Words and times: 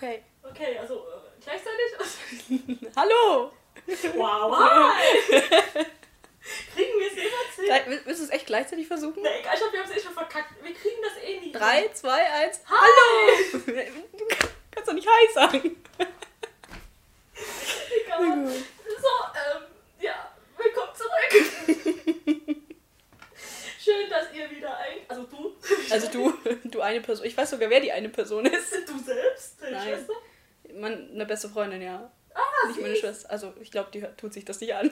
Okay. 0.00 0.22
Okay, 0.42 0.78
also 0.78 0.94
äh, 0.94 1.44
gleichzeitig? 1.44 2.88
Hallo! 2.96 3.52
wow, 4.14 4.56
kriegen 6.74 6.98
wir 6.98 7.06
es 7.06 7.16
jemals 7.16 7.56
hin? 7.56 7.64
Gleich- 7.66 7.86
Willst 8.06 8.20
du 8.20 8.24
es 8.24 8.30
echt 8.30 8.46
gleichzeitig 8.46 8.86
versuchen? 8.86 9.20
Na 9.22 9.28
egal, 9.38 9.52
ich 9.54 9.60
glaube, 9.60 9.72
wir 9.74 9.82
haben 9.82 9.90
es 9.90 9.96
eh 9.98 10.00
schon 10.00 10.14
verkackt. 10.14 10.54
Wir 10.62 10.72
kriegen 10.74 10.96
das 11.02 11.22
eh 11.22 11.40
nie. 11.40 11.52
Drei, 11.52 11.88
zwei, 11.92 12.24
eins. 12.32 12.60
Hi! 12.66 12.74
Hallo! 12.78 13.92
Du 14.16 14.24
kannst 14.70 14.88
doch 14.88 14.94
nicht 14.94 15.06
Hi 15.08 15.32
sagen. 15.34 15.76
Egal. 18.04 18.48
So, 18.48 19.08
ähm, 19.34 19.62
ja, 20.00 20.30
willkommen 20.56 20.92
zurück. 20.94 21.32
Schön, 23.82 24.10
dass 24.10 24.32
ihr 24.34 24.50
wieder 24.50 24.76
ein... 24.76 24.98
Also 25.08 25.22
du. 25.24 25.56
Also 25.90 26.08
du, 26.08 26.32
du 26.64 26.80
eine 26.80 27.00
Person. 27.00 27.26
Ich 27.26 27.36
weiß 27.36 27.50
sogar, 27.50 27.70
wer 27.70 27.80
die 27.80 27.90
eine 27.90 28.08
Person 28.10 28.44
ist. 28.46 28.72
Du 28.86 28.98
selbst, 28.98 29.29
deine 29.70 29.84
Nein. 29.84 29.88
Schwester? 29.94 30.12
Man, 30.80 31.10
eine 31.12 31.26
beste 31.26 31.48
Freundin, 31.48 31.82
ja. 31.82 32.10
Ah, 32.34 32.66
Nicht 32.68 32.80
meine. 32.80 32.96
Schwester. 32.96 33.30
Also 33.30 33.52
ich 33.60 33.70
glaube, 33.70 33.90
die 33.92 34.02
tut 34.16 34.32
sich 34.32 34.44
das 34.44 34.60
nicht 34.60 34.74
an. 34.74 34.90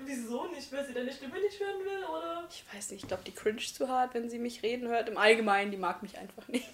Wieso 0.00 0.46
nicht? 0.48 0.70
Weil 0.72 0.84
sie 0.84 0.92
deine 0.92 1.12
Stimme 1.12 1.40
nicht 1.40 1.58
hören 1.60 1.84
will, 1.84 2.04
oder? 2.04 2.46
Ich 2.50 2.64
weiß 2.74 2.90
nicht, 2.90 3.02
ich 3.02 3.08
glaube, 3.08 3.22
die 3.24 3.32
cringe 3.32 3.58
zu 3.60 3.88
hart, 3.88 4.12
wenn 4.14 4.28
sie 4.28 4.38
mich 4.38 4.62
reden 4.62 4.88
hört. 4.88 5.08
Im 5.08 5.16
Allgemeinen, 5.16 5.70
die 5.70 5.76
mag 5.76 6.02
mich 6.02 6.18
einfach 6.18 6.46
nicht. 6.48 6.68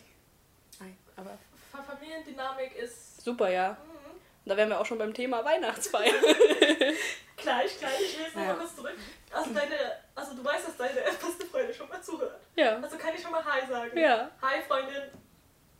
Nein, 0.81 0.97
aber 1.17 1.39
Fa- 1.71 1.83
Familiendynamik 1.83 2.75
ist... 2.77 3.23
super, 3.23 3.51
ja. 3.51 3.73
Mhm. 3.87 4.49
Da 4.49 4.57
wären 4.57 4.71
wir 4.71 4.81
auch 4.81 4.87
schon 4.87 4.97
beim 4.99 5.13
Thema 5.13 5.45
Weihnachtsfeier. 5.45 6.13
Gleich, 7.37 7.79
gleich, 7.79 8.01
ich 8.03 8.19
will 8.19 8.25
jetzt 8.25 8.37
noch 8.37 8.43
Ja. 8.43 8.55
kurz 8.55 8.77
zurück. 8.77 8.97
Also 9.33 9.51
deine, 9.55 9.75
also 10.15 10.35
du 10.35 10.45
weißt, 10.45 10.67
dass 10.69 10.77
deine 10.77 11.01
beste 11.05 11.47
Freundin 11.47 11.75
schon 11.75 11.89
mal 11.89 12.03
zuhört. 12.03 12.39
ja. 12.57 12.77
Also 12.79 12.97
kann 12.99 13.15
ich 13.15 13.23
schon 13.23 13.31
mal 13.33 13.43
Hi 13.45 13.67
sagen. 13.67 13.97
Ja. 13.99 14.31
Hi 14.43 14.61
Freundin. 14.67 15.03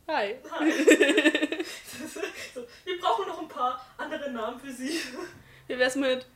Hi. 0.09 0.37
Hi. 0.51 1.49
wir 2.91 3.01
brauchen 3.01 3.27
noch 3.29 3.41
ein 3.41 3.49
paar 3.49 3.85
andere 3.97 4.31
Namen 4.31 4.59
für 4.61 4.73
sie. 4.73 4.99
Wie 5.67 5.79
wär's 5.79 5.95
mit. 5.95 6.27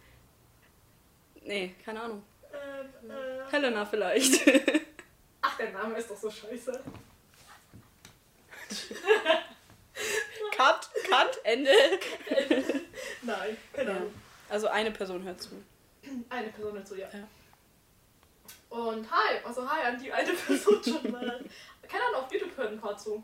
Nee, 1.43 1.75
keine 1.85 2.01
Ahnung. 2.03 2.23
Ähm, 2.53 3.11
äh, 3.11 3.51
Helena 3.51 3.85
vielleicht. 3.85 4.41
ach, 5.43 5.57
der 5.57 5.73
Name 5.73 5.97
ist 5.99 6.11
doch 6.11 6.17
so 6.17 6.31
scheiße. 6.31 6.81
Cut, 10.57 10.89
Cut, 11.09 11.39
Ende. 11.45 11.71
Nein, 13.23 13.57
keine 13.73 13.91
Ja. 13.91 13.97
Ahnung. 13.97 14.15
Also 14.49 14.69
eine 14.69 14.91
Person 14.91 15.23
hört 15.25 15.43
zu. 15.43 15.51
Eine 16.29 16.49
Person 16.49 16.75
dazu, 16.77 16.95
ja. 16.97 17.09
Ja. 17.13 17.27
Und 18.77 19.11
hi, 19.11 19.39
also 19.45 19.69
hi 19.69 19.85
an 19.87 19.99
die 20.01 20.13
eine 20.13 20.33
Person 20.33 20.83
schon 20.83 21.11
mal. 21.11 21.45
Keine 21.89 22.05
Ahnung, 22.05 22.21
auf 22.25 22.33
YouTube 22.33 22.57
hören 22.57 22.75
ein 22.75 22.81
paar 22.81 22.97
zu. 22.97 23.23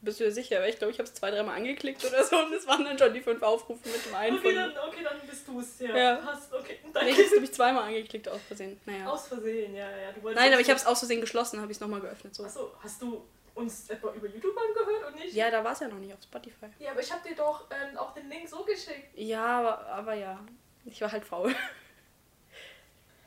Bist 0.00 0.18
du 0.20 0.24
dir 0.24 0.32
sicher? 0.32 0.60
Weil 0.60 0.70
ich 0.70 0.78
glaube, 0.78 0.92
ich 0.92 0.98
habe 0.98 1.06
es 1.08 1.14
zwei, 1.14 1.30
dreimal 1.30 1.56
angeklickt 1.56 2.02
oder 2.04 2.24
so 2.24 2.38
und 2.38 2.52
es 2.54 2.66
waren 2.66 2.84
dann 2.84 2.98
schon 2.98 3.12
die 3.12 3.20
fünf 3.20 3.42
Aufrufe 3.42 3.86
mit 3.88 4.06
dem 4.06 4.14
einen 4.14 4.38
Okay, 4.38 4.46
von. 4.46 4.54
dann, 4.74 4.88
okay, 4.88 5.02
dann 5.04 5.20
bist 5.28 5.46
du 5.46 5.60
es, 5.60 5.78
ja. 5.80 5.94
Ja. 5.96 6.22
Hast, 6.24 6.52
okay, 6.54 6.78
Nee, 6.84 6.90
danke. 6.92 7.10
ich 7.10 7.18
habe 7.18 7.30
nämlich 7.34 7.52
zweimal 7.52 7.82
angeklickt 7.84 8.28
aus 8.28 8.40
Versehen. 8.48 8.80
Naja. 8.86 9.06
Aus 9.08 9.28
Versehen, 9.28 9.74
ja, 9.74 9.90
ja. 9.90 10.12
Nein, 10.34 10.52
aber 10.52 10.60
ich 10.62 10.68
habe 10.70 10.78
es 10.78 10.86
aus 10.86 11.00
Versehen 11.00 11.20
geschlossen, 11.20 11.60
habe 11.60 11.70
ich 11.70 11.76
es 11.76 11.80
nochmal 11.80 12.00
geöffnet. 12.00 12.34
So. 12.34 12.44
Achso, 12.44 12.74
hast 12.82 13.02
du 13.02 13.26
uns 13.54 13.88
etwa 13.90 14.12
über 14.14 14.26
YouTube 14.26 14.56
angehört 14.56 15.06
und 15.12 15.16
nicht? 15.20 15.34
Ja, 15.34 15.50
da 15.50 15.62
war 15.62 15.72
es 15.72 15.80
ja 15.80 15.88
noch 15.88 15.98
nicht 15.98 16.12
auf 16.14 16.22
Spotify. 16.22 16.66
Ja, 16.78 16.92
aber 16.92 17.00
ich 17.00 17.12
habe 17.12 17.28
dir 17.28 17.36
doch 17.36 17.66
ähm, 17.70 17.96
auch 17.98 18.14
den 18.14 18.28
Link 18.30 18.48
so 18.48 18.64
geschickt. 18.64 19.10
Ja, 19.16 19.44
aber, 19.60 19.86
aber 19.86 20.14
ja. 20.14 20.40
Ich 20.86 21.00
war 21.02 21.12
halt 21.12 21.24
faul. 21.24 21.54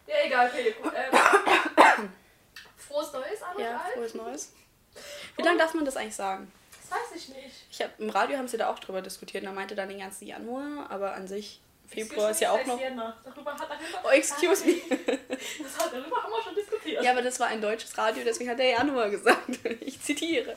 Ja, 0.07 0.15
egal, 0.25 0.47
okay. 0.49 0.73
gut, 0.81 0.91
Ähm, 0.95 2.09
frohes 2.77 3.11
Neues 3.13 3.41
an 3.43 3.57
euch 3.57 3.63
Ja, 3.63 3.77
allen. 3.77 3.93
frohes 3.93 4.13
Neues. 4.15 4.53
Wie 5.35 5.41
lange 5.43 5.57
darf 5.57 5.73
man 5.73 5.85
das 5.85 5.97
eigentlich 5.97 6.15
sagen? 6.15 6.51
Das 6.81 6.91
weiß 6.91 7.15
ich 7.15 7.29
nicht. 7.29 7.65
Ich 7.69 7.81
hab, 7.81 7.99
Im 7.99 8.09
Radio 8.09 8.37
haben 8.37 8.47
sie 8.47 8.57
da 8.57 8.69
auch 8.69 8.79
drüber 8.79 9.01
diskutiert. 9.01 9.43
und 9.43 9.49
Da 9.49 9.53
meinte 9.53 9.75
dann 9.75 9.89
den 9.89 9.99
ganzen 9.99 10.25
Januar, 10.25 10.89
aber 10.89 11.13
an 11.13 11.27
sich, 11.27 11.59
Februar 11.87 12.31
ist 12.31 12.41
ja 12.41 12.51
auch 12.51 12.65
noch. 12.65 12.77
Sienna. 12.77 13.15
Darüber 13.23 13.53
hat 13.53 13.61
darüber, 13.69 14.03
Oh, 14.05 14.09
excuse 14.09 14.65
me. 14.65 14.73
Das 15.61 15.77
hat, 15.77 15.93
darüber 15.93 16.23
haben 16.23 16.31
wir 16.31 16.43
schon 16.43 16.55
diskutiert. 16.55 17.03
Ja, 17.03 17.11
aber 17.11 17.21
das 17.21 17.39
war 17.39 17.47
ein 17.47 17.61
deutsches 17.61 17.97
Radio, 17.97 18.23
deswegen 18.25 18.49
hat 18.49 18.59
der 18.59 18.69
Januar 18.69 19.09
gesagt. 19.09 19.47
Ich 19.81 20.01
zitiere. 20.01 20.55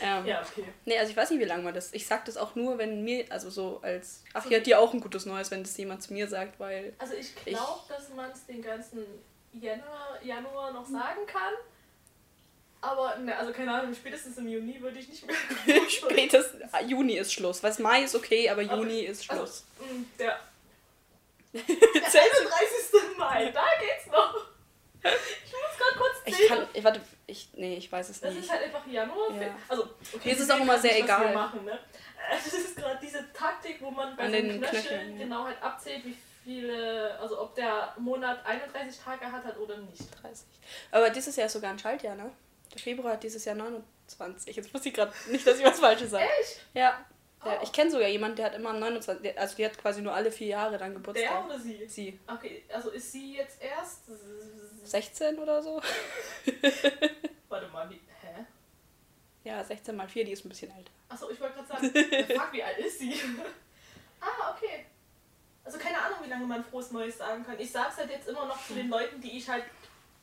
Ähm, 0.00 0.26
ja 0.26 0.42
okay. 0.42 0.64
Nee, 0.84 0.98
also 0.98 1.10
ich 1.10 1.16
weiß 1.16 1.30
nicht, 1.30 1.40
wie 1.40 1.44
lange 1.44 1.62
man 1.62 1.72
das. 1.74 1.92
Ich 1.94 2.06
sag 2.06 2.24
das 2.24 2.36
auch 2.36 2.54
nur, 2.54 2.78
wenn 2.78 3.04
mir, 3.04 3.24
also 3.30 3.48
so 3.50 3.80
als. 3.82 4.22
Ach, 4.34 4.44
hier 4.46 4.58
hat 4.58 4.66
dir 4.66 4.78
auch 4.80 4.92
ein 4.92 5.00
gutes 5.00 5.24
Neues, 5.24 5.50
wenn 5.50 5.62
das 5.62 5.76
jemand 5.76 6.02
zu 6.02 6.12
mir 6.12 6.28
sagt, 6.28 6.58
weil. 6.60 6.92
Also 6.98 7.14
ich 7.14 7.34
glaube, 7.36 7.80
dass 7.88 8.08
man 8.10 8.30
es 8.30 8.44
den 8.46 8.60
ganzen 8.62 9.04
Januar, 9.52 10.18
Januar 10.22 10.72
noch 10.72 10.84
sagen 10.86 11.26
kann. 11.26 11.54
Aber, 12.84 13.16
ne, 13.16 13.36
also 13.36 13.52
keine 13.52 13.72
Ahnung, 13.72 13.94
spätestens 13.94 14.36
im 14.38 14.46
Juni 14.48 14.80
würde 14.80 14.98
ich 14.98 15.08
nicht 15.08 15.26
mehr. 15.26 15.36
Spätestens. 15.88 16.62
ah, 16.72 16.80
Juni 16.82 17.14
ist 17.16 17.32
Schluss. 17.32 17.62
Was 17.62 17.78
Mai 17.78 18.02
ist 18.02 18.14
okay, 18.14 18.48
aber 18.50 18.62
Juni 18.62 19.00
ist 19.00 19.24
Schluss. 19.24 19.64
Also, 19.80 19.94
mh, 19.94 20.04
der, 20.18 20.38
der 21.52 21.62
31. 21.62 23.16
Mai, 23.16 23.50
da 23.52 23.64
geht's 23.80 24.06
noch. 24.12 24.46
Ich 25.02 25.52
muss 25.52 25.78
gerade 25.78 25.98
kurz 25.98 26.16
Ich 26.24 26.36
zählen. 26.36 26.48
kann. 26.48 26.66
Ich, 26.72 26.84
warte, 26.84 27.00
ich. 27.26 27.48
Nee, 27.54 27.76
ich 27.76 27.90
weiß 27.92 28.08
es 28.08 28.20
Das 28.20 28.32
nicht. 28.34 28.44
ist 28.44 28.50
halt 28.52 28.62
einfach 28.64 28.86
Januar. 28.86 29.30
Ja. 29.40 29.54
Also, 29.68 29.82
okay, 30.14 30.28
Mir 30.28 30.32
ist 30.32 30.40
es 30.40 30.50
auch 30.50 30.60
immer 30.60 30.78
sehr 30.78 30.98
egal. 30.98 31.34
Machen, 31.34 31.64
ne? 31.64 31.78
Das 32.30 32.46
ist 32.52 32.76
gerade 32.76 32.98
diese 33.02 33.30
Taktik, 33.34 33.80
wo 33.82 33.90
man 33.90 34.16
bei 34.16 34.24
An 34.24 34.32
den 34.32 34.50
einem 34.50 34.60
Knöchel 34.62 34.80
Knöcheln, 34.80 35.18
ja. 35.18 35.24
genau 35.24 35.44
halt 35.44 35.62
abzählt, 35.62 36.04
wie 36.06 36.16
viele, 36.42 37.18
also 37.20 37.38
ob 37.40 37.54
der 37.54 37.94
Monat 37.98 38.44
31 38.46 38.98
Tage 38.98 39.30
hat, 39.30 39.44
hat 39.44 39.58
oder 39.58 39.76
nicht. 39.76 40.02
30. 40.22 40.46
Aber 40.90 41.10
dieses 41.10 41.36
Jahr 41.36 41.46
ist 41.46 41.52
sogar 41.52 41.70
ein 41.70 41.78
Schaltjahr, 41.78 42.14
ne? 42.14 42.30
Der 42.74 42.80
Februar 42.82 43.12
hat 43.14 43.22
dieses 43.22 43.44
Jahr 43.44 43.54
29. 43.54 44.54
Jetzt 44.56 44.74
wusste 44.74 44.88
ich 44.88 44.94
gerade 44.94 45.12
nicht, 45.30 45.46
dass 45.46 45.58
ich 45.58 45.64
was 45.64 45.80
Falsches 45.80 46.10
sage. 46.10 46.24
Echt? 46.40 46.60
Ja. 46.74 47.04
Der, 47.44 47.58
Oh. 47.58 47.62
ich 47.62 47.72
kenne 47.72 47.90
sogar 47.90 48.08
jemanden, 48.08 48.36
der 48.36 48.46
hat 48.46 48.54
immer 48.54 48.70
am 48.70 48.78
29. 48.80 49.22
der- 49.22 49.38
Also 49.40 49.56
die 49.56 49.66
hat 49.66 49.76
quasi 49.76 50.00
nur 50.00 50.14
alle 50.14 50.32
vier 50.32 50.46
Jahre 50.48 50.72
dann 50.78 50.90
Der 50.92 50.96
Geburtstag. 50.98 51.44
oder 51.44 51.58
sie? 51.58 51.86
Sie. 51.86 52.18
Okay, 52.26 52.64
also 52.72 52.88
ist 52.90 53.12
sie 53.12 53.36
jetzt 53.36 53.62
erst. 53.62 54.04
16 54.84 55.38
oder 55.38 55.62
so? 55.62 55.80
Warte 57.48 57.68
mal, 57.68 57.88
wie. 57.90 58.00
Hä? 58.22 58.44
Ja, 59.44 59.62
16 59.62 59.94
mal 59.94 60.08
4, 60.08 60.24
die 60.24 60.32
ist 60.32 60.44
ein 60.44 60.48
bisschen 60.48 60.70
älter. 60.76 60.90
Achso, 61.08 61.28
ich 61.30 61.38
wollte 61.40 61.54
gerade 61.56 61.68
sagen, 61.68 61.90
fuck, 62.40 62.52
wie 62.52 62.62
alt 62.62 62.78
ist 62.78 62.98
sie? 62.98 63.14
ah, 64.20 64.54
okay. 64.56 64.86
Also 65.64 65.78
keine 65.78 65.98
Ahnung, 66.00 66.18
wie 66.22 66.28
lange 66.30 66.46
man 66.46 66.64
frohes 66.64 66.90
Neues 66.92 67.18
sagen 67.18 67.44
kann. 67.44 67.58
Ich 67.58 67.70
sag's 67.70 67.96
halt 67.98 68.10
jetzt 68.10 68.28
immer 68.28 68.46
noch 68.46 68.66
zu 68.66 68.74
den 68.74 68.88
Leuten, 68.88 69.20
die 69.20 69.36
ich 69.38 69.48
halt. 69.48 69.64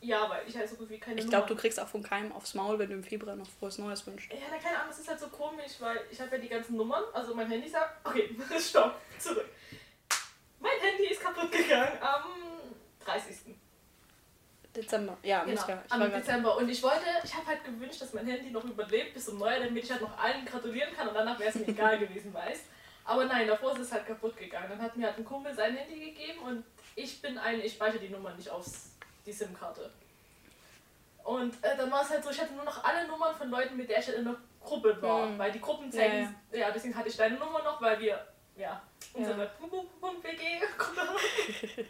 Ja, 0.01 0.27
weil 0.29 0.41
ich 0.47 0.57
halt 0.57 0.67
so 0.67 0.75
gut 0.75 0.89
wie 0.89 0.99
keine 0.99 1.21
Ich 1.21 1.29
glaube, 1.29 1.47
du 1.47 1.55
kriegst 1.55 1.79
auch 1.79 1.87
von 1.87 2.01
keinem 2.01 2.31
aufs 2.31 2.55
Maul, 2.55 2.79
wenn 2.79 2.89
du 2.89 2.95
im 2.95 3.03
Februar 3.03 3.35
noch 3.35 3.47
frohes 3.47 3.77
Neues 3.77 4.05
wünschst. 4.07 4.31
Ja, 4.31 4.57
keine 4.57 4.79
Ahnung, 4.79 4.89
es 4.89 4.99
ist 4.99 5.07
halt 5.07 5.19
so 5.19 5.27
komisch, 5.27 5.73
weil 5.79 6.01
ich 6.09 6.19
habe 6.19 6.35
ja 6.35 6.41
die 6.41 6.49
ganzen 6.49 6.75
Nummern, 6.75 7.03
also 7.13 7.35
mein 7.35 7.47
Handy 7.47 7.69
sagt, 7.69 8.05
okay, 8.05 8.35
stopp, 8.59 8.99
zurück. 9.19 9.45
Mein 10.59 10.79
Handy 10.79 11.05
ist 11.05 11.21
kaputt 11.21 11.51
gegangen 11.51 11.97
am 12.01 12.23
30. 13.05 13.55
Dezember. 14.75 15.17
Ja, 15.21 15.43
Genau, 15.43 15.67
ja. 15.67 15.83
Ich 15.85 15.91
am 15.91 16.11
Dezember. 16.11 16.57
Und 16.57 16.69
ich 16.69 16.81
wollte, 16.81 17.05
ich 17.23 17.35
habe 17.35 17.45
halt 17.45 17.63
gewünscht, 17.63 18.01
dass 18.01 18.13
mein 18.13 18.25
Handy 18.25 18.49
noch 18.49 18.63
überlebt 18.63 19.13
bis 19.13 19.25
zum 19.25 19.37
Neujahr, 19.37 19.59
damit 19.59 19.83
ich 19.83 19.91
halt 19.91 20.01
noch 20.01 20.17
allen 20.17 20.45
gratulieren 20.45 20.93
kann 20.95 21.07
und 21.07 21.13
danach 21.13 21.39
wäre 21.39 21.49
es 21.49 21.55
mir 21.55 21.67
egal 21.67 21.99
gewesen, 21.99 22.33
weißt 22.33 22.63
Aber 23.05 23.25
nein, 23.25 23.47
davor 23.47 23.73
ist 23.73 23.79
es 23.79 23.91
halt 23.91 24.07
kaputt 24.07 24.35
gegangen. 24.37 24.69
Dann 24.69 24.81
hat 24.81 24.95
mir 24.95 25.07
halt 25.07 25.17
ein 25.17 25.25
Kumpel 25.25 25.53
sein 25.53 25.75
Handy 25.75 26.11
gegeben 26.11 26.39
und 26.39 26.63
ich 26.95 27.21
bin 27.21 27.37
eine, 27.37 27.61
ich 27.61 27.73
speichere 27.73 27.99
die 27.99 28.09
Nummer 28.09 28.33
nicht 28.33 28.49
auf 28.49 28.65
die 29.25 29.31
SIM-Karte. 29.31 29.89
Und 31.23 31.53
äh, 31.63 31.77
dann 31.77 31.91
war 31.91 32.01
es 32.03 32.09
halt 32.09 32.23
so, 32.23 32.31
ich 32.31 32.41
hatte 32.41 32.53
nur 32.53 32.63
noch 32.65 32.83
alle 32.83 33.07
Nummern 33.07 33.35
von 33.35 33.49
Leuten, 33.49 33.77
mit 33.77 33.89
der 33.89 33.99
ich 33.99 34.07
halt 34.07 34.17
in 34.17 34.25
der 34.25 34.35
Gruppe 34.63 34.99
war. 35.01 35.27
Mhm. 35.27 35.37
Weil 35.37 35.51
die 35.51 35.61
Gruppen 35.61 35.85
Ja, 35.85 35.91
zeigen, 35.91 36.35
ja, 36.51 36.71
deswegen 36.71 36.95
hatte 36.95 37.09
ich 37.09 37.17
deine 37.17 37.37
Nummer 37.37 37.61
noch, 37.63 37.79
weil 37.81 37.99
wir, 37.99 38.25
ja, 38.57 38.81
unsere 39.13 39.37
WG-Gruppe 39.41 41.01
haben. 41.01 41.87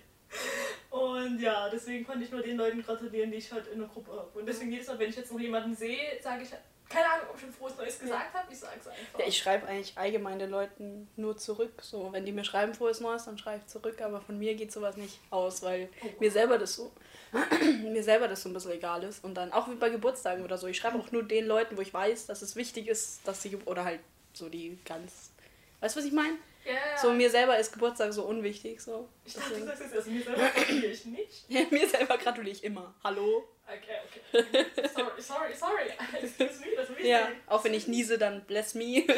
Und 0.90 1.40
ja, 1.40 1.70
deswegen 1.70 2.06
konnte 2.06 2.24
ich 2.26 2.32
nur 2.32 2.42
den 2.42 2.58
Leuten 2.58 2.84
gratulieren, 2.84 3.32
die 3.32 3.38
ich 3.38 3.52
halt 3.52 3.68
in 3.68 3.80
der 3.80 3.88
Gruppe 3.88 4.12
habe. 4.12 4.40
Und 4.40 4.46
deswegen 4.46 4.72
jedes 4.72 4.88
Mal, 4.88 5.00
wenn 5.00 5.10
ich 5.10 5.16
jetzt 5.16 5.32
noch 5.32 5.40
jemanden 5.40 5.74
sehe, 5.76 6.22
sage 6.22 6.44
ich, 6.44 6.50
keine 6.90 7.06
Ahnung, 7.10 7.28
ob 7.30 7.36
ich 7.36 7.42
schon 7.44 7.54
frohes 7.54 7.78
Neues 7.78 8.00
gesagt 8.00 8.34
habe, 8.34 8.52
ich 8.52 8.60
sage 8.60 8.76
es 8.82 8.88
einfach. 8.88 9.20
Ja, 9.20 9.26
ich 9.26 9.38
schreibe 9.38 9.66
eigentlich 9.68 9.98
allgemein 9.98 10.40
den 10.40 10.50
Leuten 10.50 11.08
nur 11.16 11.38
zurück. 11.38 11.82
So, 11.82 12.12
wenn 12.12 12.26
die 12.26 12.34
mir 12.34 12.44
schreiben 12.44 12.74
frohes 12.74 13.00
Neues, 13.00 13.24
dann 13.26 13.38
schreibe 13.38 13.62
ich 13.66 13.68
zurück, 13.68 14.02
aber 14.02 14.20
von 14.20 14.38
mir 14.38 14.56
geht 14.56 14.74
sowas 14.74 14.98
nicht 14.98 15.18
aus, 15.30 15.62
weil 15.64 15.88
Oh. 16.04 16.08
mir 16.20 16.32
selber 16.32 16.58
das 16.58 16.76
so 16.76 16.92
mir 17.84 18.04
selber 18.04 18.28
das 18.28 18.44
so 18.44 18.50
ein 18.50 18.54
bisschen 18.54 18.72
egal 18.72 19.04
ist. 19.04 19.24
Und 19.24 19.36
dann 19.36 19.52
auch 19.54 19.70
wie 19.70 19.76
bei 19.76 19.90
Geburtstagen 19.90 20.44
oder 20.44 20.58
so. 20.58 20.68
Ich 20.68 20.78
schreibe 20.78 20.98
auch 21.00 21.12
nur 21.12 21.24
den 21.24 21.46
Leuten, 21.46 21.78
wo 21.78 21.82
ich 21.82 21.94
weiß, 21.94 22.26
dass 22.28 22.42
es 22.42 22.56
wichtig 22.56 22.88
ist, 22.88 23.22
dass 23.28 23.42
sie 23.42 23.56
oder 23.66 23.86
halt 23.86 24.00
so 24.34 24.50
die 24.50 24.78
ganz. 24.86 25.32
Weißt 25.80 25.96
du, 25.96 26.00
was 26.00 26.06
ich 26.06 26.14
meine? 26.14 26.38
ja, 26.66 26.74
ja. 26.74 26.98
So 27.02 27.12
mir 27.12 27.30
selber 27.30 27.58
ist 27.58 27.72
Geburtstag 27.74 28.14
so 28.14 28.24
unwichtig. 28.24 28.80
So. 28.82 29.10
ich 29.26 29.34
dachte, 29.34 29.50
Deswegen- 29.50 29.68
sagst 29.68 29.82
jetzt, 29.82 29.96
also 29.96 30.12
mir 30.12 30.24
selber 30.24 30.50
gratuliere 30.50 30.92
ich 30.92 31.06
nicht. 31.06 31.46
Ja, 31.50 31.62
mir 31.72 31.88
selber 31.90 32.18
gratuliere 32.18 32.56
ich 32.56 32.64
immer. 32.64 32.94
Hallo? 33.04 33.48
Okay, 33.66 33.98
okay. 34.06 34.66
Sorry, 34.94 35.22
sorry, 35.22 35.54
sorry. 35.56 36.22
Excuse 36.22 36.60
me, 36.60 36.76
das 36.76 36.90
ich 37.00 37.06
Ja, 37.06 37.30
auch 37.48 37.64
wenn 37.64 37.74
ich 37.74 37.88
niese, 37.88 38.18
dann 38.18 38.44
bless 38.46 38.76
me. 38.76 39.04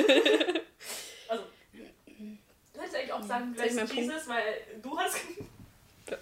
Also, 1.28 1.44
du 2.74 2.80
hättest 2.80 2.96
eigentlich 2.96 3.14
auch 3.14 3.24
sagen, 3.24 3.54
bless 3.54 3.74
meinen 3.74 3.88
Punkt- 3.88 4.02
Jesus, 4.04 4.28
weil 4.28 4.44
du 4.82 4.98
hast 5.00 5.18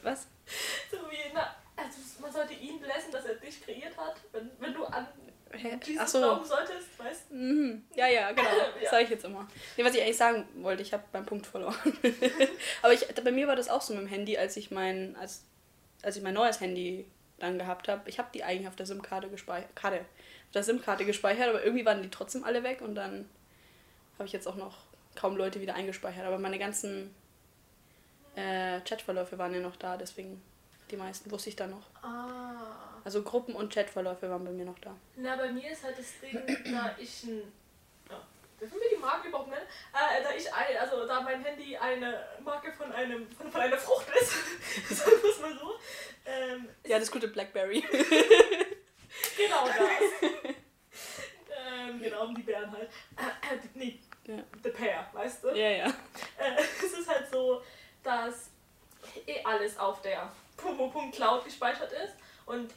Was? 0.04 0.28
so 0.92 0.98
wie, 1.10 1.18
na, 1.34 1.56
also 1.86 2.22
man 2.22 2.32
sollte 2.32 2.54
ihn 2.54 2.80
blessen, 2.80 3.12
dass 3.12 3.26
er 3.26 3.36
dich 3.36 3.64
kreiert 3.64 3.96
hat, 3.98 4.16
wenn, 4.32 4.50
wenn 4.60 4.74
du 4.74 4.86
an 4.86 5.08
Hä? 5.54 5.78
diesen 5.86 6.08
so. 6.08 6.20
glauben 6.20 6.46
solltest, 6.46 6.98
weißt 6.98 7.30
du? 7.30 7.36
Mhm. 7.36 7.86
Ja, 7.96 8.08
ja, 8.08 8.32
genau. 8.32 8.50
Das 8.50 8.68
Ja. 8.84 8.90
sage 8.92 9.04
ich 9.04 9.10
jetzt 9.10 9.26
immer. 9.26 9.48
Nee, 9.78 9.84
was 9.84 9.94
ich 9.96 10.02
eigentlich 10.02 10.18
sagen 10.18 10.48
wollte, 10.64 10.82
ich 10.82 10.94
habe 10.94 11.04
meinen 11.14 11.26
Punkt 11.26 11.46
verloren. 11.46 11.76
Aber 12.82 12.94
ich, 12.94 13.06
bei 13.08 13.32
mir 13.32 13.48
war 13.48 13.56
das 13.56 13.70
auch 13.70 13.82
so 13.82 13.94
mit 13.94 14.04
dem 14.04 14.08
Handy, 14.08 14.38
als 14.38 14.56
ich 14.58 14.72
mein, 14.72 15.16
als, 15.18 15.44
als 16.02 16.16
ich 16.16 16.24
mein 16.24 16.34
neues 16.34 16.60
Handy 16.62 17.06
dann 17.40 17.58
gehabt 17.58 17.88
habe. 17.88 18.10
Ich 18.10 18.20
habe 18.20 18.30
die 18.34 18.44
eigentlich 18.44 18.68
auf 18.68 18.76
der 18.76 18.86
SIM-Karte 18.86 19.30
gespeichert. 19.30 19.76
Karte, 19.76 20.00
auf 20.00 20.52
der 20.54 20.64
SIM-Karte 20.64 21.06
gespeichert, 21.06 21.50
aber 21.50 21.64
irgendwie 21.64 21.86
waren 21.86 22.02
die 22.02 22.10
trotzdem 22.10 22.44
alle 22.44 22.64
weg 22.64 22.82
und 22.82 22.96
dann 22.96 23.28
habe 24.18 24.28
ich 24.28 24.34
jetzt 24.34 24.48
auch 24.48 24.56
noch 24.56 24.78
kaum 25.16 25.36
Leute 25.36 25.60
wieder 25.60 25.74
eingespeichert. 25.76 26.26
Aber 26.26 26.38
meine 26.38 26.60
ganzen 26.60 27.14
äh, 28.36 28.80
Chatverläufe 28.82 29.38
waren 29.38 29.54
ja 29.54 29.60
noch 29.60 29.76
da, 29.76 29.98
deswegen 29.98 30.42
die 30.92 30.98
meisten 30.98 31.32
wusste 31.32 31.50
ich 31.50 31.56
dann 31.56 31.72
noch. 31.72 32.04
Ah. 32.04 32.78
Also 33.04 33.24
Gruppen 33.24 33.56
und 33.56 33.74
Chatverläufe 33.74 34.30
waren 34.30 34.44
bei 34.46 34.52
mir 34.52 34.66
noch 34.66 34.78
da. 34.80 34.96
Na, 35.16 35.36
bei 35.36 35.52
mir 35.52 35.72
ist 35.72 35.84
halt 35.84 35.98
das 35.98 36.20
Ding, 36.20 36.40
da 36.72 36.96
ich 37.00 37.24
ein. 37.24 37.42
Ja, 38.10 38.22
dürfen 38.60 38.80
wir 38.80 38.90
die 38.96 39.02
Marke 39.02 39.30
überhaupt 39.30 39.50
nennen? 39.50 39.66
Äh, 39.94 40.22
da 40.24 40.32
ich 40.36 40.54
ein, 40.54 40.78
also 40.78 41.08
da 41.08 41.22
mein 41.22 41.44
Handy 41.44 41.76
eine 41.78 42.24
Marke 42.44 42.72
von 42.72 42.92
einem 42.92 43.28
von, 43.32 43.50
von 43.52 43.62
einer 43.62 43.78
Frucht 43.78 44.08
ist, 44.22 44.32
sagen 45.00 45.12
wir 45.22 45.30
es 45.32 45.40
mal 45.40 45.58
so. 45.58 45.74
Ähm, 46.26 46.70
Ja, 46.86 47.00
das 47.00 47.10
gute 47.12 47.28
Blackberry. 47.30 47.82
genau 49.38 49.66
das. 49.66 50.32
ähm, 51.68 52.02
genau, 52.02 52.26
um 52.26 52.36
die 52.36 52.44
Bären 52.44 52.72
halt. 52.72 52.90
Äh, 53.18 53.56
äh, 53.56 53.60
nee, 53.74 54.00
Ja. 54.28 54.44
the 54.64 54.70
pair, 54.70 55.08
weißt 55.14 55.44
du? 55.44 55.48
ja, 55.50 55.70
ja. 55.70 55.86
Äh, 56.38 56.56
es 56.86 56.94
ist 56.94 57.10
halt 57.10 57.28
so, 57.32 57.64
dass 58.04 58.52
eh 59.26 59.44
alles 59.44 59.78
auf 59.80 60.02
der 60.02 60.32
Cloud 61.12 61.46
gespeichert 61.46 61.92
ist 61.92 62.16
und 62.46 62.72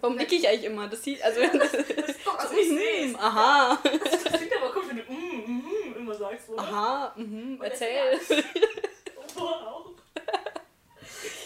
Warum 0.00 0.16
nicke 0.16 0.36
ich 0.36 0.46
eigentlich 0.46 0.64
immer? 0.64 0.86
Das 0.88 1.02
sieht, 1.02 1.22
also. 1.22 1.40
das 1.40 1.74
ist 1.74 2.24
doch, 2.24 2.38
also 2.38 2.54
ich 2.56 2.70
es. 2.70 3.14
Aha. 3.16 3.78
Das 3.82 4.32
klingt 4.32 4.56
aber 4.56 4.72
komisch, 4.72 4.88
wenn 4.90 4.96
du 4.98 5.12
mm, 5.12 5.92
mm, 5.92 5.96
immer 5.96 6.14
sagst, 6.14 6.48
oder? 6.50 6.62
Aha, 6.62 7.12
mhm, 7.16 7.58
das 7.58 7.80
erzähl. 7.80 8.20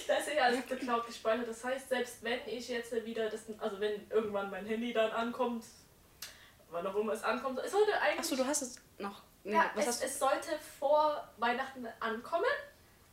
Da 0.06 0.18
ist 0.18 0.28
ja 0.34 0.42
alles 0.42 0.66
Cloud 0.66 1.06
gespeichert. 1.06 1.48
Das 1.48 1.64
heißt, 1.64 1.88
selbst 1.88 2.22
wenn 2.22 2.40
ich 2.46 2.68
jetzt 2.68 2.92
wieder 3.06 3.30
das, 3.30 3.44
also 3.58 3.80
wenn 3.80 4.10
irgendwann 4.10 4.50
mein 4.50 4.66
Handy 4.66 4.92
dann 4.92 5.10
ankommt, 5.12 5.64
wann 6.70 6.86
auch 6.86 6.96
immer 6.96 7.14
es 7.14 7.22
ankommt, 7.22 7.58
es 7.64 7.70
sollte 7.70 7.98
eigentlich. 8.00 8.18
Achso, 8.18 8.36
du 8.36 8.46
hast 8.46 8.62
es 8.62 8.76
noch. 8.98 9.22
Nee, 9.44 9.54
ja, 9.54 9.70
es, 9.76 10.02
es 10.02 10.18
sollte 10.18 10.50
vor 10.78 11.28
Weihnachten 11.38 11.86
ankommen. 12.00 12.44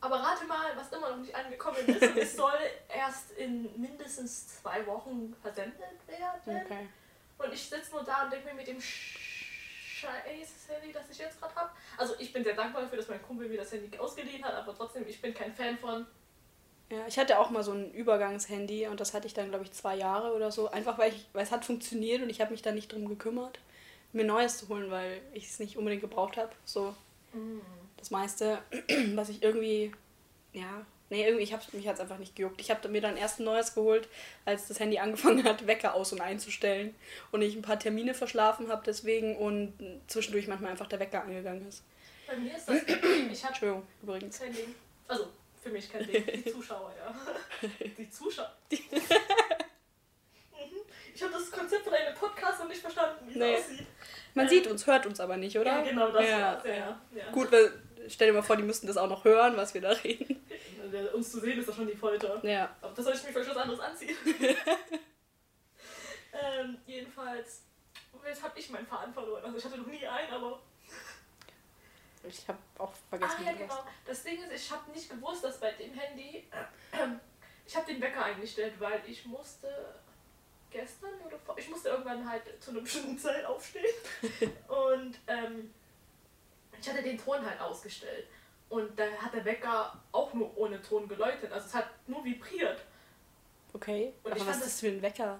Aber 0.02 0.16
rate 0.16 0.46
mal, 0.46 0.74
was 0.76 0.90
immer 0.92 1.10
noch 1.10 1.18
nicht 1.18 1.34
angekommen 1.34 1.76
ist. 1.86 2.02
Und 2.02 2.16
es 2.16 2.34
soll 2.36 2.52
erst 2.88 3.32
in 3.32 3.68
mindestens 3.80 4.60
zwei 4.60 4.86
Wochen 4.86 5.34
versendet 5.42 5.78
werden. 6.06 6.62
Okay. 6.64 6.88
Und 7.38 7.52
ich 7.52 7.68
sitze 7.68 7.92
nur 7.92 8.02
da 8.02 8.24
und 8.24 8.32
denke 8.32 8.48
mir 8.48 8.54
mit 8.54 8.66
dem 8.66 8.78
Sch- 8.78 9.18
scheiß 10.00 10.68
Handy, 10.68 10.92
das 10.92 11.10
ich 11.10 11.18
jetzt 11.18 11.38
gerade 11.40 11.54
habe. 11.54 11.70
Also 11.98 12.14
ich 12.18 12.32
bin 12.32 12.42
sehr 12.44 12.54
dankbar 12.54 12.82
dafür, 12.82 12.98
dass 12.98 13.08
mein 13.08 13.22
Kumpel 13.22 13.48
mir 13.48 13.58
das 13.58 13.72
Handy 13.72 13.98
ausgeliehen 13.98 14.42
hat, 14.44 14.54
aber 14.54 14.74
trotzdem, 14.74 15.06
ich 15.06 15.20
bin 15.20 15.34
kein 15.34 15.54
Fan 15.54 15.76
von. 15.78 16.06
Ja, 16.90 17.06
ich 17.06 17.18
hatte 17.18 17.38
auch 17.38 17.50
mal 17.50 17.62
so 17.62 17.72
ein 17.72 17.92
Übergangshandy 17.92 18.86
und 18.88 18.98
das 19.00 19.14
hatte 19.14 19.26
ich 19.26 19.34
dann, 19.34 19.50
glaube 19.50 19.64
ich, 19.64 19.72
zwei 19.72 19.94
Jahre 19.96 20.32
oder 20.34 20.50
so. 20.50 20.70
Einfach 20.70 20.98
weil, 20.98 21.12
ich, 21.12 21.26
weil 21.34 21.44
es 21.44 21.52
hat 21.52 21.64
funktioniert 21.64 22.22
und 22.22 22.30
ich 22.30 22.40
habe 22.40 22.50
mich 22.50 22.62
da 22.62 22.72
nicht 22.72 22.92
drum 22.92 23.06
gekümmert, 23.08 23.58
mir 24.12 24.24
Neues 24.24 24.58
zu 24.58 24.68
holen, 24.68 24.90
weil 24.90 25.20
ich 25.34 25.44
es 25.46 25.58
nicht 25.60 25.76
unbedingt 25.76 26.00
gebraucht 26.02 26.36
habe. 26.36 26.50
So 26.64 26.94
das 28.00 28.10
meiste, 28.10 28.58
was 29.14 29.28
ich 29.28 29.42
irgendwie, 29.42 29.92
ja, 30.52 30.84
nee, 31.10 31.24
irgendwie, 31.24 31.44
ich 31.44 31.52
hab's, 31.52 31.72
mich 31.72 31.86
hat 31.86 31.94
es 31.94 32.00
einfach 32.00 32.18
nicht 32.18 32.34
gejuckt. 32.36 32.60
Ich 32.60 32.70
habe 32.70 32.88
mir 32.88 33.00
dann 33.00 33.16
erst 33.16 33.40
ein 33.40 33.44
neues 33.44 33.74
geholt, 33.74 34.08
als 34.44 34.68
das 34.68 34.80
Handy 34.80 34.98
angefangen 34.98 35.44
hat, 35.44 35.66
Wecker 35.66 35.94
aus- 35.94 36.12
und 36.12 36.20
einzustellen 36.20 36.94
und 37.30 37.42
ich 37.42 37.54
ein 37.54 37.62
paar 37.62 37.78
Termine 37.78 38.14
verschlafen 38.14 38.68
habe 38.68 38.82
deswegen 38.84 39.36
und 39.36 39.74
zwischendurch 40.08 40.48
manchmal 40.48 40.72
einfach 40.72 40.86
der 40.88 41.00
Wecker 41.00 41.22
angegangen 41.22 41.66
ist. 41.68 41.82
Bei 42.26 42.36
mir 42.36 42.56
ist 42.56 42.68
das. 42.68 42.76
Ich 42.76 43.42
habe 43.44 43.52
Entschuldigung, 43.52 43.82
übrigens. 44.02 44.38
kein 44.38 44.52
Ding. 44.52 44.74
Also 45.08 45.26
für 45.62 45.70
mich 45.70 45.90
kein 45.92 46.06
Ding. 46.06 46.24
Die 46.44 46.52
Zuschauer, 46.52 46.92
ja. 46.96 47.14
Die 47.98 48.10
Zuschauer. 48.10 48.52
Mhm. 50.52 50.76
Ich 51.14 51.22
habe 51.22 51.32
das 51.32 51.50
Konzept 51.50 51.84
von 51.84 51.92
einem 51.94 52.14
Podcast 52.14 52.60
noch 52.60 52.68
nicht 52.68 52.80
verstanden, 52.80 53.24
wie 53.26 53.30
es 53.30 53.36
Nee. 53.36 53.56
aussieht. 53.56 53.86
Man 54.34 54.44
Ähm, 54.44 54.50
sieht 54.50 54.66
uns, 54.66 54.86
hört 54.86 55.06
uns 55.06 55.20
aber 55.20 55.36
nicht, 55.36 55.56
oder? 55.58 55.78
Ja, 55.78 55.82
genau, 55.82 56.10
das 56.10 56.28
ja. 56.28 56.40
war's. 56.40 56.64
Ja, 56.64 56.74
ja. 56.74 57.00
ja. 57.16 57.30
Gut, 57.32 57.50
weil, 57.50 57.72
stell 58.08 58.28
dir 58.28 58.34
mal 58.34 58.42
vor, 58.42 58.56
die 58.56 58.62
müssten 58.62 58.86
das 58.86 58.96
auch 58.96 59.08
noch 59.08 59.24
hören, 59.24 59.56
was 59.56 59.74
wir 59.74 59.80
da 59.80 59.90
reden. 59.90 60.44
Uns 61.14 61.32
zu 61.32 61.40
sehen 61.40 61.58
ist 61.58 61.68
doch 61.68 61.76
schon 61.76 61.86
die 61.86 61.96
Folter. 61.96 62.44
Ja. 62.44 62.74
Aber 62.80 62.94
das 62.94 63.04
soll 63.04 63.14
ich 63.14 63.22
mir 63.22 63.32
vielleicht 63.32 63.50
was 63.50 63.56
anderes 63.56 63.80
anziehen. 63.80 64.16
ähm, 66.32 66.78
jedenfalls, 66.86 67.62
jetzt 68.26 68.42
habe 68.42 68.58
ich 68.58 68.70
meinen 68.70 68.86
Faden 68.86 69.12
verloren. 69.12 69.44
Also 69.44 69.58
ich 69.58 69.64
hatte 69.64 69.78
noch 69.78 69.86
nie 69.86 70.06
einen, 70.06 70.32
aber. 70.32 70.60
Ich 72.28 72.46
habe 72.48 72.58
auch 72.78 72.92
vergessen, 73.08 73.36
ah 73.40 73.50
ja, 73.50 73.52
genau. 73.52 73.84
Das 74.04 74.22
Ding 74.22 74.42
ist, 74.42 74.66
ich 74.66 74.70
habe 74.70 74.90
nicht 74.90 75.08
gewusst, 75.08 75.44
dass 75.44 75.58
bei 75.58 75.72
dem 75.72 75.94
Handy. 75.94 76.48
ich 77.66 77.76
habe 77.76 77.86
den 77.86 78.00
Wecker 78.00 78.24
eingestellt, 78.24 78.74
weil 78.78 79.00
ich 79.06 79.24
musste 79.26 79.68
gestern 80.70 81.20
oder 81.26 81.38
vor, 81.38 81.56
ich 81.58 81.68
musste 81.68 81.88
irgendwann 81.90 82.28
halt 82.28 82.42
zu 82.62 82.70
einer 82.70 82.80
bestimmten 82.80 83.18
Zeit 83.18 83.44
aufstehen. 83.44 83.84
Und 84.68 85.18
ähm, 85.26 85.72
ich 86.80 86.88
hatte 86.88 87.02
den 87.02 87.18
Ton 87.18 87.44
halt 87.44 87.60
ausgestellt. 87.60 88.26
Und 88.68 88.98
da 88.98 89.04
hat 89.20 89.34
der 89.34 89.44
Wecker 89.44 89.92
auch 90.12 90.32
nur 90.32 90.56
ohne 90.56 90.80
Ton 90.80 91.08
geläutet. 91.08 91.52
Also 91.52 91.66
es 91.66 91.74
hat 91.74 91.88
nur 92.06 92.24
vibriert. 92.24 92.80
Okay. 93.72 94.12
Und 94.22 94.30
aber 94.30 94.40
ich 94.40 94.46
was 94.46 94.54
fand 94.54 94.64
ist 94.64 94.72
das 94.74 94.80
für 94.80 94.88
ein 94.88 95.02
Wecker? 95.02 95.38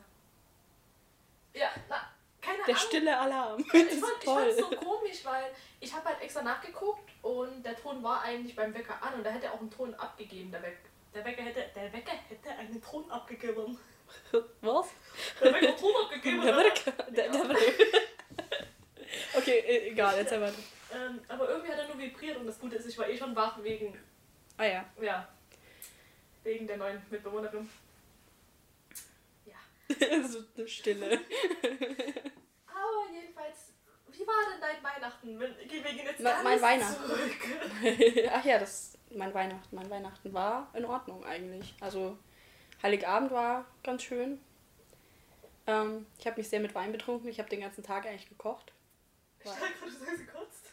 Ja, 1.55 1.71
na, 1.89 2.11
keine 2.41 2.59
Der 2.59 2.75
Ahnung. 2.75 2.77
stille 2.77 3.19
Alarm. 3.19 3.61
Ich 3.61 3.67
fand, 3.71 3.93
ich 3.93 4.25
fand's 4.25 4.57
so 4.59 4.71
komisch, 4.77 5.25
weil 5.25 5.45
ich 5.79 5.93
habe 5.95 6.07
halt 6.07 6.21
extra 6.21 6.43
nachgeguckt 6.43 7.11
und 7.23 7.63
der 7.65 7.77
Ton 7.77 8.03
war 8.03 8.23
eigentlich 8.23 8.55
beim 8.57 8.75
Wecker 8.75 9.01
an 9.01 9.15
und 9.15 9.25
da 9.25 9.31
hätte 9.31 9.47
er 9.47 9.55
auch 9.55 9.61
einen 9.61 9.71
Ton 9.71 9.95
abgegeben. 9.95 10.51
Der, 10.51 10.63
Weck, 10.63 10.79
der, 11.15 11.25
Wecker 11.25 11.43
hätte, 11.43 11.65
der 11.75 11.93
Wecker 11.93 12.13
hätte 12.29 12.51
einen 12.51 12.83
Ton 12.83 13.11
abgegeben. 13.11 13.79
Was? 14.61 14.89
Der 15.41 15.55
Wecker 15.55 15.77
Ton 15.77 15.93
abgegeben. 16.05 16.43
Der? 16.43 16.57
Wecker. 16.57 16.93
Der, 17.11 17.29
der 17.29 17.49
Wecker. 17.49 17.99
Okay, 19.35 19.59
äh, 19.59 19.91
egal, 19.91 20.15
erzähl 20.19 20.41
weiter. 20.41 20.55
Ähm, 20.93 21.21
aber 21.29 21.49
irgendwie 21.49 21.71
hat 21.73 21.79
er 21.79 21.87
nur 21.89 21.99
vibriert 21.99 22.37
und 22.37 22.47
das 22.47 22.59
Gute 22.59 22.77
ist, 22.77 22.87
ich 22.87 22.99
war 22.99 23.09
eh 23.09 23.17
schon 23.17 23.35
wach 23.37 23.63
wegen, 23.63 23.97
Ah 24.57 24.65
ja. 24.65 24.85
ja, 25.01 25.29
wegen 26.43 26.67
der 26.67 26.77
neuen 26.79 27.01
Mitbewohnerin. 27.11 27.69
Ja. 29.47 29.57
so 30.29 30.41
eine 30.57 30.69
Stille. 30.69 31.07
Aber 32.67 33.13
jedenfalls, 33.13 33.73
wie 34.13 34.27
war 34.27 34.35
denn 34.53 34.61
dein 34.61 34.83
Weihnachten? 34.83 35.39
Wir 35.39 35.49
gehen 35.67 35.97
jetzt 36.05 36.19
Me- 36.21 36.25
ganz 36.31 36.43
mein 36.45 36.61
Weihnachten. 36.63 37.05
zurück. 37.07 38.27
Ach 38.33 38.45
ja, 38.45 38.59
das 38.59 38.99
mein 39.13 39.33
Weihnachten. 39.35 39.75
Mein 39.77 39.91
Weihnachten 39.91 40.33
war 40.33 40.71
in 40.75 40.85
Ordnung 40.85 41.25
eigentlich. 41.25 41.75
Also 41.81 42.19
Heiligabend 42.83 43.31
war 43.31 43.65
ganz 43.83 44.03
schön. 44.03 44.41
Ähm, 45.67 46.07
ich 46.19 46.27
habe 46.27 46.39
mich 46.39 46.49
sehr 46.49 46.61
mit 46.61 46.75
Wein 46.75 46.93
betrunken. 46.93 47.29
Ich 47.29 47.39
habe 47.39 47.49
den 47.51 47.61
ganzen 47.61 47.83
Tag 47.85 48.07
eigentlich 48.07 48.29
gekocht. 48.29 48.73
Ich 49.41 49.51
dachte 49.51 49.61
du 49.85 49.91
sagst. 49.91 50.23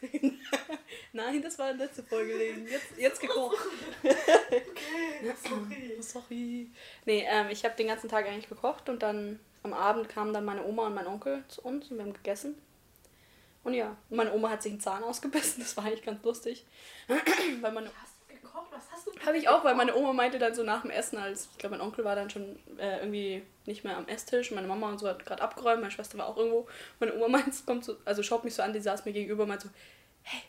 Nein, 1.13 1.41
das 1.41 1.57
war 1.57 1.71
in 1.71 1.77
letzte 1.77 2.03
Folge. 2.03 2.33
Jetzt, 2.69 2.97
jetzt 2.97 3.21
gekocht. 3.21 3.57
Okay, 4.03 5.33
sorry. 5.43 5.97
Sorry. 6.01 6.71
Nee, 7.05 7.25
ähm, 7.27 7.47
ich 7.49 7.63
habe 7.65 7.75
den 7.75 7.87
ganzen 7.87 8.09
Tag 8.09 8.25
eigentlich 8.25 8.49
gekocht 8.49 8.89
und 8.89 9.01
dann 9.01 9.39
am 9.63 9.73
Abend 9.73 10.09
kamen 10.09 10.33
dann 10.33 10.45
meine 10.45 10.63
Oma 10.63 10.87
und 10.87 10.95
mein 10.95 11.07
Onkel 11.07 11.43
zu 11.47 11.61
uns 11.61 11.89
und 11.89 11.97
wir 11.97 12.05
haben 12.05 12.13
gegessen. 12.13 12.55
Und 13.63 13.73
ja, 13.73 13.97
meine 14.09 14.31
Oma 14.31 14.51
hat 14.51 14.63
sich 14.63 14.71
einen 14.71 14.81
Zahn 14.81 15.03
ausgebissen, 15.03 15.61
das 15.61 15.75
war 15.75 15.85
eigentlich 15.85 16.03
ganz 16.03 16.23
lustig. 16.23 16.65
weil 17.61 17.71
meine 17.71 17.89
gekocht? 18.57 18.71
Was 18.71 18.91
hast 18.91 19.07
du 19.07 19.11
habe 19.25 19.37
ich 19.37 19.49
auch, 19.49 19.63
weil 19.63 19.75
meine 19.75 19.95
Oma 19.95 20.13
meinte 20.13 20.39
dann 20.39 20.55
so 20.55 20.63
nach 20.63 20.81
dem 20.81 20.91
Essen, 20.91 21.17
als 21.17 21.49
ich 21.51 21.57
glaube, 21.57 21.77
mein 21.77 21.85
Onkel 21.85 22.05
war 22.05 22.15
dann 22.15 22.29
schon 22.29 22.57
äh, 22.77 22.99
irgendwie 22.99 23.43
nicht 23.65 23.83
mehr 23.83 23.97
am 23.97 24.07
Esstisch, 24.07 24.51
meine 24.51 24.67
Mama 24.67 24.89
und 24.89 24.99
so 24.99 25.07
hat 25.07 25.25
gerade 25.25 25.41
abgeräumt, 25.41 25.81
meine 25.81 25.91
Schwester 25.91 26.17
war 26.17 26.27
auch 26.27 26.37
irgendwo. 26.37 26.67
Meine 26.99 27.15
Oma 27.15 27.27
meint, 27.39 27.65
kommt 27.65 27.85
so, 27.85 27.97
also 28.05 28.23
schaut 28.23 28.43
mich 28.43 28.55
so 28.55 28.63
an, 28.63 28.73
die 28.73 28.79
saß 28.79 29.05
mir 29.05 29.13
gegenüber 29.13 29.43
und 29.43 29.49
meint 29.49 29.61
so, 29.61 29.69
hey, 30.23 30.41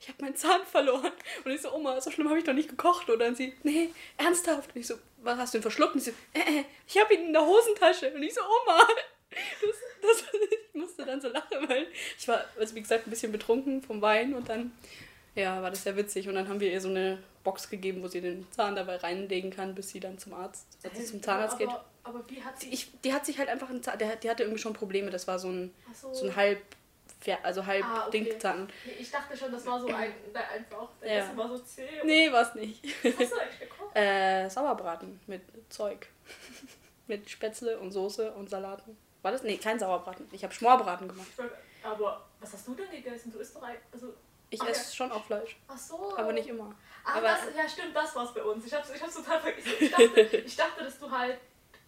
ich 0.00 0.08
habe 0.08 0.22
meinen 0.22 0.36
Zahn 0.36 0.64
verloren. 0.64 1.12
Und 1.44 1.50
ich 1.50 1.60
so, 1.60 1.72
Oma, 1.72 2.00
so 2.00 2.10
schlimm 2.10 2.28
habe 2.28 2.38
ich 2.38 2.44
doch 2.44 2.52
nicht 2.52 2.68
gekocht, 2.68 3.08
oder? 3.08 3.26
Und 3.26 3.36
sie, 3.36 3.54
nee, 3.62 3.90
ernsthaft. 4.16 4.74
Und 4.74 4.80
ich 4.80 4.86
so, 4.86 4.94
was 5.18 5.38
hast 5.38 5.54
du 5.54 5.58
denn 5.58 5.62
verschluckt? 5.62 5.94
Und 5.94 6.00
sie 6.00 6.10
so, 6.10 6.16
äh, 6.32 6.60
äh, 6.60 6.64
ich 6.86 7.00
habe 7.00 7.14
ihn 7.14 7.26
in 7.26 7.32
der 7.32 7.46
Hosentasche. 7.46 8.12
Und 8.12 8.22
ich 8.22 8.34
so, 8.34 8.40
Oma, 8.40 8.78
das, 9.30 9.76
das, 10.02 10.24
ich 10.50 10.74
musste 10.74 11.04
dann 11.04 11.20
so 11.20 11.28
lachen, 11.28 11.68
weil 11.68 11.86
ich 12.18 12.26
war, 12.26 12.44
also 12.58 12.74
wie 12.74 12.80
gesagt, 12.80 13.06
ein 13.06 13.10
bisschen 13.10 13.30
betrunken 13.30 13.82
vom 13.82 14.02
Wein 14.02 14.34
und 14.34 14.48
dann, 14.48 14.72
ja, 15.34 15.62
war 15.62 15.70
das 15.70 15.84
sehr 15.84 15.96
witzig. 15.96 16.28
Und 16.28 16.34
dann 16.34 16.48
haben 16.48 16.58
wir 16.58 16.72
ihr 16.72 16.80
so 16.80 16.88
eine 16.88 17.18
Box 17.44 17.68
gegeben, 17.68 18.02
wo 18.02 18.08
sie 18.08 18.20
den 18.20 18.50
Zahn 18.52 18.76
dabei 18.76 18.96
reinlegen 18.96 19.50
kann, 19.50 19.74
bis 19.74 19.90
sie 19.90 20.00
dann 20.00 20.18
zum 20.18 20.34
Arzt, 20.34 20.66
als 20.82 20.96
sie 20.96 21.04
zum 21.04 21.22
Zahnarzt 21.22 21.56
aber, 21.56 21.64
geht. 21.66 21.80
Aber 22.04 22.28
wie 22.28 22.42
hat 22.42 22.60
sie. 22.60 22.70
Ich, 22.70 23.00
die 23.00 23.12
hat 23.12 23.26
sich 23.26 23.38
halt 23.38 23.48
einfach 23.48 23.70
einen 23.70 23.82
Zahn, 23.82 23.98
der, 23.98 24.16
die 24.16 24.30
hatte 24.30 24.42
irgendwie 24.42 24.60
schon 24.60 24.72
Probleme, 24.72 25.10
das 25.10 25.26
war 25.26 25.38
so 25.38 25.48
ein, 25.48 25.74
so. 25.92 26.12
so 26.12 26.26
ein 26.26 26.36
halb, 26.36 26.60
also 27.42 27.64
halb 27.66 27.84
Ah, 27.84 28.06
okay. 28.06 28.24
Dingzahn. 28.24 28.68
Nee, 28.84 28.92
ich 28.98 29.10
dachte 29.10 29.36
schon, 29.36 29.52
das 29.52 29.64
war 29.66 29.80
so 29.80 29.88
ein. 29.88 30.12
Der 30.34 30.50
einfach. 30.50 30.88
Ja. 31.02 31.08
Essen 31.08 31.36
war 31.36 31.48
so 31.48 31.58
zäh. 31.58 31.88
Nee, 32.04 32.30
war's 32.32 32.54
nicht. 32.54 32.82
Was 33.04 33.18
hast 33.18 33.32
du 33.32 33.40
eigentlich 33.40 33.60
gekocht? 33.60 33.78
Äh, 33.94 34.48
Sauerbraten 34.48 35.20
mit 35.26 35.42
Zeug. 35.68 36.08
mit 37.06 37.28
Spätzle 37.28 37.78
und 37.78 37.92
Soße 37.92 38.32
und 38.32 38.48
Salaten. 38.48 38.96
War 39.20 39.32
das? 39.32 39.42
Nee, 39.42 39.58
kein 39.58 39.78
Sauerbraten. 39.78 40.26
Ich 40.32 40.42
habe 40.42 40.54
Schmorbraten 40.54 41.08
gemacht. 41.08 41.28
Aber 41.82 42.24
was 42.40 42.52
hast 42.52 42.66
du 42.66 42.74
denn 42.74 42.90
gegessen? 42.90 43.32
Du 43.32 43.38
isst 43.38 43.54
doch 43.54 43.62
ein, 43.62 43.76
also 43.92 44.14
Ich 44.52 44.60
Ach, 44.60 44.68
esse 44.68 44.94
schon 44.94 45.10
auch 45.10 45.24
Fleisch. 45.24 45.56
Ach 45.66 45.78
so. 45.78 46.14
Aber 46.16 46.32
nicht 46.32 46.46
immer. 46.48 46.74
Ah, 47.04 47.14
aber- 47.14 47.28
das, 47.28 47.40
ja, 47.56 47.66
stimmt, 47.68 47.96
das 47.96 48.14
war's 48.14 48.34
bei 48.34 48.42
uns. 48.42 48.66
Ich 48.66 48.72
hab's, 48.74 48.90
ich 48.94 49.00
hab's 49.02 49.14
total 49.14 49.40
vergessen. 49.40 49.70
Ich 49.80 49.90
dachte, 49.90 50.20
ich 50.46 50.56
dachte, 50.56 50.84
dass 50.84 50.98
du 50.98 51.10
halt 51.10 51.38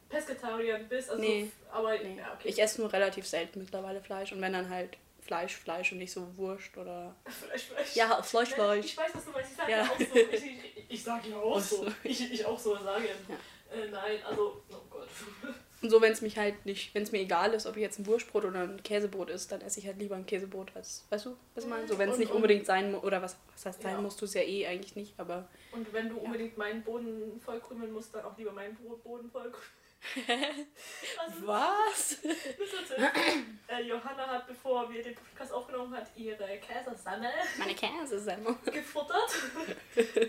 Pesketarier 0.09 0.79
bist. 0.79 1.11
Also, 1.11 1.21
Nee. 1.21 1.51
Aber, 1.71 1.93
Nee. 1.99 2.17
ja, 2.17 2.33
okay. 2.33 2.49
Ich 2.49 2.61
esse 2.61 2.81
nur 2.81 2.91
relativ 2.93 3.27
selten 3.27 3.59
mittlerweile 3.59 4.01
Fleisch. 4.01 4.33
Und 4.33 4.41
wenn 4.41 4.55
dann 4.55 4.71
halt 4.71 4.97
Fleisch, 5.21 5.55
Fleisch 5.57 5.93
und 5.93 5.99
nicht 5.99 6.13
so 6.13 6.27
Wurst 6.39 6.75
oder. 6.79 7.15
Fleisch, 7.27 7.65
Fleisch. 7.65 7.95
Ja, 7.97 8.23
Fleisch, 8.23 8.49
Fleisch. 8.51 8.87
Ich 8.87 8.97
weiß, 8.97 9.11
was 9.15 9.25
du 9.27 9.31
meinst. 9.33 9.51
Ich 9.51 9.57
sag 9.59 9.69
Ja. 9.69 9.83
auch 9.83 9.99
so. 9.99 10.05
Ich, 10.17 10.45
ich, 10.45 10.85
ich 10.89 11.03
sag 11.05 11.27
ja 11.27 11.37
auch 11.37 11.57
Ach 11.59 11.63
so. 11.63 11.87
Ich, 12.03 12.33
ich 12.33 12.47
auch 12.47 12.59
so 12.59 12.75
sagen. 12.77 13.05
Ja. 13.29 13.77
Äh, 13.77 13.89
nein, 13.91 14.19
also, 14.25 14.63
oh 14.71 14.75
Gott. 14.89 15.09
Und 15.85 15.91
so, 15.91 16.01
wenn 16.01 16.13
es 16.13 16.23
mich 16.23 16.39
halt 16.39 16.65
nicht, 16.65 16.95
wenn 16.95 17.03
es 17.03 17.13
mir 17.13 17.19
egal 17.21 17.53
ist, 17.53 17.67
ob 17.67 17.77
ich 17.77 17.83
jetzt 17.83 17.99
ein 17.99 18.07
Wurstbrot 18.07 18.47
oder 18.47 18.61
ein 18.63 18.83
Käsebrot 18.83 19.29
ist, 19.29 19.53
dann 19.53 19.61
esse 19.61 19.81
ich 19.81 19.87
halt 19.87 19.99
lieber 19.99 20.17
ein 20.17 20.25
Käsebrot 20.25 20.73
als, 20.75 21.05
weißt 21.11 21.27
du, 21.27 21.37
was 21.55 21.65
ich 21.65 21.69
meine? 21.69 21.87
So, 21.87 21.99
wenn 21.99 22.09
es 22.09 22.17
nicht 22.17 22.33
unbedingt 22.33 22.65
sein 22.65 22.91
muss, 22.91 23.03
oder 23.05 23.21
was, 23.21 23.37
was 23.53 23.67
heißt 23.67 23.83
sein 23.83 23.93
Ja. 23.97 24.01
musst 24.01 24.19
du 24.19 24.25
es 24.25 24.33
ja 24.33 24.41
eh 24.41 24.67
eigentlich 24.67 24.97
nicht, 24.97 25.13
aber 25.21 25.47
Und 25.73 25.93
wenn 25.93 26.09
du 26.09 26.17
Ja. 26.17 26.23
unbedingt 26.23 26.57
meinen 26.57 26.83
Boden 26.83 27.39
vollkrümeln 27.39 27.93
musst, 27.93 28.15
dann 28.15 28.25
auch 28.25 28.39
lieber 28.39 28.53
meinen 28.53 28.75
Bo- 28.77 28.97
Boden 28.97 29.31
vollkrümeln. 29.31 29.61
Was? 31.45 32.19
Erzählt. 32.23 33.13
äh, 33.69 33.83
Johanna 33.83 34.27
hat, 34.27 34.47
bevor 34.47 34.91
wir 34.93 35.03
den 35.03 35.15
Podcast 35.15 35.53
aufgenommen 35.53 35.97
hat, 35.97 36.07
ihre 36.17 36.47
Käsesemmel 36.59 37.31
Meine 37.59 37.75
Käsesemmel. 37.75 38.55
gefuttert 38.65 39.31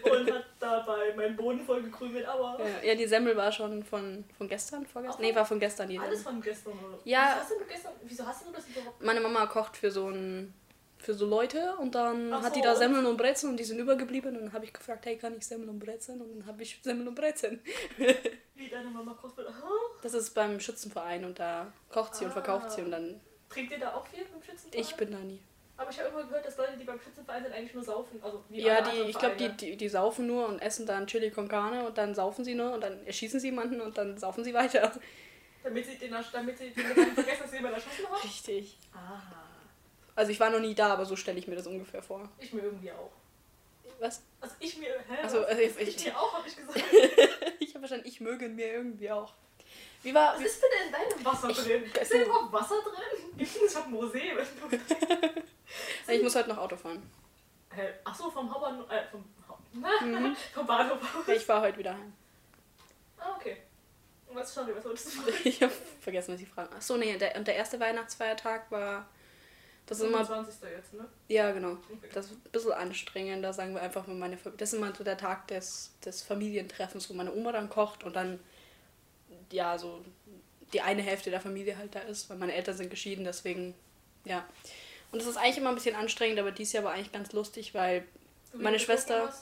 und 0.03 0.31
hat 0.31 0.45
dabei 0.59 1.13
meinen 1.15 1.35
Boden 1.35 1.59
vollgekrümelt, 1.65 2.25
aber 2.25 2.57
Ja, 2.59 2.89
ja, 2.89 2.95
die 2.95 3.07
Semmel 3.07 3.35
war 3.35 3.51
schon 3.51 3.83
von, 3.83 4.23
von 4.37 4.47
gestern, 4.47 4.85
vorgestern? 4.85 5.15
Auch 5.17 5.27
Nee, 5.29 5.35
war 5.35 5.45
von 5.45 5.59
gestern 5.59 5.89
die 5.89 5.99
alles 5.99 6.19
Semmel. 6.23 6.33
von 6.33 6.41
gestern, 6.41 6.73
oder? 6.79 6.99
Ja. 7.03 7.35
Wieso 7.35 7.41
hast 7.41 7.51
du 7.51 7.65
gestern, 7.67 7.93
wieso 8.03 8.25
hast 8.25 8.47
du 8.47 8.51
das 8.51 8.67
überhaupt? 8.67 9.01
Meine 9.01 9.19
Mama 9.19 9.45
kocht 9.47 9.77
für 9.77 9.91
so 9.91 10.09
ein 10.09 10.53
für 10.97 11.13
so 11.13 11.27
Leute 11.27 11.75
und 11.75 11.93
dann 11.93 12.33
Ach 12.33 12.41
hat 12.41 12.55
die 12.55 12.61
so, 12.61 12.65
da 12.65 12.75
Semmeln 12.75 13.05
und 13.05 13.17
Brezeln 13.17 13.51
und 13.51 13.57
die 13.59 13.63
sind 13.63 13.77
übergeblieben 13.77 14.35
und 14.37 14.45
dann 14.45 14.53
habe 14.53 14.65
ich 14.65 14.73
gefragt, 14.73 15.05
hey, 15.05 15.17
kann 15.17 15.35
ich 15.37 15.45
Semmeln 15.45 15.69
und 15.69 15.77
Brezeln? 15.79 16.19
Und 16.21 16.31
dann 16.39 16.47
habe 16.47 16.63
ich 16.63 16.79
Semmeln 16.81 17.07
und 17.09 17.13
Brezeln. 17.15 17.61
Deine 18.75 18.89
Mama 18.89 19.13
kocht 19.13 19.37
wird. 19.37 19.47
Huh? 19.47 19.97
Das 20.01 20.13
ist 20.13 20.31
beim 20.31 20.59
Schützenverein 20.59 21.23
und 21.23 21.39
da 21.39 21.71
kocht 21.89 22.13
sie 22.13 22.25
und 22.25 22.31
verkauft 22.31 22.71
sie 22.71 22.81
und 22.81 22.91
dann 22.91 23.21
Trinkt 23.47 23.71
ihr 23.71 23.79
da 23.79 23.93
auch 23.93 24.05
viel 24.05 24.25
beim 24.25 24.43
Schützenverein? 24.43 24.81
ich 24.83 24.95
bin 24.95 25.11
da 25.11 25.17
nie. 25.19 25.39
Aber 25.77 25.89
ich 25.89 25.97
habe 25.97 26.09
immer 26.09 26.23
gehört, 26.23 26.45
dass 26.45 26.57
Leute, 26.57 26.75
die 26.77 26.83
beim 26.83 26.99
Schützenverein 26.99 27.43
sind, 27.43 27.53
eigentlich 27.53 27.73
nur 27.73 27.83
saufen. 27.85 28.21
Also 28.21 28.43
Ja, 28.49 28.81
die, 28.81 29.09
ich 29.09 29.17
glaube, 29.17 29.37
die, 29.37 29.47
die, 29.49 29.77
die 29.77 29.87
saufen 29.87 30.27
nur 30.27 30.45
und 30.49 30.61
essen 30.61 30.85
dann 30.85 31.07
Chili 31.07 31.31
con 31.31 31.47
Carne 31.47 31.85
und 31.85 31.97
dann 31.97 32.13
saufen 32.13 32.43
sie 32.43 32.53
nur 32.53 32.73
und 32.73 32.81
dann 32.81 33.05
erschießen 33.05 33.39
sie 33.39 33.47
jemanden 33.47 33.79
und 33.79 33.97
dann 33.97 34.17
saufen 34.17 34.43
sie 34.43 34.53
weiter. 34.53 34.91
Damit 35.63 35.85
sie 35.85 35.97
den, 35.97 36.13
damit 36.33 36.57
sie 36.57 36.71
den 36.71 36.83
vergessen, 36.83 37.41
dass 37.43 37.51
sie 37.51 37.55
jemand 37.55 37.75
erschossen 37.75 38.11
hat? 38.11 38.23
Richtig. 38.25 38.77
Aha. 38.93 39.43
Also 40.15 40.31
ich 40.33 40.39
war 40.41 40.49
noch 40.49 40.59
nie 40.59 40.75
da, 40.75 40.91
aber 40.91 41.05
so 41.05 41.15
stelle 41.15 41.39
ich 41.39 41.47
mir 41.47 41.55
das 41.55 41.67
ungefähr 41.67 42.03
vor. 42.03 42.29
Ich 42.39 42.51
mir 42.51 42.63
irgendwie 42.63 42.91
auch. 42.91 43.11
Was? 43.99 44.21
Also 44.41 44.55
ich 44.59 44.77
mir, 44.77 44.87
hä? 45.07 45.17
Ach 45.23 45.29
so, 45.29 45.39
was? 45.41 45.47
also 45.47 45.61
ich- 45.61 45.79
ich, 45.79 45.97
ich- 45.97 46.05
mir 46.05 46.19
auch, 46.19 46.33
habe 46.33 46.47
ich 46.47 46.55
gesagt. 46.55 46.79
Ich 47.59 47.69
habe 47.75 47.79
verstanden, 47.87 48.07
ich 48.07 48.21
möge 48.21 48.47
mir 48.49 48.67
irgendwie 48.73 49.11
auch. 49.11 49.33
Wie 50.03 50.13
war. 50.13 50.33
Was 50.35 50.41
Wie, 50.41 50.45
ist 50.45 50.61
denn 50.61 50.87
in 50.87 50.91
deinem 50.91 51.25
Wasser 51.25 51.49
Ich- 51.49 51.57
drin? 51.57 51.83
Ist 51.83 51.95
da 51.95 52.01
ist- 52.01 52.13
überhaupt 52.25 52.53
Wasser 52.53 52.75
drin? 52.81 53.33
Ich 53.37 53.75
hab 53.75 53.87
Rosé. 53.87 54.21
ich 56.07 56.21
muss 56.23 56.35
heute 56.35 56.49
noch 56.49 56.57
Auto 56.57 56.77
fahren. 56.77 57.01
Hä? 57.73 57.89
Ach 58.03 58.15
so, 58.15 58.29
vom 58.31 58.51
Hauptbahnhof, 58.53 58.89
äh, 58.89 59.03
vom, 59.11 59.25
Mhm. 59.73 60.35
vom 60.53 60.65
Bahnhof 60.67 60.99
aus. 61.15 61.27
Ich 61.27 61.43
fahre 61.45 61.61
heute 61.67 61.77
wieder 61.77 61.93
heim. 61.93 62.13
Ah, 63.17 63.35
okay. 63.35 63.57
Und 64.27 64.35
was, 64.37 64.53
sorry, 64.53 64.73
was 64.75 64.85
wolltest 64.85 65.07
du 65.07 65.11
fragen? 65.21 65.37
Ich 65.43 65.61
habe 65.61 65.73
vergessen, 65.99 66.33
was 66.33 66.41
ich 66.41 66.47
fragen. 66.47 66.73
Achso, 66.73 66.95
nee, 66.97 67.17
der, 67.17 67.35
und 67.35 67.47
der 67.47 67.55
erste 67.55 67.79
Weihnachtsfeiertag 67.79 68.71
war. 68.71 69.07
Das 69.87 69.99
ist 69.99 70.05
immer. 70.05 70.25
25. 70.25 70.69
jetzt, 70.75 70.93
ne? 70.93 71.05
Ja, 71.27 71.51
genau. 71.51 71.71
Okay. 71.73 72.09
Das 72.13 72.25
ist 72.27 72.31
ein 72.33 72.51
bisschen 72.51 72.71
anstrengender, 72.71 73.53
sagen 73.53 73.73
wir 73.75 73.81
einfach 73.81 74.07
mit 74.07 74.17
meiner 74.17 74.37
Familie. 74.37 74.57
Das 74.57 74.73
ist 74.73 74.79
immer 74.79 74.93
so 74.95 75.03
der 75.03 75.17
Tag 75.17 75.47
des, 75.47 75.91
des 76.03 76.21
Familientreffens, 76.23 77.09
wo 77.09 77.13
meine 77.13 77.33
Oma 77.33 77.51
dann 77.51 77.69
kocht 77.69 78.03
und 78.03 78.15
dann, 78.15 78.39
ja, 79.51 79.77
so 79.77 80.03
die 80.73 80.81
eine 80.81 81.01
Hälfte 81.03 81.29
der 81.29 81.39
Familie 81.39 81.77
halt 81.77 81.93
da 81.93 81.99
ist, 81.99 82.29
weil 82.29 82.37
meine 82.37 82.53
Eltern 82.53 82.75
sind 82.75 82.89
geschieden, 82.89 83.23
deswegen, 83.25 83.75
ja. 84.25 84.43
Und 85.11 85.21
das 85.21 85.27
ist 85.27 85.37
eigentlich 85.37 85.57
immer 85.57 85.69
ein 85.69 85.75
bisschen 85.75 85.95
anstrengend, 85.95 86.39
aber 86.39 86.51
dieses 86.51 86.73
Jahr 86.73 86.83
war 86.83 86.93
eigentlich 86.93 87.11
ganz 87.11 87.31
lustig, 87.31 87.73
weil, 87.73 88.03
Du 88.51 88.61
Meine 88.61 88.79
Schwester- 88.79 89.33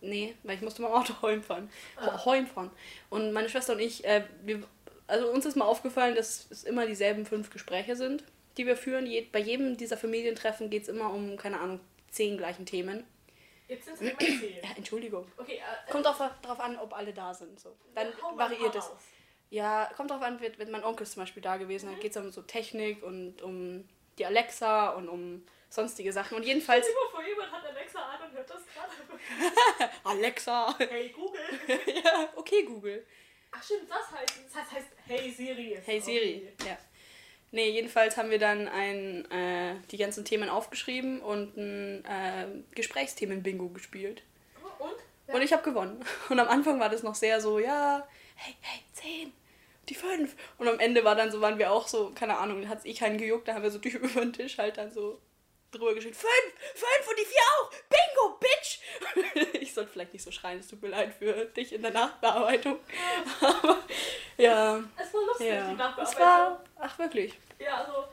nee, 0.00 0.34
weil 0.44 0.54
ich 0.56 0.62
musste 0.62 0.82
dem 0.82 0.90
Auto 0.90 1.14
heimfahren. 1.22 1.68
Ah. 1.96 2.24
Heimfahren. 2.24 2.70
Und 3.10 3.32
meine 3.32 3.48
Schwester 3.48 3.74
und 3.74 3.80
ich, 3.80 4.04
äh, 4.04 4.24
wir, 4.42 4.62
also 5.06 5.28
uns 5.30 5.44
ist 5.44 5.56
mal 5.56 5.64
aufgefallen, 5.66 6.14
dass 6.14 6.46
es 6.50 6.64
immer 6.64 6.86
dieselben 6.86 7.26
fünf 7.26 7.50
Gespräche 7.50 7.94
sind, 7.96 8.24
die 8.56 8.66
wir 8.66 8.76
führen. 8.76 9.06
Je, 9.06 9.22
bei 9.22 9.38
jedem 9.38 9.76
dieser 9.76 9.96
Familientreffen 9.96 10.70
geht 10.70 10.84
es 10.84 10.88
immer 10.88 11.12
um, 11.12 11.36
keine 11.36 11.60
Ahnung, 11.60 11.80
zehn 12.10 12.36
gleichen 12.36 12.66
Themen. 12.66 13.04
Jetzt 13.68 13.86
sind 13.86 13.94
es 13.94 14.00
immer 14.00 14.18
zehn. 14.18 14.56
Ja, 14.62 14.70
Entschuldigung. 14.76 15.26
Okay, 15.36 15.56
äh, 15.56 15.90
Kommt 15.90 16.06
auch 16.06 16.16
darauf 16.42 16.60
an, 16.60 16.78
ob 16.78 16.96
alle 16.96 17.12
da 17.12 17.34
sind. 17.34 17.58
So. 17.58 17.76
Dann 17.94 18.12
variiert 18.34 18.74
es. 18.74 18.90
Ja, 19.50 19.90
kommt 19.96 20.10
drauf 20.10 20.22
an, 20.22 20.40
wird, 20.40 20.58
wenn 20.58 20.70
mein 20.70 20.84
Onkel 20.84 21.06
zum 21.06 21.22
Beispiel 21.22 21.42
da 21.42 21.56
gewesen, 21.56 21.90
dann 21.90 22.00
geht 22.00 22.10
es 22.10 22.16
um 22.16 22.30
so 22.32 22.42
Technik 22.42 23.02
und 23.02 23.42
um 23.42 23.88
die 24.18 24.26
Alexa 24.26 24.90
und 24.90 25.08
um 25.08 25.44
sonstige 25.68 26.12
Sachen. 26.12 26.36
Und 26.36 26.44
jedenfalls. 26.44 26.86
Dir 26.86 26.94
mal 26.94 27.10
vor, 27.10 27.26
jemand 27.26 27.52
hat 27.52 27.64
Alexa 27.64 28.00
an 28.00 28.28
und 28.28 28.36
hört 28.36 28.50
das 28.50 28.62
gerade. 28.66 29.90
Alexa! 30.04 30.74
Hey 30.78 31.10
Google. 31.10 31.40
ja, 32.04 32.28
okay, 32.34 32.64
Google. 32.64 33.06
Ach 33.52 33.62
stimmt, 33.62 33.88
das 33.88 34.10
heißt, 34.10 34.34
das 34.52 34.72
heißt, 34.72 34.86
Hey 35.06 35.30
Siri. 35.30 35.78
Hey 35.84 36.00
Siri. 36.00 36.52
Ja. 36.66 36.76
Nee, 37.56 37.70
jedenfalls 37.70 38.18
haben 38.18 38.28
wir 38.28 38.38
dann 38.38 38.68
ein, 38.68 39.24
äh, 39.30 39.76
die 39.90 39.96
ganzen 39.96 40.26
Themen 40.26 40.50
aufgeschrieben 40.50 41.22
und 41.22 41.56
ein 41.56 42.04
äh, 42.04 42.48
Gesprächsthemen-Bingo 42.74 43.70
gespielt. 43.70 44.22
Oh, 44.62 44.84
Und? 44.84 45.34
Und 45.34 45.40
ich 45.40 45.54
habe 45.54 45.62
gewonnen. 45.62 46.04
Und 46.28 46.38
am 46.38 46.48
Anfang 46.48 46.78
war 46.80 46.90
das 46.90 47.02
noch 47.02 47.14
sehr 47.14 47.40
so, 47.40 47.58
ja, 47.58 48.06
hey, 48.34 48.54
hey, 48.60 48.80
10, 48.92 49.32
die 49.88 49.94
5. 49.94 50.36
Und 50.58 50.68
am 50.68 50.78
Ende 50.78 51.02
war 51.02 51.14
dann 51.14 51.30
so, 51.30 51.40
waren 51.40 51.58
wir 51.58 51.72
auch 51.72 51.88
so, 51.88 52.12
keine 52.14 52.36
Ahnung, 52.36 52.60
da 52.60 52.68
hat 52.68 52.84
eh 52.84 52.92
keinen 52.92 53.16
gejuckt, 53.16 53.48
da 53.48 53.54
haben 53.54 53.62
wir 53.62 53.70
so 53.70 53.78
durch 53.78 53.94
über 53.94 54.20
den 54.20 54.34
Tisch 54.34 54.58
halt 54.58 54.76
dann 54.76 54.90
so 54.90 55.18
drüber 55.72 55.94
geschrien, 55.94 56.14
5, 56.14 56.30
5 56.74 57.08
und 57.10 57.18
die 57.18 57.24
4 57.24 57.40
auch, 57.60 57.70
Bingo, 57.88 58.38
Bitch! 58.38 58.78
ich 59.60 59.72
sollte 59.74 59.90
vielleicht 59.92 60.12
nicht 60.12 60.22
so 60.24 60.30
schreien, 60.30 60.60
es 60.60 60.68
tut 60.68 60.82
mir 60.82 60.88
leid 60.88 61.14
für 61.14 61.32
dich 61.46 61.72
in 61.72 61.82
der 61.82 61.90
Nachbearbeitung. 61.92 62.78
Aber 63.40 63.78
ja, 64.36 64.82
Es 64.96 65.12
war 65.14 65.20
lustig, 65.22 65.46
die 65.48 65.52
ja, 65.54 65.72
Nachbearbeitung. 65.72 66.04
es 66.04 66.18
war, 66.20 66.64
ach 66.78 66.98
wirklich, 66.98 67.34
Ja, 67.58 67.78
also 67.84 68.04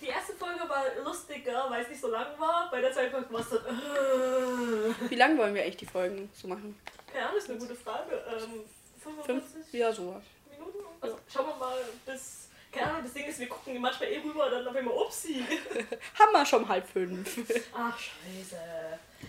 die 0.00 0.08
erste 0.08 0.32
Folge 0.34 0.68
war 0.68 0.84
lustiger, 1.04 1.66
weil 1.70 1.82
es 1.82 1.88
nicht 1.88 2.00
so 2.00 2.08
lang 2.08 2.38
war. 2.38 2.68
Bei 2.70 2.80
der 2.80 2.92
zweiten 2.92 3.12
Folge 3.12 3.32
war 3.32 3.40
es 3.40 3.50
dann. 3.50 3.78
Äh, 3.78 5.10
wie 5.10 5.14
lang 5.14 5.38
wollen 5.38 5.54
wir 5.54 5.62
eigentlich 5.62 5.76
die 5.76 5.86
Folgen 5.86 6.28
so 6.34 6.48
machen? 6.48 6.78
keine 7.12 7.26
Ahnung, 7.26 7.38
ist 7.38 7.50
eine 7.50 7.58
gute 7.58 7.74
Frage. 7.74 8.24
Ähm, 8.28 8.64
45 9.02 9.52
Fünf? 9.52 9.72
Ja, 9.74 9.92
sowas. 9.92 10.22
Minuten? 10.50 10.78
Also, 11.00 11.18
schauen 11.32 11.46
wir 11.46 11.54
mal 11.56 11.78
bis. 12.06 12.48
Keine 12.72 12.90
Ahnung, 12.90 13.02
das 13.02 13.12
Ding 13.12 13.26
ist, 13.26 13.38
wir 13.38 13.48
gucken 13.48 13.78
manchmal 13.80 14.08
eh 14.08 14.18
rüber, 14.18 14.48
dann 14.48 14.66
auf 14.66 14.74
einmal 14.74 14.94
Upsi. 14.94 15.44
Haben 16.18 16.32
wir 16.32 16.46
schon 16.46 16.66
halb 16.66 16.88
fünf. 16.88 17.38
Ach, 17.74 17.98
scheiße. 17.98 18.58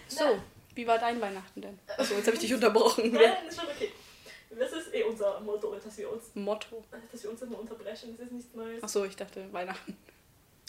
So, 0.07 0.41
wie 0.73 0.87
war 0.87 0.97
dein 0.97 1.19
Weihnachten 1.19 1.61
denn? 1.61 1.77
Achso, 1.97 2.15
jetzt 2.15 2.27
habe 2.27 2.35
ich 2.35 2.41
dich 2.41 2.53
unterbrochen. 2.53 3.11
Nein, 3.11 3.47
ist 3.47 3.59
schon 3.59 3.69
okay. 3.69 3.91
Das 4.57 4.71
ist 4.71 4.93
eh 4.93 5.03
unser 5.03 5.41
Motto, 5.41 5.75
dass 5.75 5.97
wir 5.97 6.09
uns, 6.09 6.33
Motto. 6.35 6.83
dass 7.11 7.23
wir 7.23 7.31
uns 7.31 7.41
immer 7.41 7.59
unterbrechen. 7.59 8.15
Das 8.17 8.27
ist 8.27 8.31
nichts 8.31 8.53
Neues. 8.53 8.81
Achso, 8.81 9.03
ich 9.03 9.15
dachte 9.15 9.51
Weihnachten. 9.51 9.97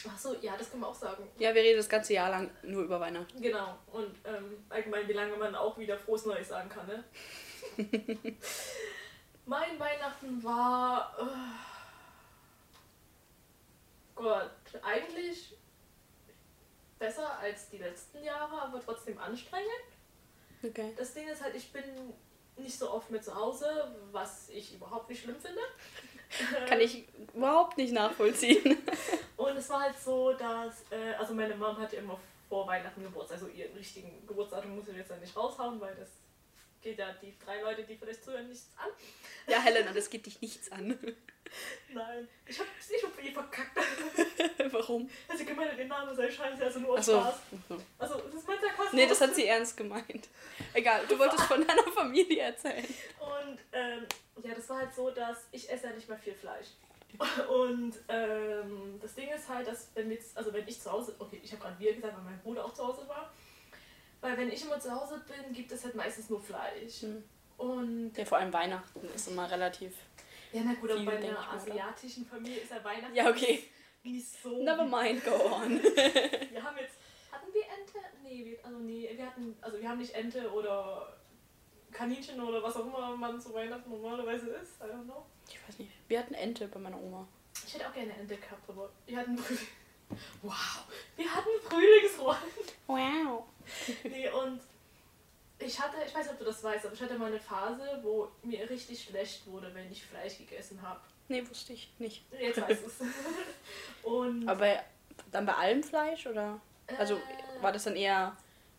Ach 0.08 0.18
so, 0.18 0.34
ja, 0.40 0.56
das 0.56 0.70
kann 0.70 0.80
man 0.80 0.90
auch 0.90 0.94
sagen. 0.94 1.28
Ja, 1.38 1.54
wir 1.54 1.62
reden 1.62 1.76
das 1.76 1.88
ganze 1.88 2.14
Jahr 2.14 2.30
lang 2.30 2.50
nur 2.62 2.82
über 2.82 2.98
Weihnachten. 2.98 3.40
Genau. 3.40 3.78
Und 3.92 4.16
ähm, 4.24 4.64
allgemein, 4.68 5.06
wie 5.06 5.12
lange 5.12 5.36
man 5.36 5.54
auch 5.54 5.78
wieder 5.78 5.96
frohes 5.96 6.26
Neues 6.26 6.48
sagen 6.48 6.68
kann, 6.68 6.86
ne? 6.86 7.04
mein 9.46 9.78
Weihnachten 9.78 10.42
war. 10.42 11.14
Äh, 11.20 11.73
Gott, 14.14 14.50
eigentlich 14.82 15.54
besser 16.98 17.38
als 17.38 17.68
die 17.68 17.78
letzten 17.78 18.22
Jahre, 18.22 18.62
aber 18.62 18.80
trotzdem 18.80 19.18
anstrengend. 19.18 19.68
Okay. 20.62 20.94
Das 20.96 21.12
Ding 21.12 21.28
ist 21.28 21.42
halt, 21.42 21.54
ich 21.54 21.72
bin 21.72 21.82
nicht 22.56 22.78
so 22.78 22.90
oft 22.90 23.10
mehr 23.10 23.20
zu 23.20 23.34
Hause, 23.34 23.94
was 24.12 24.48
ich 24.48 24.74
überhaupt 24.74 25.10
nicht 25.10 25.22
schlimm 25.22 25.36
finde. 25.40 25.60
Kann 26.68 26.80
ich 26.80 27.04
überhaupt 27.34 27.76
nicht 27.76 27.92
nachvollziehen. 27.92 28.78
Und 29.36 29.56
es 29.56 29.68
war 29.68 29.82
halt 29.82 29.98
so, 29.98 30.32
dass, 30.32 30.84
äh, 30.90 31.14
also 31.18 31.34
meine 31.34 31.54
Mom 31.54 31.76
hatte 31.78 31.96
immer 31.96 32.18
vor 32.48 32.66
Weihnachten 32.66 33.02
Geburtstag, 33.02 33.38
also 33.38 33.48
ihren 33.48 33.76
richtigen 33.76 34.26
Geburtsdatum 34.26 34.76
muss 34.76 34.88
ich 34.88 34.96
jetzt 34.96 35.10
ja 35.10 35.16
nicht 35.16 35.36
raushauen, 35.36 35.80
weil 35.80 35.94
das 35.96 36.08
geht 36.84 36.98
ja 36.98 37.12
die 37.14 37.34
drei 37.44 37.62
Leute, 37.62 37.82
die 37.82 37.96
vielleicht 37.96 38.22
zuhören, 38.22 38.48
nichts 38.48 38.70
an. 38.76 38.90
Ja, 39.48 39.58
Helena, 39.60 39.92
das 39.92 40.08
geht 40.10 40.26
dich 40.26 40.40
nichts 40.40 40.70
an. 40.70 40.98
Nein, 41.92 42.28
ich 42.46 42.58
hab 42.58 42.66
ich 42.78 43.02
hab 43.02 43.24
eh 43.24 43.30
verkackt. 43.30 43.76
Warum? 44.72 45.08
Also 45.28 45.44
gemeint, 45.44 45.78
der 45.78 45.86
Name 45.86 46.14
sei 46.14 46.30
scheiße, 46.30 46.62
also 46.62 46.80
nur 46.80 46.98
aus. 46.98 47.06
Spaß. 47.06 47.34
Also, 47.98 48.20
das 48.20 48.34
ist 48.34 48.48
mein 48.48 48.60
Sarkasmus. 48.60 48.92
Nee, 48.92 49.06
das 49.06 49.20
hat 49.20 49.34
sie 49.34 49.46
ernst 49.46 49.76
gemeint. 49.76 50.28
Egal, 50.74 51.06
du 51.08 51.18
wolltest 51.18 51.44
von 51.44 51.66
deiner 51.66 51.84
Familie 51.84 52.42
erzählen. 52.42 52.84
Und 53.20 53.58
ähm, 53.72 54.06
ja, 54.42 54.54
das 54.54 54.68
war 54.68 54.78
halt 54.78 54.94
so, 54.94 55.10
dass 55.10 55.46
ich 55.52 55.70
esse 55.70 55.86
ja 55.86 55.92
nicht 55.92 56.08
mehr 56.08 56.18
viel 56.18 56.34
Fleisch. 56.34 56.68
Und 57.48 57.94
ähm, 58.08 58.98
das 59.00 59.14
Ding 59.14 59.28
ist 59.30 59.48
halt, 59.48 59.68
dass 59.68 59.90
wenn 59.94 60.08
wir 60.08 60.16
jetzt, 60.16 60.36
also 60.36 60.52
wenn 60.52 60.66
ich 60.66 60.80
zu 60.80 60.90
Hause, 60.90 61.14
okay, 61.18 61.40
ich 61.42 61.52
habe 61.52 61.62
gerade 61.62 61.78
wir 61.78 61.94
gesagt, 61.94 62.16
weil 62.16 62.24
mein 62.24 62.40
Bruder 62.40 62.64
auch 62.64 62.74
zu 62.74 62.86
Hause 62.86 63.06
war, 63.08 63.32
weil 64.24 64.38
wenn 64.38 64.50
ich 64.50 64.64
immer 64.64 64.80
zu 64.80 64.90
Hause 64.90 65.22
bin, 65.28 65.52
gibt 65.52 65.70
es 65.70 65.84
halt 65.84 65.94
meistens 65.94 66.30
nur 66.30 66.40
Fleisch. 66.40 67.02
Hm. 67.02 67.22
Und 67.58 68.16
Ja, 68.16 68.24
vor 68.24 68.38
allem 68.38 68.52
Weihnachten 68.52 69.06
ist 69.14 69.28
immer 69.28 69.50
relativ. 69.50 69.92
ja, 70.50 70.62
na 70.64 70.72
gut, 70.74 70.90
aber 70.90 71.04
bei 71.04 71.16
einer 71.18 71.32
mal, 71.32 71.40
oder? 71.42 71.52
asiatischen 71.52 72.24
Familie 72.24 72.60
ist 72.60 72.70
ja 72.70 72.82
Weihnachten 72.82 73.14
Ja, 73.14 73.28
okay. 73.28 73.64
nicht 74.02 74.26
so. 74.42 74.62
Never 74.62 74.84
mind, 74.84 75.22
go 75.26 75.32
on. 75.32 75.78
Wir 75.82 76.62
haben 76.62 76.78
jetzt, 76.78 76.96
hatten 77.30 77.52
wir 77.52 77.62
Ente? 77.64 77.98
Nee, 78.22 78.44
wir, 78.46 78.64
also 78.64 78.78
nee, 78.78 79.10
wir 79.14 79.26
hatten, 79.26 79.54
also 79.60 79.78
wir 79.78 79.88
haben 79.88 79.98
nicht 79.98 80.14
Ente 80.14 80.50
oder 80.50 81.14
Kaninchen 81.92 82.40
oder 82.40 82.62
was 82.62 82.76
auch 82.76 82.86
immer 82.86 83.14
man 83.16 83.38
zu 83.38 83.52
Weihnachten 83.52 83.90
normalerweise 83.90 84.48
isst. 84.50 84.80
I 84.80 84.84
don't 84.84 85.04
know. 85.04 85.26
Ich 85.48 85.58
weiß 85.68 85.78
nicht. 85.80 85.92
Wir 86.08 86.18
hatten 86.18 86.32
Ente 86.34 86.66
bei 86.68 86.80
meiner 86.80 86.98
Oma. 86.98 87.28
Ich 87.66 87.74
hätte 87.74 87.86
auch 87.88 87.92
gerne 87.92 88.12
Ente 88.14 88.36
gehabt, 88.36 88.68
aber 88.68 88.90
wir 89.06 89.18
hatten 89.18 89.38
Wow, 90.42 90.84
wir 91.16 91.34
hatten 91.34 91.48
Frühlingsrollen. 91.68 92.38
Wow. 92.86 93.44
Nee, 94.04 94.28
und 94.30 94.60
ich 95.58 95.80
hatte, 95.80 95.96
ich 96.06 96.14
weiß 96.14 96.24
nicht, 96.26 96.32
ob 96.32 96.38
du 96.38 96.44
das 96.44 96.62
weißt, 96.62 96.84
aber 96.84 96.94
ich 96.94 97.02
hatte 97.02 97.18
mal 97.18 97.26
eine 97.26 97.40
Phase, 97.40 98.00
wo 98.02 98.28
mir 98.42 98.68
richtig 98.68 99.02
schlecht 99.02 99.46
wurde, 99.46 99.74
wenn 99.74 99.90
ich 99.90 100.04
Fleisch 100.04 100.38
gegessen 100.38 100.80
habe. 100.82 101.00
Nee, 101.28 101.42
wusste 101.48 101.72
ich 101.72 101.92
nicht. 101.98 102.24
Jetzt 102.38 102.60
weißt 102.60 102.82
du 102.82 102.86
es. 102.86 102.94
Und 104.02 104.48
Aber 104.48 104.80
dann 105.30 105.46
bei 105.46 105.54
allem 105.54 105.82
Fleisch 105.82 106.26
oder? 106.26 106.60
Also 106.98 107.14
äh, 107.14 107.62
war 107.62 107.72
das 107.72 107.84
dann 107.84 107.96
eher, 107.96 108.36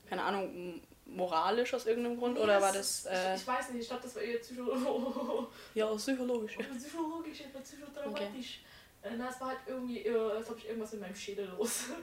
keine 0.07 0.23
Ahnung, 0.23 0.81
moralisch 1.05 1.73
aus 1.73 1.85
irgendeinem 1.85 2.17
Grund 2.17 2.35
nee, 2.35 2.43
oder 2.43 2.61
war 2.61 2.71
das. 2.71 3.05
Äh, 3.05 3.35
ich, 3.35 3.41
ich 3.41 3.47
weiß 3.47 3.69
nicht, 3.69 3.81
ich 3.81 3.87
glaube, 3.87 4.03
das 4.03 4.15
war 4.15 4.21
eher 4.21 4.39
psycho 4.39 5.47
ja, 5.73 5.93
psychologisch. 5.95 6.57
psychologisch, 6.77 7.41
etwas 7.41 7.63
psychotraumatisch. 7.63 8.59
Äh, 8.59 8.74
Na, 9.17 9.29
es 9.29 9.39
war 9.39 9.49
halt 9.49 9.59
irgendwie, 9.67 10.05
äh, 10.05 10.31
als 10.31 10.49
ob 10.49 10.57
ich 10.57 10.67
irgendwas 10.67 10.91
mit 10.93 11.01
meinem 11.01 11.15
Schädel 11.15 11.47
los. 11.57 11.85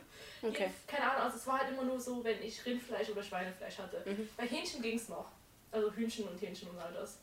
Okay. 0.44 0.71
Keine 0.88 1.09
Ahnung, 1.09 1.23
also 1.23 1.37
es 1.37 1.47
war 1.47 1.61
halt 1.61 1.71
immer 1.71 1.85
nur 1.85 2.00
so, 2.00 2.25
wenn 2.25 2.42
ich 2.42 2.66
Rindfleisch 2.66 3.09
oder 3.11 3.23
Schweinefleisch 3.23 3.78
hatte. 3.78 4.02
Mhm. 4.04 4.28
Bei 4.37 4.44
Hähnchen 4.44 4.82
ging 4.82 4.97
es 4.97 5.09
noch. 5.09 5.30
Also 5.71 5.92
Hühnchen 5.92 6.26
und 6.26 6.42
Hähnchen 6.42 6.68
und 6.68 6.80
all 6.80 6.92
das. 6.92 7.21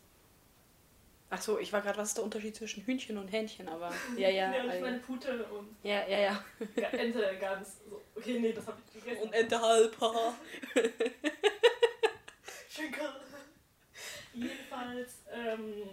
Ach 1.30 1.42
so, 1.42 1.60
ich 1.60 1.74
war 1.74 1.82
gerade, 1.82 1.98
was 1.98 2.08
ist 2.10 2.18
der 2.18 2.24
Unterschied 2.24 2.56
zwischen 2.56 2.84
Hühnchen 2.86 3.18
und 3.18 3.28
Hähnchen? 3.28 3.68
Aber 3.68 3.94
ja, 4.18 4.30
ja. 4.30 4.54
ja 4.54 4.62
und 4.62 4.68
ich 4.68 4.72
also- 4.72 4.86
meine 4.86 5.00
Pute 5.00 5.44
und 5.48 5.76
ja, 5.84 6.08
ja, 6.08 6.20
ja. 6.20 6.44
Ente 6.92 7.38
ganz. 7.42 7.80
So. 7.90 8.02
Okay, 8.16 8.40
nee, 8.40 8.54
das 8.54 8.66
habe 8.68 8.78
ich 8.88 9.04
gegessen. 9.04 9.24
Und 9.24 9.34
Ente 9.34 9.62
halber. 9.62 10.34
Schinkel. 12.70 13.10
Jedenfalls 14.34 15.24
ähm, 15.32 15.90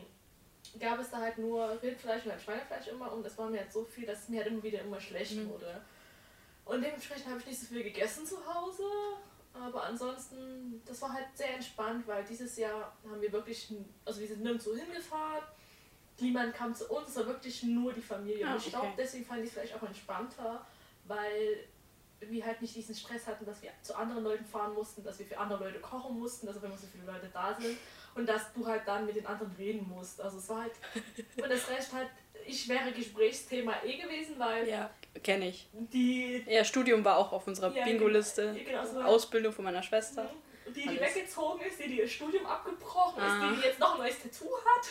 gab 0.79 0.99
es 1.01 1.11
da 1.11 1.19
halt 1.19 1.39
nur 1.39 1.81
Rindfleisch 1.83 2.25
und 2.25 2.33
halt 2.33 2.43
Schweinefleisch 2.43 2.89
immer 2.89 3.13
und 3.13 3.25
das 3.25 3.37
war 3.39 3.49
mir 3.49 3.61
halt 3.61 3.73
so 3.73 3.85
viel, 3.85 4.07
dass 4.07 4.21
es 4.25 4.29
mir 4.29 4.39
halt 4.43 4.53
immer 4.53 4.63
wieder 4.63 4.81
immer 4.81 5.01
schlecht 5.01 5.37
Mhm. 5.37 5.49
wurde. 5.51 5.81
Und 6.65 6.83
dementsprechend 6.83 7.27
habe 7.29 7.39
ich 7.41 7.47
nicht 7.47 7.61
so 7.61 7.67
viel 7.67 7.83
gegessen 7.85 8.27
zu 8.27 8.37
Hause. 8.53 8.83
Aber 9.55 9.85
ansonsten, 9.85 10.83
das 10.85 11.01
war 11.01 11.13
halt 11.15 11.27
sehr 11.35 11.55
entspannt, 11.55 12.07
weil 12.07 12.23
dieses 12.25 12.57
Jahr 12.59 12.95
haben 13.09 13.21
wir 13.23 13.33
wirklich, 13.33 13.73
also 14.05 14.21
wir 14.21 14.27
sind 14.29 14.43
nirgendwo 14.43 14.75
hingefahren. 14.75 15.45
Niemand 16.21 16.55
kam 16.55 16.75
zu 16.75 16.87
uns, 16.91 17.11
es 17.11 17.17
war 17.17 17.27
wirklich 17.27 17.63
nur 17.63 17.93
die 17.93 18.03
Familie. 18.03 18.47
Ah, 18.47 18.53
und 18.55 18.59
ich 18.59 18.69
glaube, 18.71 18.89
deswegen 18.99 19.25
fand 19.25 19.41
ich 19.41 19.47
es 19.47 19.53
vielleicht 19.55 19.75
auch 19.75 19.83
entspannter, 19.83 20.67
weil 21.05 21.59
wir 22.21 22.45
halt 22.45 22.61
nicht 22.61 22.75
diesen 22.75 22.95
Stress 22.95 23.27
hatten, 23.27 23.45
dass 23.47 23.63
wir 23.63 23.71
zu 23.83 23.95
anderen 23.97 24.25
Leuten 24.25 24.45
fahren 24.45 24.75
mussten, 24.75 25.03
dass 25.05 25.19
wir 25.19 25.27
für 25.27 25.39
andere 25.39 25.65
Leute 25.65 25.81
kochen 25.81 26.19
mussten, 26.19 26.47
dass 26.47 26.57
auf 26.57 26.65
einmal 26.65 26.79
so 26.79 26.87
viele 26.87 27.05
Leute 27.11 27.29
da 27.33 27.55
sind 27.59 27.77
und 28.17 28.27
dass 28.27 28.53
du 28.55 28.67
halt 28.67 28.83
dann 28.87 29.07
mit 29.07 29.15
den 29.17 29.27
anderen 29.27 29.55
reden 29.57 29.89
musst. 29.89 30.21
Also 30.21 30.39
es 30.39 30.49
war 30.49 30.63
halt, 30.63 30.73
und 31.41 31.49
das 31.51 31.69
Recht 31.71 31.93
halt, 31.93 32.09
ich 32.47 32.69
wäre 32.69 32.91
Gesprächsthema 32.93 33.75
eh 33.85 33.97
gewesen, 33.97 34.35
weil 34.39 34.69
Ja, 34.69 34.91
kenne 35.23 35.49
ich. 35.49 35.69
die, 35.73 36.45
Ja, 36.49 36.65
Studium 36.65 37.05
war 37.05 37.19
auch 37.19 37.33
auf 37.33 37.47
unserer 37.47 37.75
Ja, 37.75 37.85
Bingo-Liste. 37.85 38.55
genau, 38.65 38.85
so- 38.85 39.01
Ausbildung 39.03 39.53
von 39.53 39.65
meiner 39.65 39.83
Schwester. 39.83 40.29
die, 40.69 40.83
die 40.83 40.89
Alles. 40.89 41.01
weggezogen 41.15 41.61
ist, 41.65 41.79
die, 41.79 41.89
die 41.89 41.99
ihr 42.01 42.09
Studium 42.09 42.45
abgebrochen 42.47 43.23
Ah. 43.23 43.51
ist, 43.51 43.57
die, 43.57 43.61
die 43.63 43.67
jetzt 43.69 43.79
noch 43.79 43.93
ein 43.95 43.99
neues 44.01 44.21
Tattoo 44.23 44.51
hat. 44.65 44.87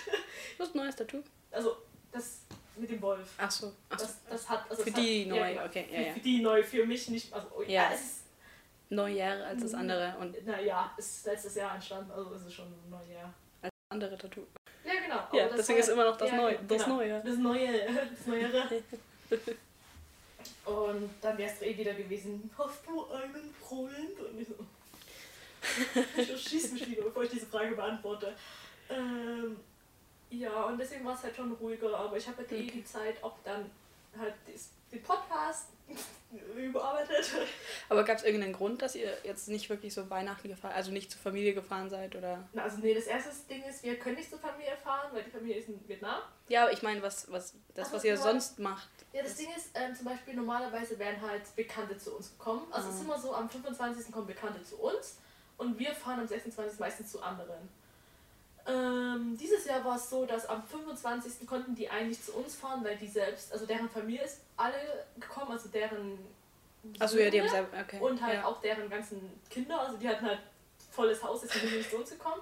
Was 0.58 0.68
ist 0.70 0.76
ein 0.76 0.78
neues 0.78 0.96
Tattoo? 0.96 1.22
Also 1.52 1.76
das 2.12 2.42
mit 2.78 2.90
dem 2.90 3.02
Wolf. 3.02 3.28
Ach 3.38 3.50
so. 3.52 3.72
Ach 3.90 4.00
so. 4.00 4.06
Das, 4.06 4.18
das 4.30 4.50
hat, 4.50 4.70
also 4.70 4.84
Für 4.84 4.92
die 4.92 5.24
hat, 5.24 5.30
neu, 5.30 5.50
genau. 5.54 5.66
okay, 5.66 5.86
ja, 5.92 5.98
für, 6.00 6.06
ja. 6.08 6.14
für 6.14 6.20
die 6.20 6.42
neu, 6.42 6.64
für 6.64 6.86
mich 6.86 7.10
nicht. 7.10 7.34
Also, 7.34 7.48
Ja. 7.64 7.70
ja. 7.70 7.90
es 7.94 8.02
ist, 8.02 8.25
Neun 8.90 9.16
Jahre 9.16 9.46
als 9.46 9.62
das 9.62 9.74
andere 9.74 10.16
und 10.20 10.46
naja, 10.46 10.92
es 10.98 11.18
ist 11.18 11.26
letztes 11.26 11.56
Jahr 11.56 11.74
entstanden, 11.76 12.12
also 12.12 12.32
ist 12.34 12.46
es 12.46 12.54
schon 12.54 12.66
ein 12.68 12.90
Neujahr. 12.90 13.34
als 13.62 13.72
das 13.72 13.92
andere 13.92 14.18
Tattoo. 14.18 14.42
Ja, 14.84 14.94
genau. 15.02 15.28
Ja, 15.34 15.48
das 15.48 15.58
deswegen 15.58 15.80
ist 15.80 15.90
immer 15.90 16.06
noch 16.06 16.18
das 16.18 16.30
ja, 16.30 16.36
Neue. 16.38 16.60
Das 16.68 16.84
genau. 16.84 16.96
Neue. 16.98 17.22
Das 17.24 17.38
Neue, 17.38 17.82
das 18.16 18.28
Neuere. 18.28 18.70
Und 20.66 21.10
dann 21.22 21.38
wär's 21.38 21.62
eh 21.62 21.78
wieder 21.78 21.94
gewesen, 21.94 22.50
hast 22.58 22.86
du 22.86 23.06
einen 23.12 23.54
Freund? 23.60 24.20
Und 24.20 24.40
ich 24.42 24.48
so, 24.48 24.56
ich 26.18 26.42
schieß 26.42 26.72
mich 26.74 26.88
lieber, 26.88 27.04
bevor 27.04 27.24
ich 27.24 27.30
diese 27.30 27.46
Frage 27.46 27.76
beantworte. 27.76 28.34
Ähm, 28.90 29.58
ja, 30.30 30.64
und 30.64 30.78
deswegen 30.80 31.06
war 31.06 31.16
es 31.16 31.24
halt 31.24 31.36
schon 31.36 31.52
ruhiger, 31.54 31.96
aber 31.98 32.18
ich 32.18 32.28
habe 32.28 32.38
halt 32.38 32.52
eh 32.52 32.56
Okay. 32.64 32.72
die 32.74 32.84
Zeit 32.84 33.24
auch 33.24 33.36
dann 33.44 33.70
halt 34.18 34.34
den 34.92 35.04
Podcast 35.04 35.70
überarbeitet. 36.58 37.32
Aber 37.90 38.04
gab 38.04 38.18
es 38.18 38.24
irgendeinen 38.24 38.54
Grund, 38.54 38.82
dass 38.82 38.96
ihr 38.96 39.10
jetzt 39.24 39.48
nicht 39.48 39.70
wirklich 39.70 39.94
so 39.94 40.10
Weihnachten 40.10 40.48
gefahren, 40.48 40.74
also 40.74 40.92
nicht 40.92 41.12
zur 41.12 41.22
Familie 41.22 41.54
gefahren 41.54 41.90
seid 41.90 42.16
oder? 42.16 42.48
Na, 42.54 42.64
also 42.64 42.78
nee, 42.80 42.94
das 42.94 43.06
erste 43.06 43.30
Ding 43.50 43.64
ist, 43.64 43.84
wir 43.84 43.98
können 43.98 44.16
nicht 44.16 44.30
zur 44.30 44.40
Familie 44.40 44.76
fahren, 44.84 45.10
weil 45.14 45.24
die 45.24 45.30
Familie 45.32 45.58
ist 45.58 45.70
in 45.70 45.88
Vietnam. 45.88 46.22
Ja, 46.50 46.64
aber 46.64 46.74
ich 46.74 46.82
meine, 46.82 47.02
was, 47.02 47.32
was, 47.32 47.54
das, 47.74 47.90
Ach, 47.90 47.94
was 47.94 48.04
ihr 48.04 48.18
sonst 48.18 48.60
macht. 48.60 48.90
Ja, 49.14 49.24
das 49.24 49.36
Ding 49.36 49.48
ist, 49.56 49.70
ähm, 49.76 49.96
zum 49.96 50.06
Beispiel 50.06 50.34
normalerweise 50.34 50.98
wären 51.00 51.22
halt 51.22 51.44
Bekannte 51.56 51.98
zu 51.98 52.16
uns 52.18 52.32
gekommen. 52.32 52.68
Also 52.72 52.90
es 52.90 52.96
ist 52.96 53.02
Ah. 53.02 53.06
immer 53.06 53.20
so, 53.20 53.34
am 53.34 53.50
25. 53.50 54.12
kommen 54.12 54.28
Bekannte 54.28 54.62
zu 54.64 54.78
uns 54.78 55.18
und 55.58 55.80
wir 55.80 55.94
fahren 55.94 56.20
am 56.20 56.28
26. 56.28 56.80
meistens 56.80 57.12
zu 57.12 57.22
anderen. 57.22 57.70
Ähm, 58.68 59.38
dieses 59.40 59.66
Jahr 59.66 59.84
war 59.86 59.96
es 59.96 60.10
so, 60.10 60.26
dass 60.26 60.48
am 60.48 60.64
25. 60.64 61.48
konnten 61.48 61.76
die 61.76 61.90
eigentlich 61.90 62.22
zu 62.24 62.34
uns 62.34 62.56
fahren, 62.56 62.84
weil 62.84 62.98
die 62.98 63.08
selbst, 63.08 63.54
also 63.54 63.66
deren 63.66 63.90
Familie 63.90 64.24
ist 64.24 64.42
alle 64.58 65.06
gekommen, 65.20 65.52
also 65.52 65.70
deren 65.70 66.18
Achso, 67.00 67.18
ja, 67.18 67.30
die 67.30 67.42
haben 67.42 67.50
selber, 67.50 67.78
okay. 67.80 68.00
und 68.00 68.22
halt 68.22 68.36
ja. 68.36 68.46
auch 68.46 68.62
deren 68.62 68.90
ganzen 68.90 69.40
Kinder, 69.50 69.80
also 69.80 69.98
die 69.98 70.08
hatten 70.08 70.26
halt 70.26 70.40
volles 70.92 71.24
Haus, 71.24 71.42
deswegen 71.42 71.68
sind 71.68 71.78
nicht 71.78 71.90
zu 71.90 71.98
uns 71.98 72.10
gekommen. 72.10 72.42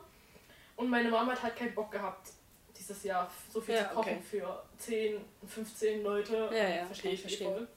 Und 0.76 0.90
meine 0.90 1.10
Mama 1.10 1.32
hat 1.34 1.44
halt 1.44 1.56
keinen 1.56 1.76
Bock 1.76 1.92
gehabt, 1.92 2.30
dieses 2.78 3.04
Jahr 3.04 3.30
so 3.52 3.62
viel 3.62 3.76
Ja, 3.76 3.90
zu 3.90 3.96
kochen 3.96 4.14
okay. 4.14 4.22
für 4.22 4.64
10, 4.78 5.22
15 5.48 6.04
Leute. 6.04 6.50
Ja, 6.52 6.68
ja, 6.70 6.86
verstehe 6.86 7.12
ich 7.12 7.20
ich 7.20 7.26
eh 7.26 7.28
verstehen. 7.30 7.54
voll. 7.54 7.68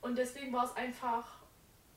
Und 0.00 0.16
deswegen 0.16 0.52
war 0.52 0.64
es 0.64 0.74
einfach 0.76 1.24
ein 1.24 1.37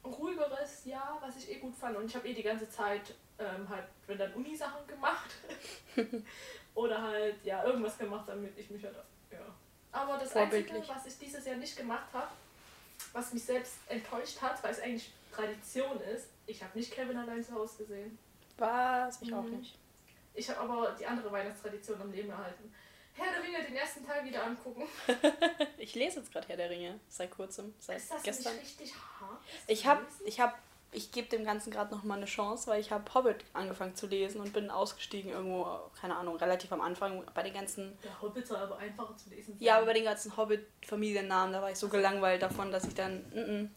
ruhigeres 0.03 0.85
Jahr, 0.85 1.17
was 1.21 1.37
ich 1.37 1.49
eh 1.51 1.59
gut 1.59 1.75
fand. 1.75 1.97
Und 1.97 2.05
ich 2.05 2.15
habe 2.15 2.27
eh 2.27 2.33
die 2.33 2.43
ganze 2.43 2.69
Zeit 2.69 3.13
ähm, 3.39 3.67
halt, 3.69 3.85
wenn 4.07 4.17
dann 4.17 4.33
Uni-Sachen 4.33 4.85
gemacht. 4.87 5.31
Oder 6.75 7.01
halt, 7.01 7.35
ja, 7.43 7.63
irgendwas 7.63 7.97
gemacht, 7.97 8.27
damit 8.27 8.57
ich 8.57 8.69
mich 8.69 8.83
halt, 8.83 8.95
ja. 9.31 9.39
Aber 9.91 10.17
das 10.17 10.35
Einzige, 10.35 10.81
was 10.87 11.05
ich 11.05 11.17
dieses 11.17 11.45
Jahr 11.45 11.57
nicht 11.57 11.75
gemacht 11.75 12.07
habe, 12.13 12.29
was 13.13 13.33
mich 13.33 13.43
selbst 13.43 13.75
enttäuscht 13.87 14.41
hat, 14.41 14.63
weil 14.63 14.71
es 14.71 14.79
eigentlich 14.79 15.11
Tradition 15.33 15.99
ist, 16.01 16.29
ich 16.45 16.63
habe 16.63 16.77
nicht 16.77 16.91
Kevin 16.93 17.17
allein 17.17 17.43
zu 17.43 17.53
Hause 17.53 17.79
gesehen. 17.79 18.17
Was? 18.57 19.21
Ich 19.21 19.33
auch 19.33 19.43
Mhm. 19.43 19.57
nicht. 19.57 19.77
Ich 20.33 20.49
habe 20.49 20.59
aber 20.61 20.95
die 20.97 21.05
andere 21.05 21.31
Weihnachtstradition 21.31 22.01
am 22.01 22.11
Leben 22.11 22.29
erhalten. 22.29 22.73
Herr 23.13 23.31
der 23.33 23.43
Ringe 23.43 23.63
den 23.65 23.75
ersten 23.75 24.05
Teil 24.05 24.25
wieder 24.25 24.43
angucken. 24.43 24.83
Ich 25.77 25.95
lese 25.95 26.19
jetzt 26.19 26.31
gerade 26.31 26.47
Herr 26.47 26.57
der 26.57 26.69
Ringe, 26.69 26.99
seit 27.09 27.31
kurzem, 27.31 27.73
seit 27.79 27.97
Ist 27.97 28.11
das 28.11 28.21
gestern. 28.23 28.53
nicht 28.55 28.79
richtig 28.79 28.93
hart? 29.19 29.39
Ich 29.67 29.85
habe, 29.87 30.05
ich 30.25 30.39
habe, 30.39 30.53
ich 30.91 31.11
gebe 31.11 31.27
dem 31.27 31.43
Ganzen 31.43 31.71
gerade 31.71 31.93
noch 31.93 32.03
mal 32.03 32.17
eine 32.17 32.25
Chance, 32.27 32.69
weil 32.69 32.79
ich 32.79 32.91
habe 32.91 33.11
Hobbit 33.13 33.43
angefangen 33.53 33.95
zu 33.95 34.05
lesen 34.05 34.41
und 34.41 34.53
bin 34.53 34.69
ausgestiegen 34.69 35.31
irgendwo, 35.31 35.65
keine 35.99 36.15
Ahnung, 36.15 36.35
relativ 36.35 36.71
am 36.71 36.81
Anfang 36.81 37.23
bei 37.33 37.41
den 37.43 37.53
ganzen, 37.53 37.97
Der 38.03 38.21
Hobbit 38.21 38.45
soll 38.45 38.57
aber 38.57 38.77
einfacher 38.77 39.17
zu 39.17 39.29
lesen 39.29 39.53
sein. 39.53 39.57
ja, 39.59 39.77
aber 39.77 39.87
bei 39.87 39.93
den 39.93 40.03
ganzen 40.03 40.37
Hobbit-Familiennamen, 40.37 41.51
da 41.53 41.61
war 41.63 41.71
ich 41.71 41.77
so 41.79 41.89
gelangweilt 41.89 42.41
davon, 42.43 42.71
dass 42.71 42.85
ich 42.85 42.93
dann, 42.93 43.23
mm 43.31 43.37
-mm. 43.37 43.69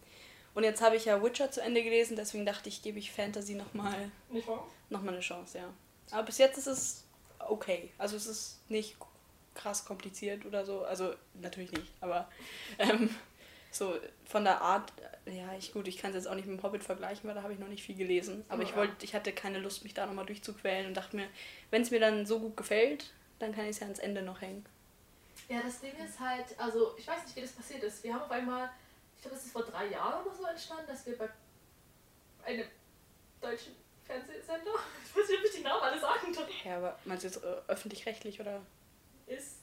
und 0.55 0.64
jetzt 0.64 0.83
habe 0.83 0.97
ich 0.97 1.07
ja 1.07 1.23
Witcher 1.23 1.51
zu 1.51 1.62
Ende 1.62 1.83
gelesen, 1.83 2.16
deswegen 2.16 2.44
dachte 2.44 2.68
ich, 2.68 2.83
gebe 2.83 2.99
ich 2.99 3.11
Fantasy 3.12 3.55
noch 3.55 3.73
mal, 3.73 4.11
Nicht 4.29 4.47
wahr? 4.47 4.66
noch 4.90 5.01
mal 5.03 5.12
eine 5.12 5.20
Chance, 5.20 5.59
ja. 5.59 5.73
Aber 6.11 6.25
bis 6.25 6.37
jetzt 6.38 6.59
ist 6.59 6.66
es 6.66 7.05
okay, 7.38 7.92
also 7.97 8.14
es 8.16 8.27
ist 8.27 8.61
nicht 8.68 8.97
krass 9.55 9.85
kompliziert 9.85 10.45
oder 10.47 10.64
so, 10.64 10.85
also 10.85 11.14
natürlich 11.35 11.73
nicht, 11.73 11.93
aber 12.01 12.29
ähm, 12.79 13.14
so 13.71 13.99
von 14.25 14.45
der 14.45 14.61
Art, 14.61 14.93
ja, 15.27 15.53
ich 15.59 15.73
gut, 15.73 15.88
ich 15.88 15.99
kann 15.99 16.11
es 16.11 16.17
jetzt 16.17 16.29
auch 16.29 16.35
nicht 16.35 16.47
mit 16.47 16.59
dem 16.59 16.62
Hobbit 16.62 16.85
vergleichen, 16.85 17.27
weil 17.29 17.35
da 17.35 17.43
habe 17.43 17.53
ich 17.53 17.59
noch 17.59 17.69
nicht 17.69 17.83
viel 17.83 17.97
gelesen. 17.97 18.45
Aber 18.49 18.62
ich 18.62 18.71
Ja. 18.71 18.77
wollte, 18.77 19.05
ich 19.05 19.14
hatte 19.14 19.33
keine 19.33 19.59
Lust, 19.59 19.83
mich 19.83 19.95
da 19.95 20.07
nochmal 20.07 20.27
durchzuquälen 20.27 20.87
und 20.87 20.95
dachte 20.95 21.17
mir, 21.17 21.27
wenn 21.71 21.83
es 21.83 21.90
mir 21.90 21.99
dann 22.01 22.25
so 22.27 22.38
gut 22.40 22.57
gefällt, 22.57 23.12
dann 23.40 23.53
kann 23.53 23.64
ich 23.64 23.71
es 23.71 23.81
ja 23.81 23.87
ans 23.87 23.99
Ende 23.99 24.23
noch 24.23 24.40
hängen. 24.40 24.64
Ja, 25.49 25.61
das 25.61 25.81
Ding 25.81 25.93
ist 25.97 26.21
halt, 26.21 26.47
also 26.59 26.95
ich 26.97 27.07
weiß 27.07 27.25
nicht, 27.25 27.37
wie 27.37 27.40
das 27.40 27.53
passiert 27.53 27.83
ist. 27.83 28.03
Wir 28.05 28.14
haben 28.14 28.23
auf 28.23 28.31
einmal, 28.31 28.71
ich 29.17 29.23
glaube, 29.23 29.37
es 29.37 29.45
ist 29.45 29.53
vor 29.53 29.62
drei 29.64 29.87
Jahren 29.88 30.25
oder 30.25 30.35
so 30.35 30.45
entstanden, 30.45 30.87
dass 30.87 31.05
wir 31.07 31.19
bei 31.19 31.29
einem 32.45 32.67
deutschen 33.40 33.75
Fernsehsender, 34.05 34.71
ich 35.05 35.17
weiß 35.17 35.29
nicht, 35.29 35.38
ob 35.40 35.45
ich 35.47 35.57
die 35.57 35.62
Namen 35.62 35.83
alle 35.83 36.01
sagen 36.01 36.33
darf, 36.33 36.49
Ja, 36.64 36.77
aber 36.77 36.99
meinst 37.05 37.25
du 37.25 37.29
jetzt 37.29 37.43
äh, 37.43 37.57
öffentlich-rechtlich 37.69 38.40
oder? 38.40 38.61
Ist, 39.27 39.57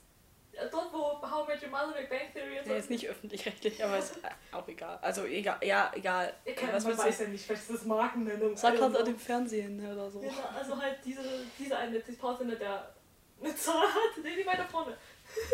äh, 0.54 0.68
dort, 0.70 0.92
wo 0.94 1.22
How 1.22 1.48
I 1.48 1.52
Met 1.54 1.64
Your 1.64 1.70
Mother, 1.70 1.94
Big 1.94 2.10
Bang 2.10 2.34
Theory 2.34 2.58
und 2.60 2.64
so. 2.66 2.70
Der 2.70 2.78
ist 2.78 2.90
nicht 2.90 3.08
öffentlich-rechtlich, 3.08 3.84
aber 3.84 3.98
ist 3.98 4.20
auch 4.52 4.68
egal. 4.68 5.00
Also 5.02 5.26
egal, 5.26 5.58
ja, 5.64 5.92
egal. 5.96 6.34
Ich 6.46 6.56
kann, 6.56 6.74
Was 6.74 6.84
man 6.84 6.98
weiß 6.98 7.20
ja 7.20 7.28
nicht, 7.28 7.46
vielleicht 7.46 7.62
ist 7.64 7.72
das 7.72 7.86
Markennennung. 7.86 8.56
Sag 8.58 8.80
halt 8.80 8.96
an 8.96 9.06
dem 9.06 9.20
Fernsehen 9.20 9.78
ne, 9.78 9.92
oder 9.94 10.10
so. 10.10 10.22
Ja, 10.22 10.50
also 10.58 10.78
halt 10.82 10.98
diese, 11.04 11.22
diese 11.58 11.78
eine 11.78 12.02
TV-Sender, 12.02 12.56
der 12.56 12.94
eine 13.42 13.56
Zahl 13.56 13.88
hat, 13.88 14.24
nee, 14.24 14.36
die 14.36 14.46
weiter 14.46 14.66
vorne. 14.66 14.96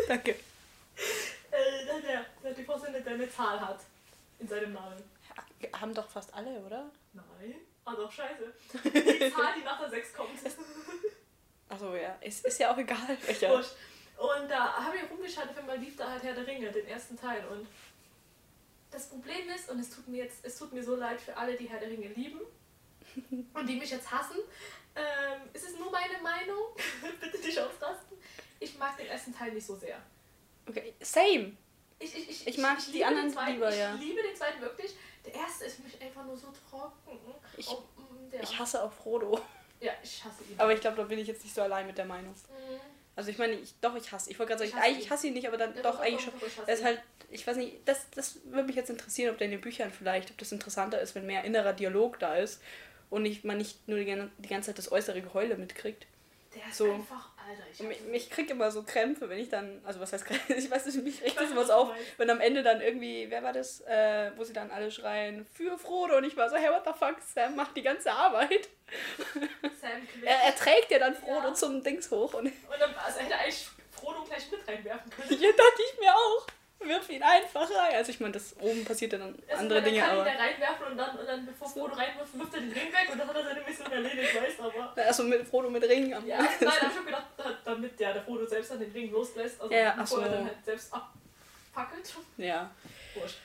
Danke. 0.06 0.34
Äh, 1.50 1.86
der, 1.86 2.00
der, 2.42 2.52
der 2.52 3.00
der 3.00 3.12
eine 3.14 3.30
Zahl 3.30 3.58
hat 3.58 3.80
in 4.38 4.46
seinem 4.46 4.74
Namen. 4.74 5.02
Ha- 5.34 5.80
Haben 5.80 5.94
doch 5.94 6.06
fast 6.06 6.32
alle, 6.34 6.50
oder? 6.60 6.90
Nein. 7.14 7.54
Ah 7.86 7.94
doch, 7.94 8.12
scheiße. 8.12 8.52
Die 8.84 9.32
Zahl, 9.32 9.54
die 9.58 9.64
nach 9.64 9.80
der 9.80 9.88
6 9.88 10.12
kommt. 10.12 10.28
Achso, 11.70 11.94
ja. 11.96 12.16
Ist, 12.20 12.44
ist 12.44 12.58
ja 12.60 12.70
auch 12.72 12.76
egal. 12.76 13.16
Welcher. 13.26 13.48
Wurscht. 13.50 13.70
Und 14.18 14.48
da 14.50 14.84
habe 14.84 14.96
ich 14.96 15.08
rumgeschaut, 15.10 15.48
auf 15.48 15.56
einmal 15.58 15.78
lief 15.78 15.96
da 15.96 16.10
halt 16.10 16.22
Herr 16.22 16.34
der 16.34 16.46
Ringe, 16.46 16.70
den 16.72 16.86
ersten 16.86 17.16
Teil. 17.16 17.44
Und 17.46 17.66
das 18.90 19.08
Problem 19.08 19.48
ist, 19.54 19.70
und 19.70 19.78
es 19.78 19.90
tut 19.90 20.08
mir 20.08 20.24
jetzt, 20.24 20.44
es 20.44 20.58
tut 20.58 20.72
mir 20.72 20.82
so 20.82 20.96
leid 20.96 21.20
für 21.20 21.36
alle, 21.36 21.56
die 21.56 21.68
Herr 21.68 21.78
der 21.78 21.88
Ringe 21.90 22.08
lieben 22.08 22.40
und 23.54 23.66
die 23.68 23.76
mich 23.76 23.90
jetzt 23.90 24.10
hassen, 24.10 24.38
ähm, 24.96 25.42
es 25.52 25.62
ist 25.62 25.78
nur 25.78 25.90
meine 25.92 26.18
Meinung, 26.20 26.64
bitte 27.20 27.38
nicht 27.38 27.58
ausrasten. 27.58 28.16
Ich 28.58 28.76
mag 28.76 28.96
den 28.96 29.06
ersten 29.06 29.32
Teil 29.34 29.52
nicht 29.52 29.66
so 29.66 29.76
sehr. 29.76 30.00
Okay. 30.68 30.94
Same. 31.00 31.56
Ich, 32.00 32.16
ich, 32.16 32.28
ich, 32.30 32.46
Ich 32.48 32.58
mag 32.58 32.78
die 32.92 33.04
anderen 33.04 33.30
zweiten, 33.30 33.52
lieber, 33.52 33.70
ich 33.70 33.78
ja. 33.78 33.92
liebe 33.94 34.22
den 34.22 34.34
zweiten 34.34 34.60
wirklich. 34.60 34.94
Der 35.24 35.34
erste 35.34 35.64
ist 35.66 35.76
für 35.76 35.82
mich 35.82 36.00
einfach 36.02 36.24
nur 36.24 36.36
so 36.36 36.48
trocken. 36.70 37.18
Ich- 37.56 37.68
Oh, 37.68 37.82
Ich 38.42 38.58
hasse 38.58 38.82
auch 38.82 38.92
Frodo. 38.92 39.40
ja, 39.80 39.92
ich 40.02 40.24
hasse 40.24 40.42
ihn. 40.44 40.58
Aber 40.58 40.72
ich 40.72 40.80
glaube, 40.80 40.96
da 40.96 41.04
bin 41.04 41.18
ich 41.18 41.28
jetzt 41.28 41.42
nicht 41.44 41.54
so 41.54 41.62
allein 41.62 41.86
mit 41.86 41.96
der 41.98 42.04
Meinung. 42.04 42.32
Mhm. 42.32 42.80
Also 43.18 43.30
ich 43.30 43.38
meine, 43.38 43.54
ich, 43.54 43.74
doch, 43.80 43.96
ich 43.96 44.12
hasse. 44.12 44.30
Ich 44.30 44.38
wollte 44.38 44.52
gerade 44.52 44.64
Ich 44.64 44.70
sagen, 44.70 44.82
hasse 44.84 44.92
ihn. 45.00 45.10
hasse 45.10 45.26
ich 45.26 45.30
ihn 45.30 45.34
nicht, 45.34 45.48
aber 45.48 45.56
dann 45.56 45.74
Ja, 45.74 45.82
doch, 45.82 45.94
doch, 45.96 46.00
eigentlich 46.00 46.22
schon. 46.22 46.32
ich 46.36 46.56
hasse 46.56 46.66
Das 46.68 46.78
ist 46.78 46.84
halt, 46.84 47.02
ich 47.30 47.44
weiß 47.44 47.56
nicht, 47.56 47.76
das, 47.84 48.06
das 48.14 48.38
würde 48.44 48.62
mich 48.68 48.76
jetzt 48.76 48.90
interessieren, 48.90 49.32
ob 49.32 49.38
da 49.38 49.44
in 49.44 49.50
den 49.50 49.60
Büchern 49.60 49.90
vielleicht, 49.90 50.30
ob 50.30 50.38
das 50.38 50.52
interessanter 50.52 51.00
ist, 51.00 51.16
wenn 51.16 51.26
mehr 51.26 51.42
innerer 51.42 51.72
Dialog 51.72 52.20
da 52.20 52.36
ist 52.36 52.62
und 53.10 53.22
nicht, 53.22 53.44
man 53.44 53.58
nicht 53.58 53.88
nur 53.88 53.98
die, 53.98 54.04
die 54.38 54.48
ganze 54.48 54.68
Zeit 54.68 54.78
das 54.78 54.92
äußere 54.92 55.20
Geheule 55.20 55.56
mitkriegt. 55.56 56.06
Der 56.54 56.68
ist 56.68 56.76
so. 56.76 56.92
einfach, 56.92 57.30
Alter, 57.48 57.62
ich 57.72 57.80
mich, 57.80 58.00
mich 58.02 58.30
kriegt 58.30 58.50
immer 58.50 58.70
so 58.70 58.82
Krämpfe, 58.82 59.28
wenn 59.28 59.38
ich 59.38 59.48
dann, 59.48 59.80
also 59.84 60.00
was 60.00 60.12
heißt 60.12 60.24
Krämpfe, 60.26 60.52
ich 60.54 60.70
weiß 60.70 60.86
nicht, 60.86 61.02
mich 61.02 61.22
regt 61.22 61.40
das 61.40 61.54
was 61.56 61.68
so 61.68 61.72
auf, 61.72 61.90
wenn 62.16 62.28
am 62.30 62.40
Ende 62.40 62.62
dann 62.62 62.80
irgendwie, 62.80 63.26
wer 63.30 63.42
war 63.42 63.52
das, 63.52 63.80
äh, 63.82 64.30
wo 64.36 64.44
sie 64.44 64.52
dann 64.52 64.70
alle 64.70 64.90
schreien, 64.90 65.46
für 65.54 65.78
Frodo 65.78 66.16
und 66.18 66.24
ich 66.24 66.36
war 66.36 66.50
so, 66.50 66.56
hey, 66.56 66.70
what 66.70 66.84
the 66.84 66.92
fuck, 66.98 67.16
Sam 67.34 67.56
macht 67.56 67.76
die 67.76 67.82
ganze 67.82 68.12
Arbeit. 68.12 68.68
Sam. 69.80 69.90
Er, 70.24 70.36
er 70.44 70.54
trägt 70.56 70.90
ja 70.90 70.98
dann 70.98 71.14
Frodo 71.14 71.48
Ja. 71.48 71.54
zum 71.54 71.82
Dings 71.82 72.10
hoch 72.10 72.34
und 72.34 72.46
Und 72.46 72.52
dann 72.78 72.94
also 72.94 73.18
hätte 73.20 73.34
eigentlich 73.36 73.68
Frodo 73.92 74.22
gleich 74.24 74.50
mit 74.50 74.66
reinwerfen 74.66 75.10
können. 75.16 75.28
hier 75.38 75.50
dachte 75.52 75.82
ich 75.92 76.00
mir 76.00 76.14
auch, 76.14 76.46
wirf 76.80 77.08
ihn 77.10 77.22
einfach 77.22 77.68
rein. 77.70 77.94
Also 77.96 78.10
ich 78.10 78.20
meine, 78.20 78.32
das 78.34 78.54
oben 78.60 78.84
passiert 78.84 79.12
ja 79.12 79.18
dann 79.18 79.34
Also 79.48 79.62
andere 79.62 79.80
dann 79.82 79.90
Dinge, 79.90 80.00
kann 80.00 80.10
ihn 80.14 80.20
aber... 80.20 80.30
der 80.30 80.38
reinwerfen 80.38 80.86
und 80.86 80.96
dann, 80.96 81.18
und 81.18 81.26
dann 81.26 81.46
bevor 81.46 81.68
Frodo 81.68 81.94
reinwirft, 81.94 82.38
wirft 82.38 82.54
er 82.54 82.60
den 82.60 82.72
Ring 82.72 82.92
weg 82.92 83.08
und 83.12 83.18
dann 83.18 83.28
hat 83.28 83.36
er 83.36 83.44
seine 83.44 83.60
Mission 83.62 83.92
erledigt, 83.92 84.34
weißt 84.42 84.58
du, 84.58 84.62
aber... 84.64 84.92
Also 84.96 85.22
mit 85.24 85.46
Frodo 85.48 85.70
mit 85.70 85.82
Ring 85.84 86.14
am 86.14 86.26
Ja, 86.26 86.38
nein, 86.38 86.48
hab 86.70 86.88
ich 86.88 86.94
schon 86.96 87.04
gedacht, 87.06 87.26
da- 87.36 87.58
damit 87.64 87.98
der, 87.98 88.12
der 88.14 88.22
Frodo 88.22 88.46
selbst 88.46 88.70
dann 88.70 88.80
den 88.80 88.92
Ring 88.92 89.10
loslässt, 89.10 89.60
also 89.60 89.74
Ja, 89.74 89.94
bevor 89.98 90.22
er 90.22 90.28
so. 90.30 90.34
dann 90.36 90.44
halt 90.46 90.64
selbst 90.64 90.92
abfackelt. 90.94 92.14
Ja, 92.36 92.70
Wurscht. 93.14 93.38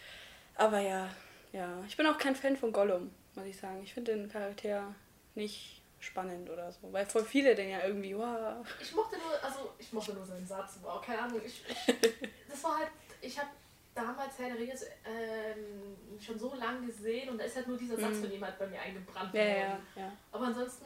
aber 0.56 0.80
ja, 0.80 1.10
ja. 1.52 1.84
Ich 1.88 1.98
bin 1.98 2.06
auch 2.08 2.18
kein 2.18 2.36
Fan 2.36 2.56
von 2.58 2.72
Gollum, 2.72 3.12
muss 3.36 3.46
ich 3.46 3.58
sagen. 3.58 3.82
Ich 3.84 3.94
finde 3.94 4.14
den 4.16 4.30
Charakter 4.32 4.94
nicht 5.36 5.82
spannend 6.00 6.50
oder 6.50 6.72
so. 6.72 6.92
Weil 6.92 7.06
voll 7.06 7.24
viele 7.24 7.56
den 7.56 7.70
ja 7.70 7.80
irgendwie, 7.86 8.16
wow. 8.16 8.56
Ich 8.82 8.94
mochte 8.94 9.18
nur, 9.18 9.44
also 9.44 9.74
ich 9.80 9.92
mochte 9.94 10.14
nur 10.14 10.26
seinen 10.26 10.46
Satz, 10.46 10.78
wow, 10.82 11.02
keine 11.04 11.22
Ahnung, 11.22 11.42
ich, 11.46 11.64
ich 11.68 11.86
das 12.50 12.64
war 12.64 12.78
halt, 12.80 12.90
ich 13.24 13.38
habe 13.40 13.50
damals 13.96 14.38
Herr 14.40 14.48
der 14.50 14.58
Ringe 14.58 14.74
ähm, 15.06 16.20
schon 16.20 16.38
so 16.40 16.54
lange 16.56 16.86
gesehen 16.88 17.30
und 17.30 17.38
da 17.38 17.44
ist 17.46 17.56
halt 17.56 17.68
nur 17.68 17.78
dieser 17.78 17.98
Satz 17.98 18.16
Mhm. 18.18 18.22
von 18.24 18.32
ihm 18.32 18.44
halt 18.44 18.58
bei 18.60 18.68
mir 18.68 18.80
eingebrannt 18.82 19.34
Ja, 19.34 19.42
worden. 19.42 19.58
ja, 19.96 20.02
ja. 20.02 20.12
Aber 20.32 20.46
ansonsten, 20.48 20.86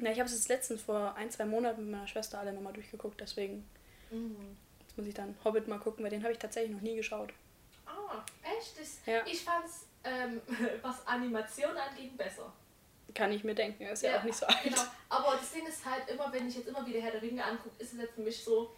Na, 0.00 0.12
ich 0.12 0.18
habe 0.20 0.28
es 0.28 0.34
jetzt 0.34 0.48
letztens 0.48 0.82
vor 0.82 1.14
ein, 1.16 1.28
zwei 1.30 1.44
Monaten 1.44 1.82
mit 1.82 1.90
meiner 1.90 2.06
Schwester 2.06 2.38
alle 2.38 2.52
nochmal 2.52 2.72
durchgeguckt, 2.72 3.20
deswegen 3.20 3.68
mhm. 4.10 4.56
jetzt 4.80 4.96
muss 4.96 5.06
ich 5.06 5.14
dann 5.14 5.34
Hobbit 5.44 5.66
mal 5.66 5.78
gucken, 5.78 6.04
weil 6.04 6.10
den 6.10 6.22
habe 6.22 6.32
ich 6.32 6.38
tatsächlich 6.38 6.72
noch 6.72 6.82
nie 6.82 6.94
geschaut. 6.96 7.32
ah, 7.86 8.22
echt? 8.56 8.78
Das, 8.78 8.98
Ja. 9.06 9.26
Ich 9.26 9.42
fand's, 9.42 9.86
ähm, 10.04 10.40
was 10.82 11.04
Animation 11.06 11.76
angeht, 11.76 12.16
besser. 12.16 12.52
Kann 13.14 13.32
ich 13.32 13.42
mir 13.42 13.54
denken, 13.56 13.82
er 13.82 13.92
ist 13.92 14.02
ja, 14.02 14.18
auch 14.18 14.22
nicht 14.22 14.36
so 14.36 14.46
alt. 14.46 14.62
Genau. 14.62 14.82
Aber 15.08 15.32
das 15.36 15.50
Ding 15.52 15.66
ist 15.66 15.84
halt 15.84 16.08
immer, 16.08 16.32
wenn 16.32 16.46
ich 16.46 16.56
jetzt 16.56 16.68
immer 16.68 16.86
wieder 16.86 17.00
Herr 17.00 17.10
der 17.12 17.22
Ringe 17.22 17.42
angucke, 17.44 17.74
ist 17.82 17.94
es 17.94 17.98
jetzt 17.98 18.14
für 18.14 18.20
mich 18.20 18.44
so, 18.44 18.70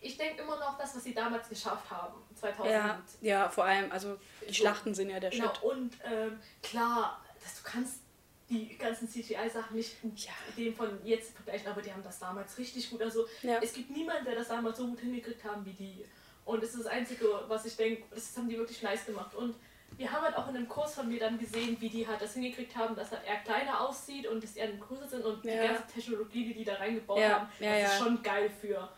ich 0.00 0.16
denke 0.16 0.42
immer 0.42 0.56
noch 0.58 0.78
das, 0.78 0.94
was 0.96 1.04
sie 1.04 1.14
damals 1.14 1.48
geschafft 1.48 1.90
haben, 1.90 2.14
2000. 2.34 2.72
Ja, 2.72 3.02
ja, 3.20 3.48
vor 3.48 3.64
allem, 3.64 3.90
also 3.90 4.16
die. 4.48 4.54
Schlachten 4.54 4.94
sind 4.94 5.10
ja 5.10 5.18
der 5.20 5.30
Genau, 5.30 5.52
Shit. 5.52 5.62
und 5.62 5.96
ähm, 6.04 6.38
klar, 6.62 7.22
dass 7.42 7.56
du 7.62 7.68
kannst 7.68 8.00
die 8.48 8.78
ganzen 8.78 9.08
CGI-Sachen 9.08 9.76
nicht 9.76 10.02
mit 10.02 10.18
Ja. 10.20 10.32
dem 10.56 10.74
von 10.74 10.98
jetzt 11.04 11.34
vergleichen, 11.34 11.68
aber 11.70 11.82
die 11.82 11.92
haben 11.92 12.02
das 12.02 12.18
damals 12.18 12.56
richtig 12.58 12.88
gut. 12.90 13.02
Also 13.02 13.26
Ja. 13.42 13.58
es 13.62 13.74
gibt 13.74 13.90
niemanden, 13.90 14.24
der 14.24 14.36
das 14.36 14.48
damals 14.48 14.78
so 14.78 14.86
gut 14.86 15.00
hingekriegt 15.00 15.44
haben 15.44 15.64
wie 15.66 15.72
die. 15.74 16.04
Und 16.46 16.62
das 16.62 16.70
ist 16.70 16.78
das 16.84 16.86
Einzige, 16.86 17.26
was 17.46 17.66
ich 17.66 17.76
denke, 17.76 18.04
das 18.10 18.34
haben 18.36 18.48
die 18.48 18.56
wirklich 18.56 18.80
nice 18.82 19.04
gemacht. 19.04 19.34
Und 19.34 19.54
wir 19.98 20.10
haben 20.10 20.22
halt 20.24 20.34
auch 20.36 20.48
in 20.48 20.56
einem 20.56 20.68
Kurs 20.68 20.94
von 20.94 21.08
mir 21.08 21.20
dann 21.20 21.38
gesehen, 21.38 21.76
wie 21.80 21.90
die 21.90 22.06
halt 22.06 22.22
das 22.22 22.32
hingekriegt 22.34 22.74
haben, 22.74 22.94
dass 22.96 23.10
halt 23.10 23.22
er 23.26 23.36
kleiner 23.40 23.80
aussieht 23.86 24.26
und 24.26 24.42
dass 24.42 24.54
die 24.54 24.62
anderen 24.62 24.80
größer 24.80 25.08
sind 25.08 25.24
und 25.26 25.44
die 25.44 25.48
Ja. 25.48 25.66
ganze 25.66 25.86
Technologie, 25.92 26.46
die 26.46 26.54
die 26.54 26.64
da 26.64 26.74
reingebaut 26.76 27.18
Ja, 27.18 27.40
haben, 27.40 27.48
ja, 27.58 27.70
das 27.72 27.80
ja. 27.82 27.86
ist 27.88 27.98
schon 27.98 28.22
geil 28.22 28.48
für, 28.48 28.88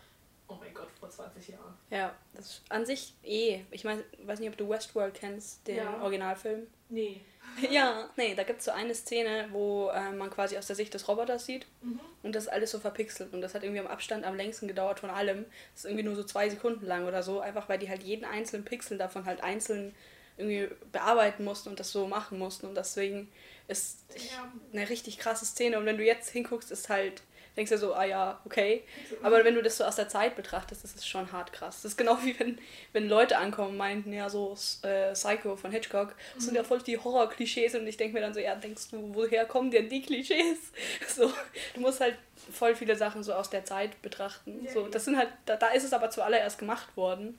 oh 0.51 0.57
mein 0.61 0.75
Gott, 0.75 0.89
vor 0.99 1.09
20 1.09 1.49
Jahren. 1.49 1.75
Ja, 1.91 2.15
das 2.35 2.47
ist 2.47 2.63
an 2.69 2.85
sich 2.85 3.15
eh. 3.23 3.61
Ich 3.71 3.85
mein, 3.85 4.03
weiß 4.25 4.41
nicht, 4.41 4.51
ob 4.51 4.57
du 4.57 4.69
Westworld 4.69 5.15
kennst, 5.15 5.67
den 5.67 5.77
Ja. 5.77 6.01
Originalfilm. 6.03 6.67
Nee. 6.89 7.21
Ja, 7.71 8.09
nee, 8.17 8.35
da 8.37 8.45
gibt 8.45 8.61
es 8.61 8.67
so 8.67 8.71
eine 8.71 8.95
Szene, 8.95 9.49
wo 9.51 9.89
äh, 9.89 10.13
man 10.13 10.31
quasi 10.31 10.57
aus 10.57 10.67
der 10.69 10.77
Sicht 10.77 10.95
des 10.95 11.09
Roboters 11.09 11.47
sieht 11.47 11.67
Mhm. 11.83 11.99
und 12.23 12.35
das 12.35 12.45
ist 12.45 12.49
alles 12.51 12.71
so 12.71 12.79
verpixelt 12.79 13.33
und 13.33 13.41
das 13.41 13.55
hat 13.55 13.65
irgendwie 13.65 13.81
am 13.81 13.87
Abstand 13.89 14.25
am 14.25 14.37
längsten 14.37 14.69
gedauert 14.69 15.01
von 15.01 15.11
allem. 15.11 15.47
Das 15.75 15.81
ist 15.81 15.85
irgendwie 15.87 16.05
nur 16.05 16.15
so 16.15 16.23
zwei 16.23 16.49
Sekunden 16.49 16.87
lang 16.87 17.07
oder 17.09 17.23
so, 17.25 17.41
einfach 17.41 17.69
weil 17.69 17.79
die 17.79 17.89
halt 17.89 18.03
jeden 18.05 18.25
einzelnen 18.25 18.65
Pixel 18.65 18.99
davon 18.99 19.25
halt 19.25 19.43
einzeln 19.43 19.95
irgendwie 20.37 20.69
bearbeiten 20.93 21.43
mussten 21.45 21.71
und 21.71 21.81
das 21.81 21.91
so 21.91 22.07
machen 22.07 22.39
mussten 22.39 22.67
und 22.67 22.77
deswegen 22.77 23.33
ist 23.69 23.99
Ja. 24.31 24.53
eine 24.73 24.89
richtig 24.89 25.19
krasse 25.19 25.45
Szene 25.45 25.79
und 25.79 25.87
wenn 25.87 25.97
du 25.99 26.05
jetzt 26.05 26.31
hinguckst, 26.31 26.71
ist 26.71 26.89
halt, 26.89 27.23
denkst 27.61 27.71
du 27.73 27.79
so, 27.79 27.95
ah 27.95 28.05
ja, 28.05 28.41
okay. 28.45 28.83
Mhm. 29.11 29.27
Aber 29.27 29.45
wenn 29.45 29.55
du 29.55 29.63
das 29.63 29.77
so 29.77 29.85
aus 29.85 29.97
der 29.97 30.09
Zeit 30.09 30.35
betrachtest, 30.35 30.83
das 30.83 30.95
ist 30.95 31.07
schon 31.07 31.31
hart 31.31 31.53
krass. 31.53 31.83
Das 31.83 31.93
ist 31.93 31.97
genau 31.99 32.17
wie 32.23 32.39
wenn, 32.41 32.59
wenn 32.93 33.09
Leute 33.09 33.37
ankommen 33.37 33.71
und 33.71 33.77
meinten, 33.77 34.13
ja, 34.13 34.29
so 34.31 34.57
äh, 34.83 35.13
Psycho 35.13 35.57
von 35.57 35.71
Hitchcock, 35.71 36.15
das 36.35 36.45
sind 36.45 36.55
ja 36.55 36.65
voll 36.65 36.81
die 36.81 36.97
Horror-Klischees 36.99 37.75
und 37.75 37.87
ich 37.87 37.97
denke 37.99 38.15
mir 38.15 38.21
dann 38.21 38.33
so, 38.35 38.41
ja, 38.41 38.55
denkst 38.55 38.91
du, 38.91 39.15
woher 39.15 39.45
kommen 39.45 39.71
denn 39.71 39.89
die 39.89 40.03
Klischees? 40.03 40.59
So, 41.09 41.31
du 41.75 41.81
musst 41.81 42.01
halt 42.01 42.17
voll 42.53 42.75
viele 42.75 42.97
Sachen 42.97 43.23
so 43.23 43.35
aus 43.35 43.51
der 43.51 43.65
Zeit 43.65 44.01
betrachten. 44.01 44.65
Ja, 44.65 44.73
So, 44.73 44.89
das 44.89 45.05
sind 45.05 45.17
halt, 45.17 45.29
da, 45.45 45.57
da 45.57 45.69
ist 45.69 45.85
es 45.85 45.93
aber 45.93 46.09
zuallererst 46.11 46.59
gemacht 46.59 46.97
worden. 46.97 47.39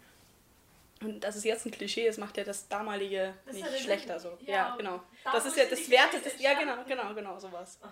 Und 1.02 1.22
dass 1.22 1.36
es 1.36 1.44
jetzt 1.44 1.66
ein 1.66 1.72
Klischee 1.72 2.08
ist, 2.08 2.20
macht 2.20 2.38
ja 2.38 2.44
das 2.44 2.68
damalige 2.68 3.34
Das 3.46 3.56
nicht 3.56 3.80
schlechter 3.80 4.20
so. 4.20 4.38
Ja, 4.46 4.54
Ja, 4.54 4.76
genau. 4.78 5.02
Das 5.24 5.46
ist 5.46 5.58
ja 5.58 5.66
das 5.66 5.80
die 5.80 5.90
Werte, 5.92 6.20
Klischees 6.20 6.34
das, 6.34 6.42
ja 6.42 6.54
genau, 6.54 6.84
genau, 6.88 7.14
genau, 7.16 7.40
sowas. 7.40 7.80
Ah, 7.82 7.88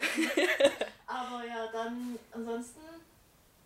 Aber 1.06 1.44
ja, 1.44 1.66
dann 1.72 2.18
ansonsten, 2.32 2.80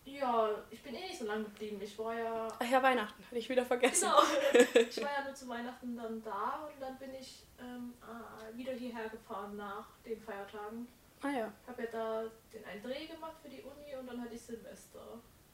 ja, 0.05 0.51
ich 0.71 0.83
bin 0.83 0.95
eh 0.95 1.07
nicht 1.07 1.19
so 1.19 1.27
lange 1.27 1.45
geblieben. 1.45 1.81
Ich 1.83 1.99
war 1.99 2.15
ja. 2.15 2.49
Ach 2.59 2.71
ja, 2.71 2.83
Weihnachten, 2.83 3.25
hatte 3.25 3.39
ich 3.39 3.49
wieder 3.49 3.65
vergessen. 3.65 4.09
Genau. 4.09 4.71
Ich 4.89 5.03
war 5.03 5.11
ja 5.13 5.25
nur 5.25 5.35
zu 5.35 5.49
Weihnachten 5.49 5.97
dann 5.97 6.23
da 6.23 6.67
und 6.67 6.81
dann 6.81 6.99
bin 6.99 7.15
ich 7.15 7.45
ähm, 7.59 7.95
ah, 8.03 8.55
wieder 8.55 8.73
hierher 8.73 9.09
gefahren 9.09 9.57
nach 9.57 9.87
den 10.05 10.21
Feiertagen. 10.21 10.87
Ah 11.23 11.31
ja. 11.31 11.53
Ich 11.63 11.69
habe 11.69 11.83
ja 11.83 11.89
da 11.91 12.25
den 12.53 12.65
einen 12.65 12.83
Dreh 12.83 13.07
gemacht 13.07 13.35
für 13.43 13.49
die 13.49 13.63
Uni 13.63 13.97
und 13.99 14.07
dann 14.07 14.21
hatte 14.21 14.35
ich 14.35 14.43
Silvester. 14.43 15.01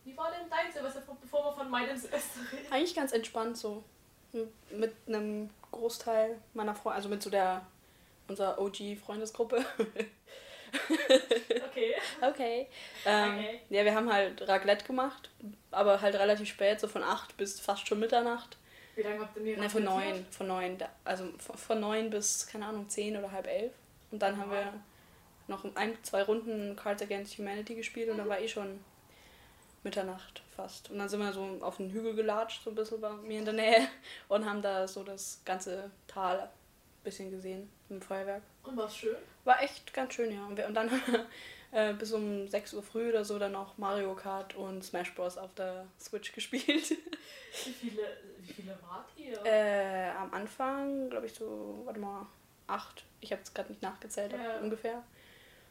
Wie 0.05 0.16
war 0.16 0.31
denn 0.31 0.49
dein 0.51 0.73
Silvester, 0.73 1.03
bevor 1.21 1.45
wir 1.45 1.53
von 1.53 1.71
meinem 1.71 1.97
Silvester 1.97 2.40
reden? 2.53 2.73
Eigentlich 2.73 2.95
ganz 2.95 3.12
entspannt 3.12 3.57
so. 3.57 3.85
Mit 4.71 4.95
einem 5.07 5.51
Großteil 5.71 6.40
meiner 6.55 6.75
Freunde, 6.75 6.97
also 6.97 7.09
mit 7.09 7.23
so 7.23 7.31
der, 7.31 7.66
unserer 8.29 8.61
OG-Freundesgruppe. 8.61 9.64
Okay. 11.71 11.95
okay. 12.21 12.67
Ähm, 13.07 13.39
Okay. 13.39 13.61
Ja, 13.71 13.85
wir 13.85 13.95
haben 13.95 14.13
halt 14.13 14.47
Raclette 14.49 14.85
gemacht, 14.87 15.31
aber 15.71 16.01
halt 16.01 16.15
relativ 16.17 16.49
spät, 16.49 16.81
so 16.81 16.89
von 16.89 17.03
8 17.03 17.37
bis 17.37 17.61
fast 17.61 17.87
schon 17.87 18.01
Mitternacht. 18.01 18.57
Wie 18.97 19.03
lange 19.03 19.21
habt 19.21 19.37
ihr 19.37 19.43
mir 19.43 19.57
Ne, 19.59 19.71
von 19.71 19.87
rasiert? 19.87 20.15
9, 20.17 20.27
von 20.31 20.47
9, 20.49 20.79
also 21.05 21.25
von- 21.39 21.57
von 21.57 21.81
9 21.81 22.11
bis, 22.11 22.47
keine 22.47 22.67
Ahnung, 22.67 22.89
10 22.89 23.17
oder 23.17 23.31
halb 23.33 23.47
11. 23.47 23.73
Und 24.11 24.21
dann 24.21 24.37
haben 24.37 24.51
wir 24.51 24.73
noch 25.47 25.65
ein, 25.77 25.97
zwei 26.03 26.23
Runden 26.25 26.75
Cards 26.77 27.03
Against 27.03 27.39
Humanity 27.39 27.75
gespielt 27.77 28.09
und 28.11 28.19
dann 28.19 28.29
war 28.29 28.41
eh 28.41 28.49
schon 28.49 28.85
Mitternacht 29.83 30.43
fast. 30.55 30.91
Und 30.91 30.99
dann 30.99 31.09
sind 31.09 31.21
wir 31.21 31.33
so 31.33 31.59
auf 31.61 31.79
den 31.79 31.91
Hügel 31.91 32.15
gelatscht, 32.15 32.63
so 32.65 32.71
ein 32.71 32.75
bisschen 32.77 33.01
bei 33.01 33.11
mir 33.11 33.39
in 33.39 33.45
der 33.47 33.55
Nähe 33.55 33.89
und 34.29 34.45
haben 34.45 34.61
da 34.61 34.87
so 34.87 35.03
das 35.05 35.41
ganze 35.45 35.91
Tal 36.07 36.51
ein 37.01 37.05
bisschen 37.05 37.31
gesehen 37.31 37.71
mit 37.89 38.01
dem 38.01 38.03
Feuerwerk. 38.07 38.43
Und 38.63 38.77
war's 38.77 38.97
schön? 38.97 39.17
War 39.45 39.63
echt 39.63 39.93
ganz 39.95 40.15
schön, 40.15 40.33
ja. 40.33 40.45
Und, 40.47 40.57
wir, 40.57 40.67
und 40.67 40.75
dann 40.75 40.91
äh, 41.73 41.95
bis 41.95 42.13
um 42.13 42.47
6 42.47 42.75
Uhr 42.75 42.83
früh 42.83 43.09
oder 43.09 43.25
so 43.25 43.39
dann 43.39 43.53
noch 43.53 43.79
Mario 43.79 44.15
Kart 44.15 44.55
und 44.55 44.85
Smash 44.85 45.15
Bros. 45.15 45.39
auf 45.39 45.55
der 45.55 45.87
Switch 45.99 46.33
gespielt. 46.35 46.67
Wie 46.91 47.73
viele, 47.73 48.03
wie 48.39 48.53
viele 48.53 48.79
wart 48.89 49.09
ihr? 49.17 49.41
äh, 49.45 50.11
am 50.11 50.33
Anfang, 50.35 51.09
glaube 51.11 51.27
ich, 51.27 51.35
so, 51.35 51.83
warte 51.85 52.01
mal, 52.01 52.27
acht. 52.67 53.05
Ich 53.21 53.33
habe 53.33 53.43
es 53.43 53.53
gerade 53.55 53.71
nicht 53.71 53.83
nachgezählt, 53.83 54.33
Ja. 54.33 54.59
ungefähr. 54.61 55.03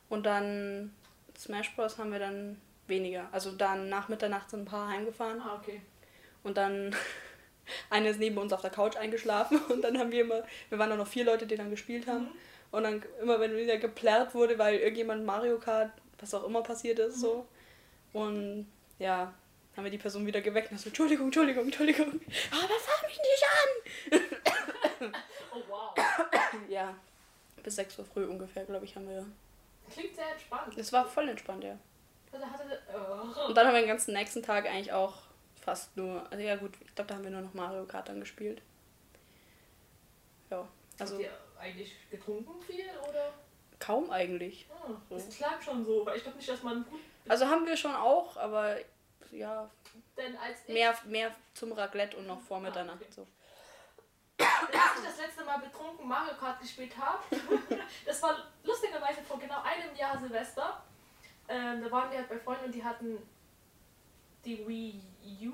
Und 0.10 0.26
dann 0.26 0.94
Smash 1.38 1.76
Bros. 1.76 1.98
haben 1.98 2.12
wir 2.12 2.20
dann 2.20 2.60
weniger. 2.88 3.30
Also 3.32 3.52
dann 3.52 3.88
nach 3.90 4.10
Mitternacht 4.10 4.50
sind 4.50 4.62
ein 4.62 4.66
paar 4.66 4.90
heimgefahren. 4.90 5.40
ah, 5.42 5.56
okay. 5.62 5.82
Und 6.44 6.58
dann 6.58 6.96
eine 7.90 8.10
ist 8.10 8.20
neben 8.20 8.38
uns 8.38 8.54
auf 8.54 8.62
der 8.62 8.70
Couch 8.70 8.98
eingeschlafen 8.98 9.60
und 9.70 9.82
dann 9.82 9.98
haben 9.98 10.12
wir 10.12 10.22
immer, 10.22 10.44
wir 10.70 10.80
waren 10.80 10.90
dann 10.90 11.00
noch 11.00 11.08
vier 11.08 11.26
Leute, 11.26 11.46
die 11.46 11.56
dann 11.56 11.70
gespielt 11.70 12.08
haben. 12.08 12.26
Mhm. 12.26 12.32
Und 12.72 12.84
dann 12.84 13.04
immer, 13.22 13.40
wenn 13.40 13.58
wieder 13.58 13.78
geplärrt 13.78 14.36
wurde, 14.36 14.60
weil 14.60 14.76
irgendjemand 14.76 15.26
Mario 15.26 15.58
Kart, 15.58 15.92
was 16.20 16.34
auch 16.36 16.44
immer 16.44 16.62
passiert 16.62 17.00
ist, 17.00 17.20
so. 17.20 17.48
Und 18.14 18.68
ja, 19.00 19.34
haben 19.76 19.84
wir 19.84 19.92
die 19.92 19.98
Person 19.98 20.28
wieder 20.28 20.42
geweckt 20.42 20.72
und 20.72 20.80
so, 20.80 20.90
Entschuldigung, 20.90 21.28
Entschuldigung, 21.28 21.66
Entschuldigung. 21.66 22.08
Aber 22.52 22.80
fahr 22.80 23.08
mich 23.08 23.18
nicht 23.18 23.46
an! 25.02 25.14
Oh 25.56 25.62
wow. 25.68 25.96
Ja, 26.70 26.96
bis 27.64 27.76
6 27.76 28.00
Uhr 28.00 28.06
früh 28.06 28.26
ungefähr, 28.26 28.66
glaube 28.66 28.86
ich, 28.86 28.96
haben 28.96 29.08
wir. 29.08 29.26
Klingt 29.92 30.16
sehr 30.16 30.32
entspannt. 30.32 30.78
Es 30.78 30.94
war 30.94 31.08
voll 31.08 31.30
entspannt, 31.30 31.64
ja. 31.64 31.78
Also 32.32 32.46
oh. 32.94 33.48
Und 33.48 33.58
dann 33.58 33.66
haben 33.66 33.74
wir 33.74 33.82
den 33.82 33.88
ganzen 33.88 34.14
nächsten 34.14 34.44
Tag 34.44 34.68
eigentlich 34.68 34.94
auch 34.94 35.29
fast 35.70 35.96
nur, 35.96 36.26
also 36.32 36.44
ja 36.44 36.56
gut, 36.56 36.72
ich 36.82 36.96
glaube, 36.96 37.10
da 37.10 37.16
haben 37.16 37.24
wir 37.24 37.30
nur 37.30 37.42
noch 37.42 37.54
Mario 37.54 37.86
Kart 37.86 38.10
dann 38.10 38.20
gespielt. 38.20 38.62
Ja, 40.50 40.68
also 40.98 41.14
Habt 41.14 41.24
ihr 41.24 41.38
eigentlich 41.60 41.96
getrunken 42.10 42.60
viel 42.62 42.90
oder? 43.08 43.34
kaum 43.80 44.10
eigentlich. 44.10 44.68
Ah, 44.72 44.92
das 45.10 45.30
klang 45.30 45.62
schon 45.62 45.86
so, 45.86 46.06
weil 46.06 46.18
ich 46.18 46.24
glaube 46.24 46.38
nicht, 46.38 46.50
dass 46.50 46.64
man 46.64 46.84
gut. 46.86 47.00
Also 47.28 47.48
haben 47.48 47.68
wir 47.68 47.78
schon 47.78 47.96
auch, 47.96 48.36
aber 48.36 48.78
ja, 49.32 49.70
Denn 50.18 50.36
als 50.38 50.68
mehr, 50.68 50.98
mehr 51.06 51.36
zum 51.54 51.72
Raclette 51.72 52.18
und 52.18 52.26
noch 52.26 52.42
vor 52.42 52.60
Mitternacht. 52.60 53.14
So. 53.14 53.28
als 54.40 54.50
ich 54.98 55.06
das 55.06 55.18
letzte 55.20 55.46
Mal 55.46 55.60
betrunken 55.60 56.08
Mario 56.08 56.34
Kart 56.34 56.60
gespielt 56.60 56.98
habe, 56.98 57.24
das 58.06 58.22
war 58.24 58.38
lustigerweise 58.64 59.22
vor 59.22 59.40
genau 59.40 59.62
einem 59.62 59.96
Jahr 59.96 60.18
Silvester. 60.18 60.84
Ähm, 61.48 61.84
da 61.84 61.92
waren 61.92 62.10
wir 62.10 62.18
halt 62.18 62.30
bei 62.30 62.40
Freunden 62.40 62.66
und 62.66 62.76
die 62.76 62.84
hatten 62.84 63.20
die 64.46 64.68
Wii 64.68 65.02
U. 65.48 65.54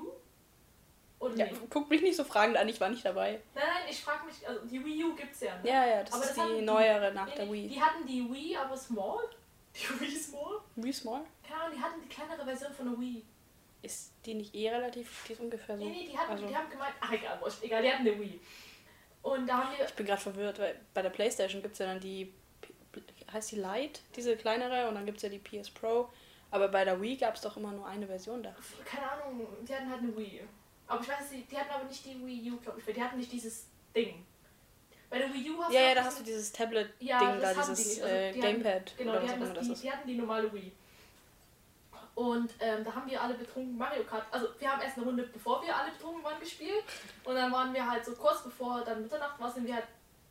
Oder 1.18 1.34
Ja, 1.36 1.46
nee? 1.46 1.52
guck 1.70 1.88
mich 1.88 2.02
nicht 2.02 2.16
so 2.16 2.24
fragend 2.24 2.56
an, 2.56 2.68
ich 2.68 2.80
war 2.80 2.88
nicht 2.90 3.04
dabei. 3.04 3.40
Nein, 3.54 3.64
nein, 3.66 3.82
ich 3.90 4.02
frage 4.02 4.26
mich, 4.26 4.46
also 4.46 4.60
die 4.66 4.84
Wii 4.84 5.04
U 5.04 5.14
gibt's 5.16 5.40
ja. 5.40 5.56
Ne? 5.62 5.68
Ja, 5.68 5.86
ja, 5.86 6.02
das 6.04 6.12
Aber 6.14 6.24
ist 6.24 6.36
das 6.36 6.46
die 6.48 6.54
die- 6.56 6.62
neuere 6.62 7.12
nach 7.12 7.26
Nee, 7.26 7.34
der 7.36 7.50
Wii. 7.52 7.68
Die 7.68 7.80
hatten 7.80 8.06
die 8.06 8.30
Wii, 8.30 8.56
aber 8.56 8.76
small. 8.76 9.20
Die 9.76 10.00
Wii 10.00 10.16
small? 10.16 10.60
Wii 10.76 10.92
Small? 10.92 11.20
Keine 11.46 11.60
Ahnung, 11.60 11.76
die 11.76 11.82
hatten 11.82 12.00
die 12.00 12.08
kleinere 12.08 12.44
Version 12.46 12.72
von 12.72 12.90
der 12.90 12.98
Wii. 12.98 13.22
Ist 13.82 14.12
die 14.24 14.32
nicht 14.32 14.54
eh 14.54 14.70
relativ, 14.70 15.24
die 15.28 15.32
ist 15.34 15.40
ungefähr 15.40 15.76
so. 15.76 15.84
Nee, 15.84 15.90
nee, 15.90 16.08
die, 16.10 16.16
hatten, 16.18 16.30
also, 16.32 16.46
die 16.46 16.56
haben 16.56 16.70
gemeint, 16.70 16.94
ach 16.98 17.12
egal, 17.12 17.38
wurscht, 17.42 17.62
egal, 17.62 17.82
die 17.82 17.92
hatten 17.92 18.08
eine 18.08 18.18
Wii. 18.18 18.40
Und 19.22 19.46
da 19.46 19.58
haben 19.58 19.76
wir, 19.78 19.84
ich 19.84 19.92
bin 19.94 20.06
gerade 20.06 20.20
verwirrt, 20.22 20.58
weil 20.58 20.80
bei 20.94 21.02
der 21.02 21.10
Playstation 21.10 21.60
gibt 21.60 21.74
es 21.74 21.78
ja 21.80 21.86
dann 21.86 22.00
die, 22.00 22.32
heißt 23.32 23.52
die 23.52 23.56
Lite, 23.56 24.00
diese 24.16 24.34
kleinere, 24.36 24.88
und 24.88 24.94
dann 24.94 25.04
gibt 25.04 25.18
es 25.18 25.22
ja 25.24 25.28
die 25.28 25.38
PS 25.40 25.68
Pro. 25.70 26.08
Aber 26.50 26.68
bei 26.68 26.84
der 26.84 27.00
Wii 27.00 27.16
gab 27.16 27.34
es 27.34 27.40
doch 27.40 27.56
immer 27.56 27.72
nur 27.72 27.86
eine 27.86 28.06
Version 28.06 28.42
da. 28.42 28.54
keine 28.84 29.10
Ahnung, 29.10 29.46
die 29.66 29.74
hatten 29.74 29.90
halt 29.90 30.00
eine 30.00 30.16
Wii. 30.16 30.42
Aber 30.86 31.00
ich 31.02 31.08
weiß 31.08 31.30
nicht, 31.32 31.50
die 31.50 31.58
hatten 31.58 31.70
aber 31.72 31.84
nicht 31.84 32.04
die 32.04 32.24
Wii 32.24 32.52
U, 32.52 32.56
glaube 32.58 32.78
ich, 32.80 32.86
weil 32.86 32.94
die 32.94 33.02
hatten 33.02 33.16
nicht 33.18 33.32
dieses 33.32 33.66
Ding. 33.94 34.24
Bei 35.10 35.18
der 35.18 35.32
Wii 35.32 35.50
U 35.50 35.62
hast 35.62 35.72
Ja, 35.72 35.80
du 35.80 35.86
ja, 35.88 35.94
da 35.94 36.04
hast 36.04 36.20
du 36.20 36.24
dieses 36.24 36.52
Tablet-Ding 36.52 37.08
Ja, 37.08 37.36
da, 37.36 37.52
dieses 37.54 37.76
die 37.76 37.88
nicht. 37.88 38.02
Also, 38.02 38.14
äh, 38.14 38.32
die 38.32 38.42
hatten- 38.42 38.62
Gamepad 38.62 38.96
Genau, 38.96 39.10
oder 39.12 39.20
die 39.20 39.26
was 39.26 39.32
auch 39.32 39.34
hatten, 39.40 39.40
das, 39.46 39.54
das 39.54 39.66
die, 39.66 39.72
ist. 39.72 39.82
die 39.84 39.92
hatten 39.92 40.08
die 40.08 40.14
normale 40.14 40.52
Wii. 40.52 40.72
Und 42.14 42.54
ähm, 42.60 42.82
da 42.82 42.94
haben 42.94 43.10
wir 43.10 43.20
alle 43.20 43.34
betrunken 43.34 43.76
Mario 43.76 44.02
Kart. 44.04 44.24
Also 44.30 44.48
wir 44.58 44.70
haben 44.72 44.80
erst 44.80 44.96
eine 44.96 45.04
Runde, 45.06 45.22
bevor 45.24 45.62
wir 45.62 45.76
alle 45.76 45.92
betrunken 45.92 46.24
waren, 46.24 46.40
gespielt. 46.40 46.82
Und 47.24 47.34
dann 47.34 47.52
waren 47.52 47.74
wir 47.74 47.88
halt 47.90 48.04
so 48.04 48.12
kurz 48.14 48.42
bevor 48.42 48.82
dann 48.84 49.02
Mitternacht 49.02 49.38
war, 49.38 49.52
sind 49.52 49.66
wir 49.66 49.74
halt, 49.74 49.86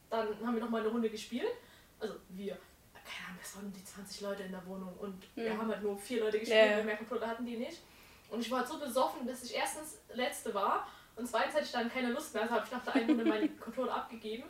dann 0.09 0.27
haben 0.45 0.55
wir 0.55 0.63
nochmal 0.63 0.81
eine 0.81 0.89
Runde 0.89 1.09
gespielt. 1.09 1.51
Also 1.99 2.15
wir, 2.29 2.57
keine 3.05 3.27
Ahnung, 3.29 3.39
es 3.41 3.55
waren 3.55 3.71
die 3.73 3.83
20 3.83 4.21
Leute 4.21 4.43
in 4.43 4.51
der 4.51 4.65
Wohnung 4.65 4.93
und 4.97 5.23
wir 5.35 5.53
Mhm. 5.53 5.57
haben 5.59 5.69
halt 5.71 5.83
nur 5.83 5.97
vier 5.97 6.21
Leute 6.21 6.39
gespielt, 6.39 6.71
Ja, 6.77 6.83
mehr 6.83 6.97
Controller 6.97 7.27
hatten 7.27 7.45
die 7.45 7.57
nicht. 7.57 7.81
Und 8.29 8.41
ich 8.41 8.49
war 8.51 8.59
halt 8.59 8.67
so 8.67 8.79
besoffen, 8.79 9.27
dass 9.27 9.43
ich 9.43 9.53
erstens 9.55 9.99
letzte 10.13 10.53
war 10.53 10.87
und 11.15 11.27
zweitens 11.27 11.53
hatte 11.55 11.65
ich 11.65 11.71
dann 11.71 11.89
keine 11.91 12.11
Lust 12.11 12.33
mehr, 12.33 12.43
also 12.43 12.55
habe 12.55 12.65
ich 12.65 12.71
nach 12.71 12.83
der 12.83 12.95
einen 12.95 13.09
Runde 13.09 13.25
meinen 13.25 13.59
Controller 13.59 13.93
abgegeben. 13.95 14.43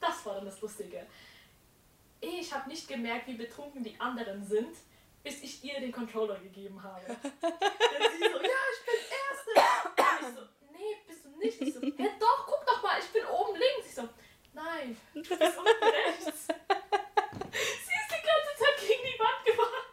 Das 0.00 0.24
war 0.24 0.36
dann 0.36 0.46
das 0.46 0.60
Lustige. 0.60 1.06
Ich 2.20 2.52
habe 2.52 2.68
nicht 2.68 2.88
gemerkt, 2.88 3.26
wie 3.28 3.34
betrunken 3.34 3.82
die 3.84 3.98
anderen 4.00 4.44
sind, 4.44 4.76
bis 5.22 5.42
ich 5.42 5.62
ihr 5.64 5.78
den 5.80 5.92
Controller 5.92 6.38
gegeben 6.38 6.82
habe. 6.82 7.02
Dann 7.06 8.02
sie 8.12 8.18
so, 8.18 8.40
ja, 8.40 8.60
ich 8.72 8.84
bin 8.86 9.00
Erste. 9.20 9.50
Und 10.24 10.28
ich 10.28 10.34
so, 10.34 10.42
nee, 10.72 10.96
bist 11.06 11.24
du 11.24 11.28
nicht. 11.38 11.60
Ich 11.60 11.74
so, 11.74 11.80
ja 12.02 12.10
doch, 12.18 12.46
guck 12.46 12.66
doch 12.66 12.82
mal, 12.82 12.98
ich 12.98 13.06
bin 13.10 13.24
oben 13.26 13.52
links. 13.58 13.86
Ich 13.88 13.94
so, 13.94 14.08
nein, 14.54 14.96
du 15.14 15.20
bist 15.20 15.32
unten 15.58 15.84
rechts. 15.84 16.46
Sie 16.46 17.96
ist 17.96 18.10
die 18.10 18.26
ganze 18.26 18.52
Zeit 18.58 18.76
gegen 18.80 19.02
die 19.04 19.18
Wand 19.18 19.44
gefahren. 19.44 19.84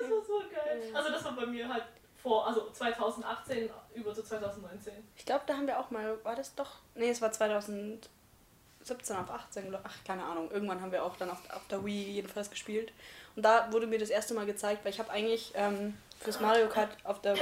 Das 0.00 0.10
war 0.10 0.22
so 0.24 0.38
geil. 0.50 0.69
Also 0.94 1.10
das 1.10 1.24
war 1.24 1.32
bei 1.36 1.46
mir 1.46 1.68
halt 1.72 1.84
vor, 2.22 2.46
also 2.46 2.70
2018 2.70 3.70
über 3.94 4.12
zu 4.14 4.22
2019. 4.22 4.92
Ich 5.16 5.24
glaube, 5.24 5.44
da 5.46 5.54
haben 5.54 5.66
wir 5.66 5.78
auch 5.78 5.90
mal, 5.90 6.22
war 6.24 6.36
das 6.36 6.54
doch? 6.54 6.76
Nee, 6.94 7.10
es 7.10 7.22
war 7.22 7.32
2017 7.32 9.16
auf 9.16 9.30
18, 9.30 9.68
glaub- 9.68 9.80
ach, 9.84 9.96
keine 10.04 10.24
Ahnung. 10.24 10.50
Irgendwann 10.50 10.80
haben 10.80 10.92
wir 10.92 11.04
auch 11.04 11.16
dann 11.16 11.30
auf, 11.30 11.38
auf 11.50 11.66
der 11.68 11.84
Wii 11.84 12.10
jedenfalls 12.12 12.50
gespielt. 12.50 12.92
Und 13.36 13.42
da 13.44 13.72
wurde 13.72 13.86
mir 13.86 13.98
das 13.98 14.10
erste 14.10 14.34
Mal 14.34 14.46
gezeigt, 14.46 14.84
weil 14.84 14.92
ich 14.92 14.98
habe 14.98 15.10
eigentlich 15.10 15.52
ähm, 15.54 15.96
fürs 16.18 16.40
Mario 16.40 16.68
Kart 16.68 16.90
auf 17.04 17.20
der, 17.20 17.36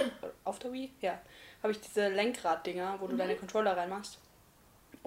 auf 0.45 0.59
der 0.59 0.73
Wii, 0.73 0.93
ja, 1.01 1.19
habe 1.63 1.73
ich 1.73 1.81
diese 1.81 2.09
Lenkrad-Dinger, 2.09 2.97
wo 3.01 3.07
du 3.07 3.15
Mhm. 3.15 3.19
deine 3.19 3.37
Controller 3.37 3.77
reinmachst. 3.77 4.19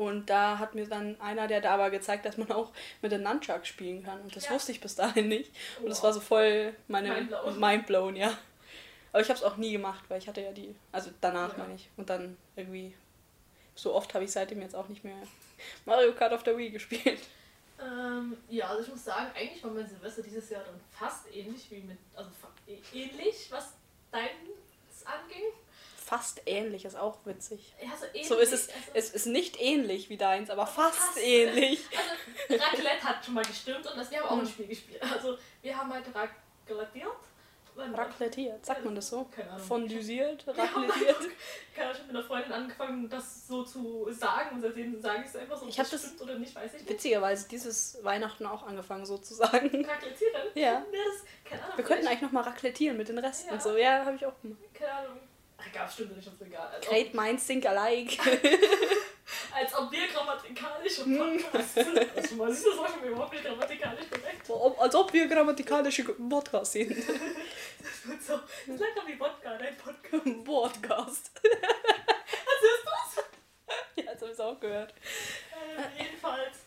Und 0.01 0.31
da 0.31 0.57
hat 0.57 0.73
mir 0.73 0.87
dann 0.87 1.19
einer, 1.21 1.47
der 1.47 1.61
da 1.61 1.77
war, 1.77 1.91
gezeigt, 1.91 2.25
dass 2.25 2.35
man 2.35 2.51
auch 2.51 2.71
mit 3.03 3.11
den 3.11 3.21
Nunchucks 3.21 3.67
spielen 3.67 4.01
kann. 4.03 4.19
Und 4.21 4.35
das 4.35 4.45
Ja. 4.45 4.51
wusste 4.51 4.71
ich 4.71 4.81
bis 4.81 4.95
dahin 4.95 5.27
nicht. 5.27 5.51
Und 5.79 5.89
das 5.89 5.99
Wow. 5.99 6.05
war 6.05 6.13
so 6.13 6.19
voll 6.21 6.73
meine 6.87 7.09
Mindblown. 7.13 7.59
Mindblown, 7.59 8.15
ja. 8.15 8.35
Aber 9.13 9.21
ich 9.21 9.29
habe 9.29 9.37
es 9.37 9.43
auch 9.43 9.57
nie 9.57 9.73
gemacht, 9.73 10.03
weil 10.07 10.17
ich 10.17 10.27
hatte 10.27 10.41
ja 10.41 10.51
die, 10.53 10.73
also 10.91 11.11
danach 11.21 11.51
Ja. 11.51 11.59
meine 11.59 11.75
ich. 11.75 11.87
Und 11.97 12.09
dann 12.09 12.35
irgendwie, 12.55 12.95
so 13.75 13.93
oft 13.93 14.11
habe 14.15 14.23
ich 14.25 14.31
seitdem 14.31 14.61
jetzt 14.63 14.75
auch 14.75 14.87
nicht 14.87 15.03
mehr 15.03 15.21
Mario 15.85 16.13
Kart 16.13 16.33
auf 16.33 16.41
der 16.41 16.57
Wii 16.57 16.71
gespielt. 16.71 17.19
Ähm, 17.79 18.35
ja, 18.49 18.69
also 18.69 18.81
ich 18.83 18.89
muss 18.89 19.03
sagen, 19.05 19.27
eigentlich 19.35 19.63
war 19.63 19.69
mein 19.69 19.87
Silvester 19.87 20.23
dieses 20.23 20.49
Jahr 20.49 20.63
dann 20.63 20.79
fast 20.91 21.27
ähnlich 21.31 21.69
wie 21.69 21.81
mit, 21.81 21.97
also 22.15 22.29
ähnlich, 22.91 23.47
was 23.51 23.73
deins 24.11 25.05
anging. 25.05 25.43
Fast 26.11 26.41
ähnlich, 26.45 26.83
ist 26.83 26.97
auch 26.97 27.19
witzig. 27.25 27.73
Ja, 27.81 27.89
so 27.97 28.05
ähnlich. 28.07 28.27
So 28.27 28.35
ist 28.37 28.51
es, 28.51 28.67
also, 28.67 28.79
es 28.95 29.09
ist 29.11 29.27
nicht 29.27 29.61
ähnlich 29.61 30.09
wie 30.09 30.17
deins, 30.17 30.49
aber 30.49 30.67
fast, 30.67 30.97
fast. 30.99 31.17
ähnlich. 31.23 31.85
also 32.49 32.61
Raclette 32.65 33.01
hat 33.03 33.23
schon 33.23 33.33
mal 33.35 33.45
gestimmt 33.45 33.87
und 33.87 33.97
das, 33.97 34.11
wir 34.11 34.19
haben 34.19 34.27
auch 34.27 34.31
ein 34.33 34.39
Hm. 34.41 34.47
Spiel 34.49 34.67
gespielt. 34.67 35.01
Also 35.01 35.37
wir 35.61 35.77
haben 35.77 35.93
halt 35.93 36.05
raclettiert. 36.13 37.07
Raclettiert, 37.77 38.65
sagt 38.65 38.83
man 38.83 38.93
das 38.93 39.07
so? 39.07 39.23
Keine 39.33 39.51
Ahnung. 39.51 39.65
Fondüsiert, 39.65 40.45
raclettiert. 40.45 40.65
Keine 40.67 40.75
Ahnung, 40.75 41.31
ich 41.73 41.79
habe 41.79 41.99
mit 42.07 42.09
einer 42.09 42.23
Freundin 42.25 42.51
angefangen, 42.51 43.09
das 43.09 43.47
so 43.47 43.63
zu 43.63 44.11
sagen 44.11 44.55
und 44.55 44.61
seitdem 44.61 44.99
sage 45.01 45.21
ich 45.21 45.27
es 45.27 45.35
einfach 45.37 45.55
so, 45.55 45.63
ob 45.63 45.69
Ich 45.69 45.77
das 45.77 45.89
das- 45.91 46.01
stimmt 46.01 46.21
oder 46.21 46.37
nicht, 46.37 46.53
weiß 46.53 46.73
ich 46.73 46.81
nicht. 46.81 46.89
Witzigerweise 46.89 47.47
dieses 47.47 48.03
Weihnachten 48.03 48.45
auch 48.45 48.67
angefangen 48.67 49.05
so 49.05 49.17
zu 49.17 49.33
sagen. 49.33 49.85
Raclettieren? 49.85 50.47
Ja. 50.55 50.85
das, 50.91 51.23
keine 51.49 51.63
Ahnung. 51.63 51.77
Wir 51.77 51.85
könnten 51.85 52.07
eigentlich 52.07 52.21
nochmal 52.21 52.43
raclettieren 52.43 52.97
mit 52.97 53.07
den 53.07 53.17
Resten. 53.19 53.53
Ja. 53.53 53.59
So, 53.61 53.77
ja, 53.77 54.03
habe 54.05 54.17
ich 54.17 54.25
auch 54.25 54.39
gemacht. 54.41 54.59
Keine 54.73 54.91
Ahnung. 54.91 55.17
Ach, 55.61 55.67
egal, 55.67 55.89
stimmt 55.89 56.15
nicht, 56.15 56.27
ist 56.27 56.41
egal. 56.41 56.67
Als 56.67 56.87
ob, 56.87 56.91
Great 56.93 57.13
minds 57.13 57.45
think 57.45 57.65
alike. 57.65 58.17
als 59.53 59.73
ob 59.75 59.91
wir 59.91 60.07
grammatikalisch 60.07 60.99
und 60.99 61.17
Podcast 61.17 61.73
sind. 61.75 62.15
Also, 62.15 62.35
man 62.35 62.53
sieht 62.53 62.67
das 62.67 62.79
auch 62.79 62.89
schon 62.89 63.03
überhaupt 63.03 63.33
nicht 63.33 63.45
grammatikalisch 63.45 64.05
korrekt. 64.09 64.79
Als 64.79 64.95
ob 64.95 65.13
wir 65.13 65.27
grammatikalische 65.27 66.03
Podcast 66.03 66.71
sind. 66.71 66.95
Das 67.81 68.09
wird 68.09 68.21
so, 68.23 68.33
das 68.33 68.75
ist 68.75 68.79
lecker 68.79 69.01
wie 69.07 69.19
Wodka, 69.19 69.57
dein 69.57 69.75
Podcast. 69.77 70.43
Podcast. 70.43 71.31
Was 71.33 72.63
ist 72.63 72.85
das? 72.85 73.25
Ja, 73.95 74.11
das 74.13 74.21
habe 74.21 74.31
ich 74.31 74.39
auch 74.39 74.59
gehört. 74.59 74.93
Äh, 74.93 76.03
jedenfalls 76.03 76.57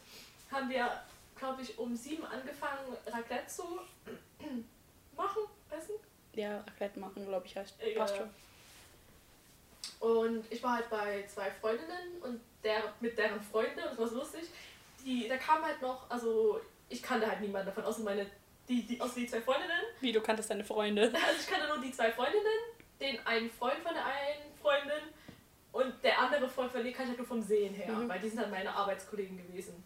haben 0.51 0.69
wir, 0.71 1.03
glaube 1.37 1.63
ich, 1.63 1.77
um 1.79 1.95
sieben 1.97 2.25
angefangen, 2.25 2.97
Raclette 3.07 3.47
zu 3.49 3.63
machen, 5.17 5.43
essen. 5.71 5.95
Ja, 6.35 6.59
Raclette 6.59 6.99
machen, 6.99 7.27
glaube 7.27 7.47
ich, 7.47 7.57
heißt. 7.57 7.81
Egal. 7.81 7.95
Passt 7.99 8.17
schon. 8.17 8.31
Und 10.01 10.45
ich 10.51 10.63
war 10.63 10.77
halt 10.77 10.91
bei 10.91 11.25
zwei 11.27 11.51
Freundinnen 11.51 12.21
und 12.23 12.41
der, 12.63 12.93
mit 13.01 13.17
deren 13.17 13.41
Freunde, 13.41 13.83
und 13.83 13.91
das 13.93 13.99
war 13.99 14.09
so 14.09 14.17
lustig, 14.19 14.43
die, 15.05 15.29
da 15.29 15.37
kam 15.37 15.63
halt 15.63 15.81
noch, 15.83 16.09
also 16.11 16.61
ich 16.89 17.03
kannte 17.03 17.27
halt 17.27 17.41
niemanden 17.41 17.67
davon, 17.67 17.85
außer 17.85 18.03
meine, 18.03 18.27
die, 18.69 18.83
die, 18.87 19.01
außer 19.01 19.17
die 19.21 19.27
zwei 19.27 19.41
Freundinnen. 19.41 19.83
Wie, 20.01 20.13
du 20.13 20.21
kanntest 20.21 20.51
deine 20.51 20.65
Freunde. 20.65 21.03
Also 21.15 21.41
ich 21.41 21.47
kannte 21.47 21.69
nur 21.69 21.79
die 21.79 21.93
zwei 21.93 22.11
Freundinnen, 22.13 22.45
den 23.01 23.27
einen 23.27 23.51
Freund 23.51 23.79
von 23.83 23.93
der 23.95 24.05
einen 24.05 24.55
Freundin 24.61 25.03
und 25.73 25.93
der 26.05 26.19
andere 26.19 26.49
Freund 26.49 26.71
von 26.73 26.85
ihr 26.85 26.93
kannte 26.93 27.05
ich 27.05 27.09
halt 27.11 27.19
nur 27.19 27.27
vom 27.27 27.43
Sehen 27.43 27.75
her, 27.75 27.93
Mhm. 27.93 28.09
weil 28.09 28.21
die 28.21 28.29
sind 28.29 28.39
halt 28.41 28.51
meine 28.51 28.75
Arbeitskollegen 28.75 29.37
gewesen. 29.37 29.83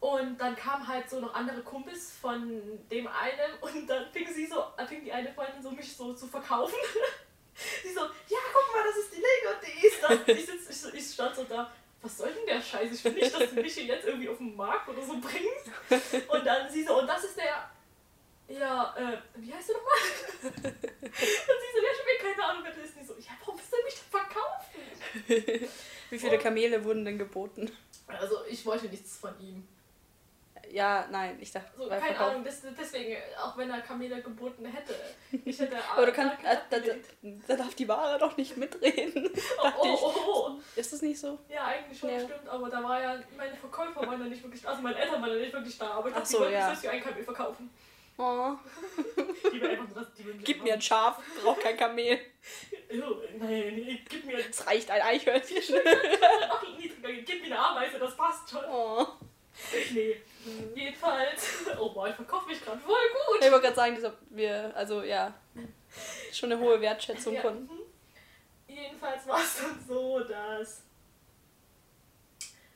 Und 0.00 0.36
dann 0.38 0.54
kamen 0.54 0.86
halt 0.86 1.08
so 1.08 1.18
noch 1.20 1.32
andere 1.34 1.62
Kumpels 1.62 2.12
von 2.20 2.60
dem 2.90 3.06
einen 3.06 3.54
und 3.62 3.86
dann 3.88 4.10
fing 4.12 4.26
sie 4.30 4.44
so, 4.46 4.62
fing 4.86 5.02
die 5.02 5.12
eine 5.12 5.32
Freundin 5.32 5.62
so 5.62 5.70
mich 5.70 5.96
so 5.96 6.12
zu 6.12 6.26
verkaufen. 6.26 6.74
sie 7.82 7.92
so, 7.92 8.00
ja 8.00 8.38
guck 8.52 8.74
mal, 8.74 8.84
das 8.84 8.96
ist 8.96 9.12
die 9.12 9.16
Lego 9.16 9.54
und 9.54 9.66
die 9.66 9.86
ist 9.86 10.02
das. 10.02 10.38
Ich, 10.38 10.46
sitz, 10.46 10.70
ich, 10.70 10.80
so, 10.80 10.88
ich 10.92 11.12
stand 11.12 11.36
so 11.36 11.44
da, 11.44 11.72
was 12.02 12.18
soll 12.18 12.32
denn 12.32 12.46
der 12.46 12.60
Scheiß? 12.60 12.92
Ich 12.92 13.04
will 13.04 13.12
nicht, 13.12 13.34
dass 13.34 13.50
du 13.50 13.60
mich 13.60 13.74
hier 13.74 13.84
jetzt 13.84 14.06
irgendwie 14.06 14.28
auf 14.28 14.38
den 14.38 14.54
Markt 14.54 14.88
oder 14.88 15.02
so 15.02 15.14
bringst. 15.18 16.28
Und 16.28 16.46
dann 16.46 16.70
sie 16.70 16.84
so, 16.84 17.00
und 17.00 17.06
das 17.06 17.24
ist 17.24 17.36
der, 17.36 17.70
ja, 18.48 18.94
äh, 18.96 19.18
wie 19.36 19.54
heißt 19.54 19.70
du 19.70 19.72
nochmal? 19.72 19.94
und 20.42 20.52
sie 20.52 20.60
so, 20.60 21.80
ja, 21.82 21.90
ich 21.92 21.98
habe 21.98 22.34
keine 22.34 22.44
Ahnung, 22.44 22.62
wer 22.64 22.72
das 22.72 22.90
ist. 22.90 22.96
Und 22.98 23.06
so, 23.06 23.14
ja, 23.14 23.32
warum 23.40 23.58
willst 23.58 23.72
du 23.72 23.76
mich 23.84 23.94
denn 23.94 24.10
verkaufen? 24.10 25.68
Wie 26.10 26.18
viele 26.18 26.38
Kamele 26.38 26.84
wurden 26.84 27.04
denn 27.04 27.18
geboten? 27.18 27.70
Also 28.06 28.44
ich 28.48 28.66
wollte 28.66 28.86
nichts 28.86 29.16
von 29.16 29.38
ihm. 29.40 29.66
Ja, 30.70 31.06
nein, 31.10 31.36
ich 31.40 31.52
dachte, 31.52 31.70
So, 31.76 31.88
keine 31.88 32.18
Ahnung, 32.18 32.44
des- 32.44 32.62
deswegen, 32.78 33.16
auch 33.42 33.56
wenn 33.56 33.70
er 33.70 33.80
Kamele 33.80 34.20
geboten 34.22 34.64
hätte, 34.66 34.94
ich 35.44 35.58
hätte 35.58 35.76
Aber 35.96 36.06
du 36.06 36.12
kannst, 36.12 36.36
da, 36.42 36.52
äh, 36.52 36.56
da, 36.70 36.78
da, 36.78 36.92
da 37.48 37.56
darf 37.56 37.74
die 37.74 37.86
Ware 37.88 38.18
doch 38.18 38.36
nicht 38.36 38.56
mitreden. 38.56 39.30
oh, 39.62 39.70
oh, 39.78 39.98
oh, 40.02 40.12
oh. 40.26 40.50
Ist 40.76 40.92
das 40.92 41.02
nicht 41.02 41.18
so? 41.20 41.38
Ja, 41.48 41.64
eigentlich 41.66 41.98
schon, 41.98 42.10
Ja. 42.10 42.20
stimmt, 42.20 42.48
aber 42.48 42.68
da 42.70 42.82
war 42.82 43.00
ja, 43.00 43.18
meine 43.36 43.54
Verkäufer 43.56 44.06
waren 44.06 44.20
ja 44.20 44.26
nicht 44.26 44.42
wirklich 44.42 44.62
da, 44.62 44.70
also 44.70 44.82
meine 44.82 44.96
Eltern 44.96 45.20
waren 45.22 45.30
ja 45.32 45.36
nicht 45.38 45.52
wirklich 45.52 45.78
da, 45.78 45.90
aber 45.92 46.08
ich 46.08 46.14
Ach 46.14 46.20
dachte, 46.20 46.30
so, 46.32 46.38
die 46.44 46.44
wollten 46.44 46.54
ja. 46.84 46.90
ein 46.90 47.02
Kamel 47.02 47.24
verkaufen. 47.24 47.70
Oh, 48.16 48.52
Die 49.52 49.60
will 49.60 49.70
einfach 49.70 49.92
das, 49.92 50.14
die 50.14 50.24
will 50.24 50.36
gib 50.44 50.62
mir 50.62 50.74
ein 50.74 50.80
Schaf, 50.80 51.20
brauch 51.42 51.58
kein 51.58 51.76
Kamel. 51.76 52.20
Oh, 52.92 53.16
nein, 53.38 53.98
gib 54.08 54.24
mir 54.24 54.38
Es 54.38 54.64
reicht 54.64 54.88
ein 54.88 55.02
Eichhörnchen. 55.02 55.62
gib 57.26 57.40
mir 57.42 57.46
eine 57.46 57.58
Ameise, 57.58 57.98
das 57.98 58.16
passt 58.16 58.48
schon. 58.50 58.64
Oh. 58.70 59.04
Nee, 59.92 60.16
jedenfalls, 60.74 61.46
oh 61.80 61.90
boah, 61.90 62.08
ich 62.08 62.14
verkaufe 62.14 62.46
mich 62.46 62.62
gerade 62.64 62.80
voll 62.80 62.94
gut. 62.94 63.44
Ich 63.44 63.50
wollte 63.50 63.62
gerade 63.62 63.76
sagen, 63.76 64.00
dass 64.02 64.12
wir, 64.30 64.72
also 64.76 65.02
ja, 65.02 65.32
schon 66.32 66.52
eine 66.52 66.60
hohe 66.60 66.80
Wertschätzung 66.80 67.34
Ja, 67.34 67.42
von. 67.42 67.62
mhm. 67.62 67.70
Jedenfalls 68.66 69.26
war 69.26 69.38
es 69.38 69.58
dann 69.58 69.84
so, 69.86 70.20
dass. 70.20 70.82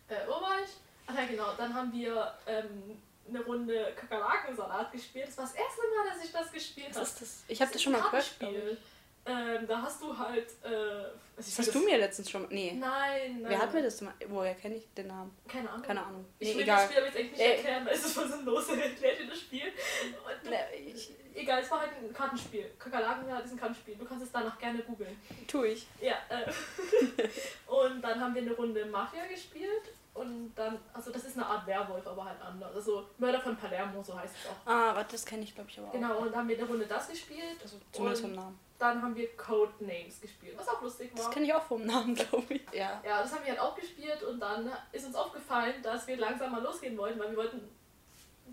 Äh, 0.09 0.27
wo 0.27 0.41
war 0.41 0.61
ich? 0.65 0.71
Ach 1.07 1.15
ja, 1.17 1.27
genau. 1.27 1.53
Dann 1.57 1.75
haben 1.75 1.93
wir 1.93 2.35
ähm, 2.47 3.01
eine 3.29 3.41
Runde 3.45 3.93
Kakerlakensalat 3.97 4.93
gespielt. 4.93 5.29
Das 5.29 5.37
war 5.39 5.45
das 5.45 5.55
erste 5.55 5.81
Mal, 5.83 6.09
dass 6.15 6.25
ich 6.25 6.33
das 6.33 6.53
gespielt 6.53 6.95
habe. 6.95 7.01
Das? 7.01 7.43
Ich 7.49 7.61
habe 7.61 7.73
das 7.73 7.83
schon 7.83 7.93
mal 7.93 8.03
gehört. 8.03 8.79
Ich. 9.25 9.31
Ähm, 9.33 9.67
da 9.67 9.83
hast 9.83 10.01
du 10.03 10.17
halt. 10.17 10.47
Äh, 10.65 10.69
also 10.69 11.49
ich 11.51 11.57
Das 11.57 11.59
hast 11.59 11.75
du 11.75 11.81
mir 11.81 11.99
letztens 11.99 12.31
schon. 12.31 12.47
Nee. 12.51 12.73
Nein, 12.73 13.41
nein. 13.41 13.45
Wer 13.51 13.59
hat 13.59 13.73
mir 13.75 13.83
das 13.83 14.01
mal. 14.01 14.13
Woher 14.29 14.55
kenne 14.55 14.77
ich 14.77 14.93
den 14.95 15.07
Namen? 15.09 15.37
Keine 15.47 15.69
Ahnung. 15.71 15.83
Keine 15.87 16.05
Ahnung. 16.05 16.25
Ich 16.39 16.49
Nee, 16.49 16.55
will 16.57 16.63
egal. 16.63 16.77
das 16.77 16.85
Spiel 16.87 16.97
aber 16.99 17.07
jetzt 17.07 17.17
echt 17.19 17.31
nicht 17.33 17.41
Äh. 17.41 17.55
erklären, 17.57 17.87
weil 17.87 17.95
es 17.95 18.05
ist 18.07 18.13
voll 18.15 18.29
sinnlos. 18.29 18.69
Erklärt 18.71 19.19
dir 19.21 19.27
das 19.29 19.39
Spiel. 19.41 19.67
Und, 19.67 20.51
Ne, 20.51 20.59
ich, 20.87 21.11
egal, 21.35 21.63
es 21.63 21.71
war 21.71 21.81
halt 21.81 21.91
ein 22.03 22.13
Kartenspiel. 22.13 22.71
Kakerlakensalat 22.79 23.45
ist 23.45 23.53
ein 23.53 23.59
Kartenspiel. 23.61 23.95
Du 23.97 24.05
kannst 24.05 24.25
es 24.25 24.33
danach 24.33 24.59
gerne 24.59 24.79
googeln. 24.81 25.17
tu 25.47 25.65
ich. 25.65 25.87
Ja, 26.01 26.17
äh. 26.31 26.51
und 27.67 28.01
dann 28.03 28.21
haben 28.21 28.35
wir 28.35 28.43
eine 28.43 28.53
Runde 28.53 28.85
Mafia 28.87 29.27
gespielt 29.27 29.83
und 30.19 30.53
dann, 30.55 30.79
also 30.93 31.11
das 31.13 31.25
ist 31.25 31.37
eine 31.37 31.47
Art 31.47 31.67
Werwolf, 31.67 32.07
aber 32.07 32.25
halt 32.25 32.41
anders. 32.43 32.75
Also 32.75 33.07
Mörder 33.19 33.41
von 33.41 33.57
Palermo, 33.57 34.03
so 34.03 34.19
heißt 34.19 34.35
es 34.35 34.51
auch. 34.51 34.67
Ah, 34.71 34.95
warte, 34.95 35.13
das 35.13 35.25
kenne 35.25 35.43
ich 35.43 35.55
glaube 35.55 35.71
ich 35.71 35.79
aber 35.79 35.89
auch. 35.89 35.93
Genau, 35.93 36.19
und 36.19 36.27
dann 36.27 36.37
haben 36.37 36.49
wir 36.49 36.59
eine 36.59 36.67
Runde 36.67 36.87
das 36.87 37.09
gespielt. 37.09 37.57
Also 37.63 37.77
zumindest 37.93 38.23
vom 38.23 38.33
Namen. 38.35 38.59
dann 38.79 39.01
haben 39.03 39.15
wir 39.17 39.29
Codenames 39.37 40.21
gespielt, 40.21 40.57
was 40.59 40.69
auch 40.69 40.83
lustig 40.83 41.11
Das 41.15 41.25
war. 41.27 41.33
kenne 41.33 41.47
ich 41.47 41.55
auch 41.55 41.63
vom 41.63 41.85
Namen, 41.85 42.15
glaube 42.17 42.55
ich. 42.55 42.63
Ja. 42.73 43.01
Ja, 43.05 43.23
das 43.23 43.33
haben 43.33 43.45
wir 43.45 43.51
halt 43.53 43.61
auch 43.61 43.75
gespielt 43.75 44.23
und 44.23 44.41
dann 44.41 44.71
ist 44.93 45.07
uns 45.07 45.15
aufgefallen, 45.15 45.83
dass 45.83 46.07
wir 46.07 46.17
langsam 46.17 46.53
mal 46.53 46.63
losgehen 46.63 46.97
wollten, 46.99 47.19
weil 47.19 47.31
wir 47.31 47.37
wollten 47.39 47.69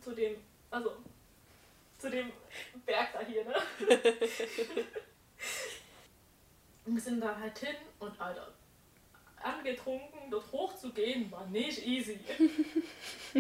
zu 0.02 0.12
dem, 0.12 0.36
also 0.72 0.92
zu 1.98 2.10
dem 2.10 2.32
Berg 2.86 3.14
da 3.14 3.20
hier, 3.22 3.46
ne? 3.46 3.56
und 6.86 6.96
wir 6.96 7.02
sind 7.02 7.22
dann 7.22 7.40
halt 7.40 7.58
hin 7.58 7.76
und 8.00 8.20
Alter, 8.20 8.48
angetrunken, 9.46 10.30
dort 10.30 10.52
hochzugehen, 10.52 11.32
war 11.32 11.46
nicht 11.48 11.86
easy. 11.86 12.20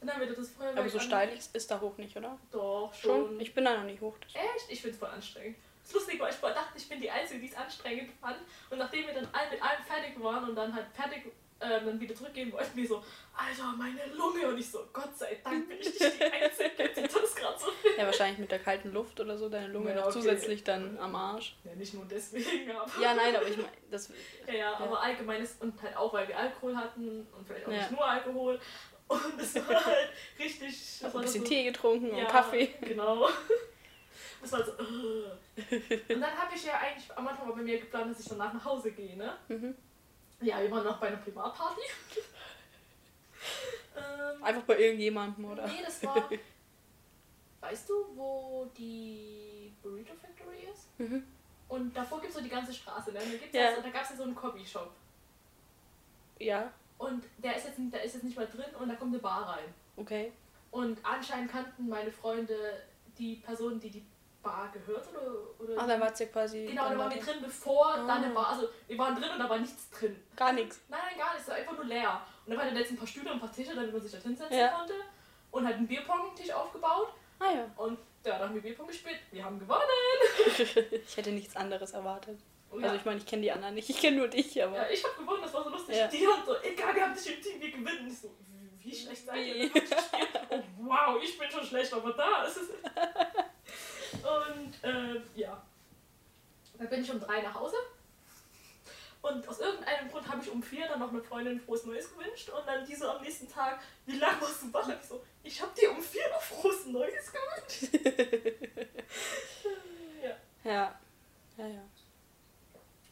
dann 0.00 0.10
haben 0.10 0.20
wir 0.20 0.34
das 0.34 0.50
Feuerwerk 0.50 0.78
Aber 0.78 0.88
so 0.88 0.98
steil 0.98 1.30
ist, 1.30 1.54
da 1.70 1.80
hoch 1.80 1.96
nicht, 1.98 2.16
oder? 2.16 2.38
Doch, 2.50 2.92
Schon? 2.94 3.26
schon. 3.26 3.40
Ich 3.40 3.54
bin 3.54 3.64
da 3.64 3.76
noch 3.76 3.84
nicht 3.84 4.00
hoch. 4.00 4.16
Echt? 4.32 4.70
Ich 4.70 4.82
find's 4.82 4.98
voll 4.98 5.08
anstrengend. 5.08 5.56
Das 5.82 5.92
Lustige 5.92 6.20
war, 6.20 6.30
ich 6.30 6.36
dachte, 6.36 6.78
ich 6.78 6.88
bin 6.88 6.98
die 7.00 7.10
Einzige, 7.10 7.40
die 7.40 7.48
es 7.48 7.54
anstrengend 7.54 8.10
fand. 8.20 8.38
Und 8.70 8.78
nachdem 8.78 9.06
wir 9.06 9.12
dann 9.14 9.24
mit 9.50 9.62
allem 9.62 9.82
fertig 9.84 10.22
waren 10.22 10.48
und 10.48 10.54
dann 10.56 10.74
halt 10.74 10.86
fertig 10.94 11.24
ähm, 11.60 11.86
dann 11.86 12.00
wieder 12.00 12.14
zurückgehen 12.14 12.52
wollten, 12.52 12.76
wir 12.76 12.86
so, 12.88 13.02
Alter, 13.36 13.74
meine 13.78 14.00
Lunge. 14.14 14.48
Und 14.48 14.58
ich 14.58 14.70
so, 14.70 14.86
Gott 14.92 15.16
sei 15.16 15.38
Dank 15.42 15.68
bin 15.68 15.78
ich 15.80 15.86
nicht 15.86 16.00
die 16.20 16.24
Einzige, 16.24 16.70
die 16.96 17.02
das 17.02 17.34
gerade 17.34 17.58
so. 17.58 17.66
Ja, 17.96 18.06
wahrscheinlich 18.06 18.38
mit 18.38 18.50
der 18.50 18.58
kalten 18.58 18.92
Luft 18.92 19.18
oder 19.20 19.36
so, 19.38 19.48
deine 19.48 19.68
Lunge 19.68 19.90
Ja, 19.90 19.96
noch 19.96 20.04
okay. 20.04 20.12
zusätzlich 20.14 20.64
dann 20.64 20.98
am 20.98 21.14
Arsch. 21.14 21.56
Ja, 21.64 21.74
nicht 21.74 21.94
nur 21.94 22.04
deswegen, 22.06 22.70
aber. 22.70 22.90
Ja, 23.00 23.14
nein, 23.14 23.34
aber 23.36 23.46
ich 23.48 23.56
meine, 23.56 23.68
das. 23.90 24.10
Ja, 24.46 24.54
ja, 24.54 24.74
aber 24.76 25.00
allgemein 25.00 25.42
ist, 25.42 25.62
und 25.62 25.80
halt 25.82 25.96
auch, 25.96 26.12
weil 26.12 26.28
wir 26.28 26.36
Alkohol 26.38 26.76
hatten 26.76 27.26
und 27.36 27.46
vielleicht 27.46 27.66
auch 27.66 27.72
Ja. 27.72 27.78
nicht 27.78 27.90
nur 27.92 28.04
Alkohol. 28.04 28.60
Und 29.08 29.20
es 29.40 29.54
war 29.56 29.84
halt 29.84 30.08
richtig. 30.38 30.98
das 31.00 31.14
Ein 31.14 31.20
bisschen 31.22 31.42
so, 31.42 31.48
Tee 31.48 31.64
getrunken 31.64 32.10
und 32.10 32.18
Ja, 32.18 32.24
Kaffee. 32.24 32.74
Genau. 32.80 33.28
Das 34.40 34.52
war 34.52 34.64
so. 34.64 34.72
äh. 34.72 36.12
Und 36.14 36.20
dann 36.20 36.36
habe 36.38 36.54
ich 36.54 36.64
ja 36.64 36.74
eigentlich 36.78 37.10
am 37.16 37.26
Anfang 37.28 37.48
bei 37.54 37.62
mir 37.62 37.78
geplant, 37.78 38.10
dass 38.10 38.20
ich 38.20 38.28
danach 38.28 38.52
nach 38.52 38.64
Hause 38.64 38.92
gehe, 38.92 39.16
ne? 39.16 39.36
Mhm. 39.48 39.74
Ja, 40.40 40.60
wir 40.60 40.70
waren 40.70 40.84
noch 40.84 40.98
bei 40.98 41.08
einer 41.08 41.16
Privatparty. 41.18 41.80
ähm, 43.96 44.44
Einfach 44.44 44.62
bei 44.62 44.78
irgendjemandem, 44.78 45.44
oder? 45.46 45.66
nee, 45.66 45.82
das 45.84 46.02
war. 46.04 46.28
Weißt 47.60 47.88
du, 47.88 47.94
wo 48.14 48.70
die 48.76 49.72
Burrito 49.82 50.12
Factory 50.14 50.68
ist? 50.72 50.88
Mhm. 50.98 51.24
Und 51.68 51.96
davor 51.96 52.20
gibt 52.20 52.30
es 52.30 52.36
so 52.36 52.42
die 52.44 52.50
ganze 52.50 52.74
Straße, 52.74 53.10
ne? 53.12 53.20
Da, 53.52 53.58
Ja. 53.58 53.70
ja. 53.70 53.80
da 53.80 53.88
gab 53.88 54.02
es 54.02 54.10
ja 54.10 54.16
so 54.16 54.22
einen 54.24 54.34
Copyshop. 54.34 54.90
Ja, 56.38 56.70
Und 56.98 57.24
der 57.38 57.56
ist, 57.56 57.64
jetzt, 57.66 57.78
nicht- 57.78 57.94
der 57.94 58.02
ist 58.02 58.14
jetzt 58.14 58.24
nicht 58.24 58.36
mehr 58.36 58.46
drin 58.46 58.74
und 58.78 58.88
da 58.88 58.96
kommt 58.96 59.12
eine 59.14 59.22
Bar 59.22 59.48
rein. 59.56 59.72
okay. 59.96 60.32
Und 60.70 60.98
anscheinend 61.04 61.52
kannten 61.52 61.88
meine 61.88 62.10
Freunde 62.10 62.82
die 63.16 63.36
Person, 63.36 63.78
die 63.78 63.90
die 63.90 64.04
Bar 64.44 64.70
gehört 64.72 65.08
oder. 65.08 65.32
oder 65.72 65.82
Ach, 65.82 65.86
dann 65.88 66.00
war 66.00 66.12
es 66.12 66.18
ja 66.20 66.26
quasi. 66.26 66.66
Genau, 66.66 66.82
da 66.84 66.88
dann 66.90 66.98
waren 66.98 67.14
wir 67.14 67.20
drin, 67.22 67.36
bevor 67.42 67.86
Ah. 67.94 68.06
da 68.06 68.14
eine 68.14 68.28
Bar. 68.30 68.48
Also, 68.50 68.68
wir 68.86 68.98
waren 68.98 69.16
drin 69.20 69.30
und 69.32 69.38
da 69.40 69.48
war 69.50 69.58
nichts 69.58 69.90
drin. 69.90 70.22
Gar 70.36 70.52
nichts. 70.52 70.80
Nein, 70.88 71.00
nein, 71.08 71.18
gar 71.18 71.32
nicht. 71.32 71.42
Es 71.42 71.48
war 71.48 71.56
einfach 71.56 71.72
nur 71.74 71.84
leer. 71.86 72.20
Und 72.46 72.52
da 72.54 72.58
waren 72.60 72.76
jetzt 72.76 72.90
ein 72.92 72.96
paar 72.98 73.06
Stühle 73.08 73.30
und 73.30 73.36
ein 73.36 73.40
paar 73.40 73.52
Tische, 73.52 73.74
damit 73.74 73.92
man 73.92 74.00
sich 74.00 74.12
da 74.12 74.18
hinsetzen 74.18 74.56
Ja. 74.56 74.68
konnte. 74.68 74.94
Und 75.50 75.64
halt 75.66 75.76
einen 75.76 75.88
Bierpong-Tisch 75.88 76.52
aufgebaut. 76.52 77.08
Ah 77.40 77.50
ja. 77.50 77.66
Und 77.76 77.98
ja, 78.24 78.38
da 78.38 78.44
haben 78.44 78.54
wir 78.54 78.62
Bierpong 78.62 78.86
gespielt. 78.86 79.18
Wir 79.32 79.44
haben 79.44 79.58
gewonnen. 79.58 79.80
Ich 81.06 81.16
hätte 81.16 81.30
nichts 81.32 81.56
anderes 81.56 81.92
erwartet. 81.92 82.38
Und 82.70 82.82
Also 82.82 82.94
ja, 82.94 83.00
ich 83.00 83.04
meine, 83.06 83.18
ich 83.18 83.26
kenne 83.26 83.42
die 83.42 83.52
anderen 83.52 83.74
nicht. 83.74 83.88
Ich 83.88 84.00
kenne 84.00 84.16
nur 84.18 84.28
dich, 84.28 84.62
aber. 84.62 84.76
ja, 84.76 84.88
ich 84.90 85.02
habe 85.04 85.14
gewonnen, 85.16 85.42
das 85.42 85.52
war 85.54 85.62
so 85.64 85.70
lustig. 85.70 85.96
Ja. 85.96 86.06
Die 86.08 86.26
haben 86.26 86.42
so, 86.44 86.54
egal, 86.62 86.94
wir 86.94 87.02
haben 87.04 87.14
dich 87.14 87.34
im 87.36 87.40
Team, 87.42 87.60
wir 87.60 87.70
gewinnen. 87.70 88.06
Ich 88.08 88.18
so, 88.18 88.30
wie, 88.78 88.94
schlecht 88.94 89.24
seid 89.26 89.46
ihr? 89.46 89.70
Oh, 90.50 90.60
wow, 90.78 91.22
ich 91.22 91.38
bin 91.38 91.50
schon 91.50 91.64
schlecht, 91.64 91.92
aber 91.92 92.12
da 92.12 92.42
ist 92.44 92.56
es. 92.58 92.68
Und 94.22 94.84
äh, 94.84 95.20
ja, 95.34 95.62
dann 96.78 96.88
bin 96.88 97.02
ich 97.02 97.10
um 97.10 97.20
drei 97.20 97.42
nach 97.42 97.54
Hause. 97.54 97.76
Und 99.22 99.48
aus 99.48 99.58
irgendeinem 99.58 100.10
Grund 100.10 100.28
habe 100.28 100.42
ich 100.42 100.50
um 100.50 100.62
vier 100.62 100.86
dann 100.86 101.00
noch 101.00 101.10
eine 101.10 101.22
Freundin 101.22 101.58
frohes 101.58 101.86
Neues 101.86 102.14
gewünscht. 102.14 102.50
Und 102.50 102.66
dann 102.66 102.84
die 102.84 102.94
so 102.94 103.08
am 103.08 103.22
nächsten 103.22 103.48
Tag, 103.50 103.80
wie 104.04 104.18
lange 104.18 104.40
warst 104.42 104.62
du 104.62 104.72
wach? 104.72 104.86
Ich 104.88 105.08
so, 105.08 105.22
ich 105.42 105.62
habe 105.62 105.72
dir 105.74 105.90
um 105.90 106.02
vier 106.02 106.28
noch 106.28 106.42
frohes 106.42 106.86
Neues 106.86 107.32
gewünscht. 107.32 108.04
ja. 110.22 110.70
Ja. 110.70 111.00
Ja, 111.56 111.66
ja. 111.66 111.82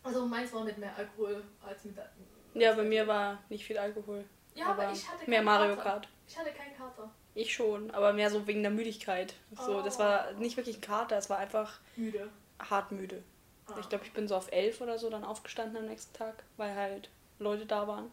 Also 0.02 0.26
meins 0.26 0.52
war 0.52 0.64
mit 0.64 0.76
mehr 0.76 0.94
Alkohol 0.96 1.42
als 1.64 1.84
mit. 1.84 1.96
Ja, 2.54 2.74
bei 2.74 2.82
mir 2.82 3.06
war 3.06 3.38
nicht 3.48 3.64
viel 3.64 3.78
Alkohol. 3.78 4.24
Ja, 4.54 4.66
aber, 4.66 4.92
ich 4.92 5.08
hatte 5.08 5.30
mehr 5.30 5.42
Mario. 5.42 5.76
Kart. 5.76 6.08
Ich 6.26 6.36
hatte 6.36 6.50
keinen 6.52 6.76
Kater. 6.76 7.10
Ich 7.34 7.54
schon, 7.54 7.90
aber 7.92 8.12
mehr 8.12 8.30
so 8.30 8.46
wegen 8.46 8.62
der 8.62 8.70
Müdigkeit. 8.70 9.34
So, 9.56 9.80
das 9.82 9.98
war 9.98 10.26
Oh. 10.34 10.38
nicht 10.38 10.56
wirklich 10.56 10.76
ein 10.78 10.80
Kater, 10.82 11.16
es 11.16 11.30
war 11.30 11.38
einfach 11.38 11.80
Müde. 11.96 12.28
hart 12.58 12.92
müde. 12.92 13.22
Ah. 13.66 13.74
Ich 13.80 13.88
glaube, 13.88 14.04
ich 14.04 14.12
bin 14.12 14.28
so 14.28 14.36
auf 14.36 14.52
elf 14.52 14.80
oder 14.80 14.98
so 14.98 15.08
dann 15.08 15.24
aufgestanden 15.24 15.76
am 15.78 15.86
nächsten 15.86 16.12
Tag, 16.16 16.42
weil 16.58 16.74
halt 16.74 17.08
Leute 17.38 17.64
da 17.64 17.88
waren. 17.88 18.10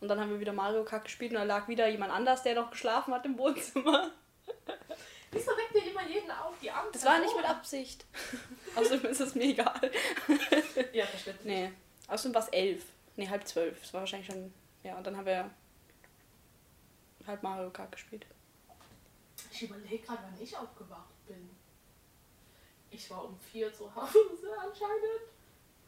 Und 0.00 0.06
dann 0.08 0.20
haben 0.20 0.30
wir 0.30 0.38
wieder 0.38 0.52
Mario 0.52 0.84
Kart 0.84 1.04
gespielt 1.04 1.32
und 1.32 1.38
da 1.38 1.42
lag 1.42 1.66
wieder 1.66 1.88
jemand 1.88 2.12
anders, 2.12 2.44
der 2.44 2.54
noch 2.54 2.70
geschlafen 2.70 3.12
hat 3.12 3.24
im 3.26 3.36
Wohnzimmer. 3.36 4.10
Wieso 5.32 5.50
weckt 5.50 5.74
ihr 5.74 5.90
immer 5.90 6.06
jeden 6.08 6.30
auf 6.30 6.54
die 6.62 6.70
Angst? 6.70 6.94
Das 6.94 7.04
war 7.04 7.18
nicht 7.18 7.36
mit 7.36 7.44
Absicht. 7.44 8.06
Außerdem 8.76 9.10
ist 9.10 9.20
es 9.20 9.34
mir 9.34 9.44
egal. 9.44 9.90
Ja, 10.92 11.04
verständlich. 11.06 11.44
Nee. 11.46 11.72
Außerdem 12.06 12.34
war 12.34 12.42
es 12.42 12.48
elf. 12.48 12.84
Nee, 13.16 13.28
halb 13.28 13.46
zwölf. 13.46 13.78
Das 13.80 13.92
war 13.92 14.00
wahrscheinlich 14.02 14.28
schon. 14.28 14.54
Ja, 14.84 14.96
und 14.96 15.06
dann 15.06 15.16
haben 15.16 15.26
wir 15.26 15.50
halt 17.28 17.42
Mario 17.42 17.70
Kart 17.70 17.92
gespielt. 17.92 18.26
Ich 19.52 19.62
überlege 19.62 19.98
gerade, 20.04 20.22
wann 20.24 20.42
ich 20.42 20.56
aufgewacht 20.56 21.26
bin. 21.26 21.50
Ich 22.90 23.10
war 23.10 23.24
um 23.24 23.38
vier 23.38 23.72
zu 23.72 23.94
Hause 23.94 24.18
anscheinend. 24.58 25.22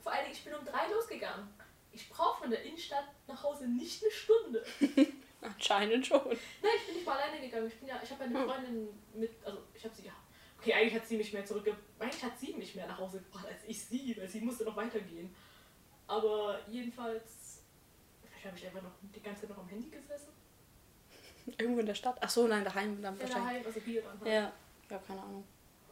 Vor 0.03 0.13
allen 0.13 0.25
Dingen, 0.25 0.37
ich 0.37 0.45
bin 0.45 0.55
um 0.55 0.65
drei 0.65 0.89
losgegangen. 0.93 1.49
Ich 1.93 2.09
brauche 2.09 2.43
von 2.43 2.51
der 2.51 2.63
Innenstadt 2.63 3.07
nach 3.27 3.43
Hause 3.43 3.67
nicht 3.67 4.03
eine 4.03 4.13
Stunde. 4.13 4.65
Anscheinend 5.43 6.07
schon. 6.07 6.21
Nein, 6.25 6.73
ich 6.79 6.87
bin 6.87 6.95
nicht 6.97 7.07
mal 7.07 7.17
alleine 7.17 7.41
gegangen. 7.41 7.67
Ich 7.67 7.79
bin 7.79 7.89
ja, 7.89 8.01
ich 8.03 8.11
habe 8.11 8.25
eine 8.25 8.39
Hm. 8.39 8.47
Freundin 8.47 8.89
mit, 9.15 9.33
also 9.45 9.59
ich 9.75 9.85
habe 9.85 9.95
sie 9.95 10.03
gehabt. 10.03 10.21
Okay, 10.59 10.75
eigentlich 10.75 10.95
hat 10.95 11.07
sie 11.07 11.17
mich 11.17 11.33
mehr 11.33 11.45
zurückge... 11.45 11.75
Eigentlich 11.99 12.23
hat 12.23 12.39
sie 12.39 12.53
mich 12.53 12.75
mehr 12.75 12.87
nach 12.87 12.99
Hause 12.99 13.21
gebracht 13.21 13.47
als 13.47 13.65
ich 13.67 13.83
sie, 13.83 14.15
weil 14.19 14.29
sie 14.29 14.43
musste 14.43 14.65
noch 14.65 14.77
weitergehen. 14.77 15.35
Aber 16.07 16.61
jedenfalls... 16.69 17.63
Vielleicht 18.23 18.45
habe 18.47 18.57
ich 18.59 18.67
einfach 18.67 18.83
noch 18.83 18.93
die 19.03 19.23
ganze 19.23 19.43
Zeit 19.43 19.51
noch 19.51 19.59
am 19.59 19.69
Handy 19.69 19.89
gesessen. 19.89 20.33
Irgendwo 21.59 21.81
in 21.81 21.87
der 21.87 21.95
Stadt. 21.95 22.17
Ach 22.21 22.31
so, 22.31 22.47
nein, 22.47 22.65
daheim 22.65 23.01
dann 23.03 23.15
Ja, 23.17 23.21
wahrscheinlich. 23.23 23.45
daheim, 23.63 23.67
also 23.67 23.81
hier 23.81 24.03
dann 24.03 24.21
halt. 24.21 24.27
Ja. 24.31 24.53
Ja, 24.91 24.99
keine 25.07 25.21
Ahnung. 25.23 25.45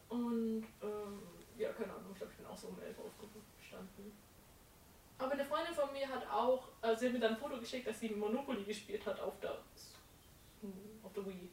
Und, 0.08 0.66
ähm, 0.82 1.18
ja, 1.58 1.68
keine 1.72 1.92
Ahnung, 1.92 2.06
ich 2.12 2.18
glaube, 2.18 2.32
ich 2.32 2.38
bin 2.38 2.46
auch 2.46 2.56
so 2.58 2.68
um 2.68 2.78
11 2.82 2.98
Uhr 2.98 3.04
aufgestanden. 3.04 4.12
Aber 5.18 5.32
eine 5.32 5.44
Freundin 5.44 5.74
von 5.74 5.92
mir 5.92 6.08
hat 6.08 6.28
auch, 6.30 6.68
also 6.80 7.00
sie 7.00 7.06
hat 7.06 7.12
mir 7.12 7.20
dann 7.20 7.34
ein 7.34 7.38
Foto 7.40 7.58
geschickt, 7.58 7.86
dass 7.86 7.98
sie 8.00 8.08
Monopoly 8.10 8.62
gespielt 8.64 9.04
hat 9.06 9.18
auf 9.20 9.34
der, 9.40 9.58
auf 11.02 11.12
der 11.14 11.26
Wii. 11.26 11.48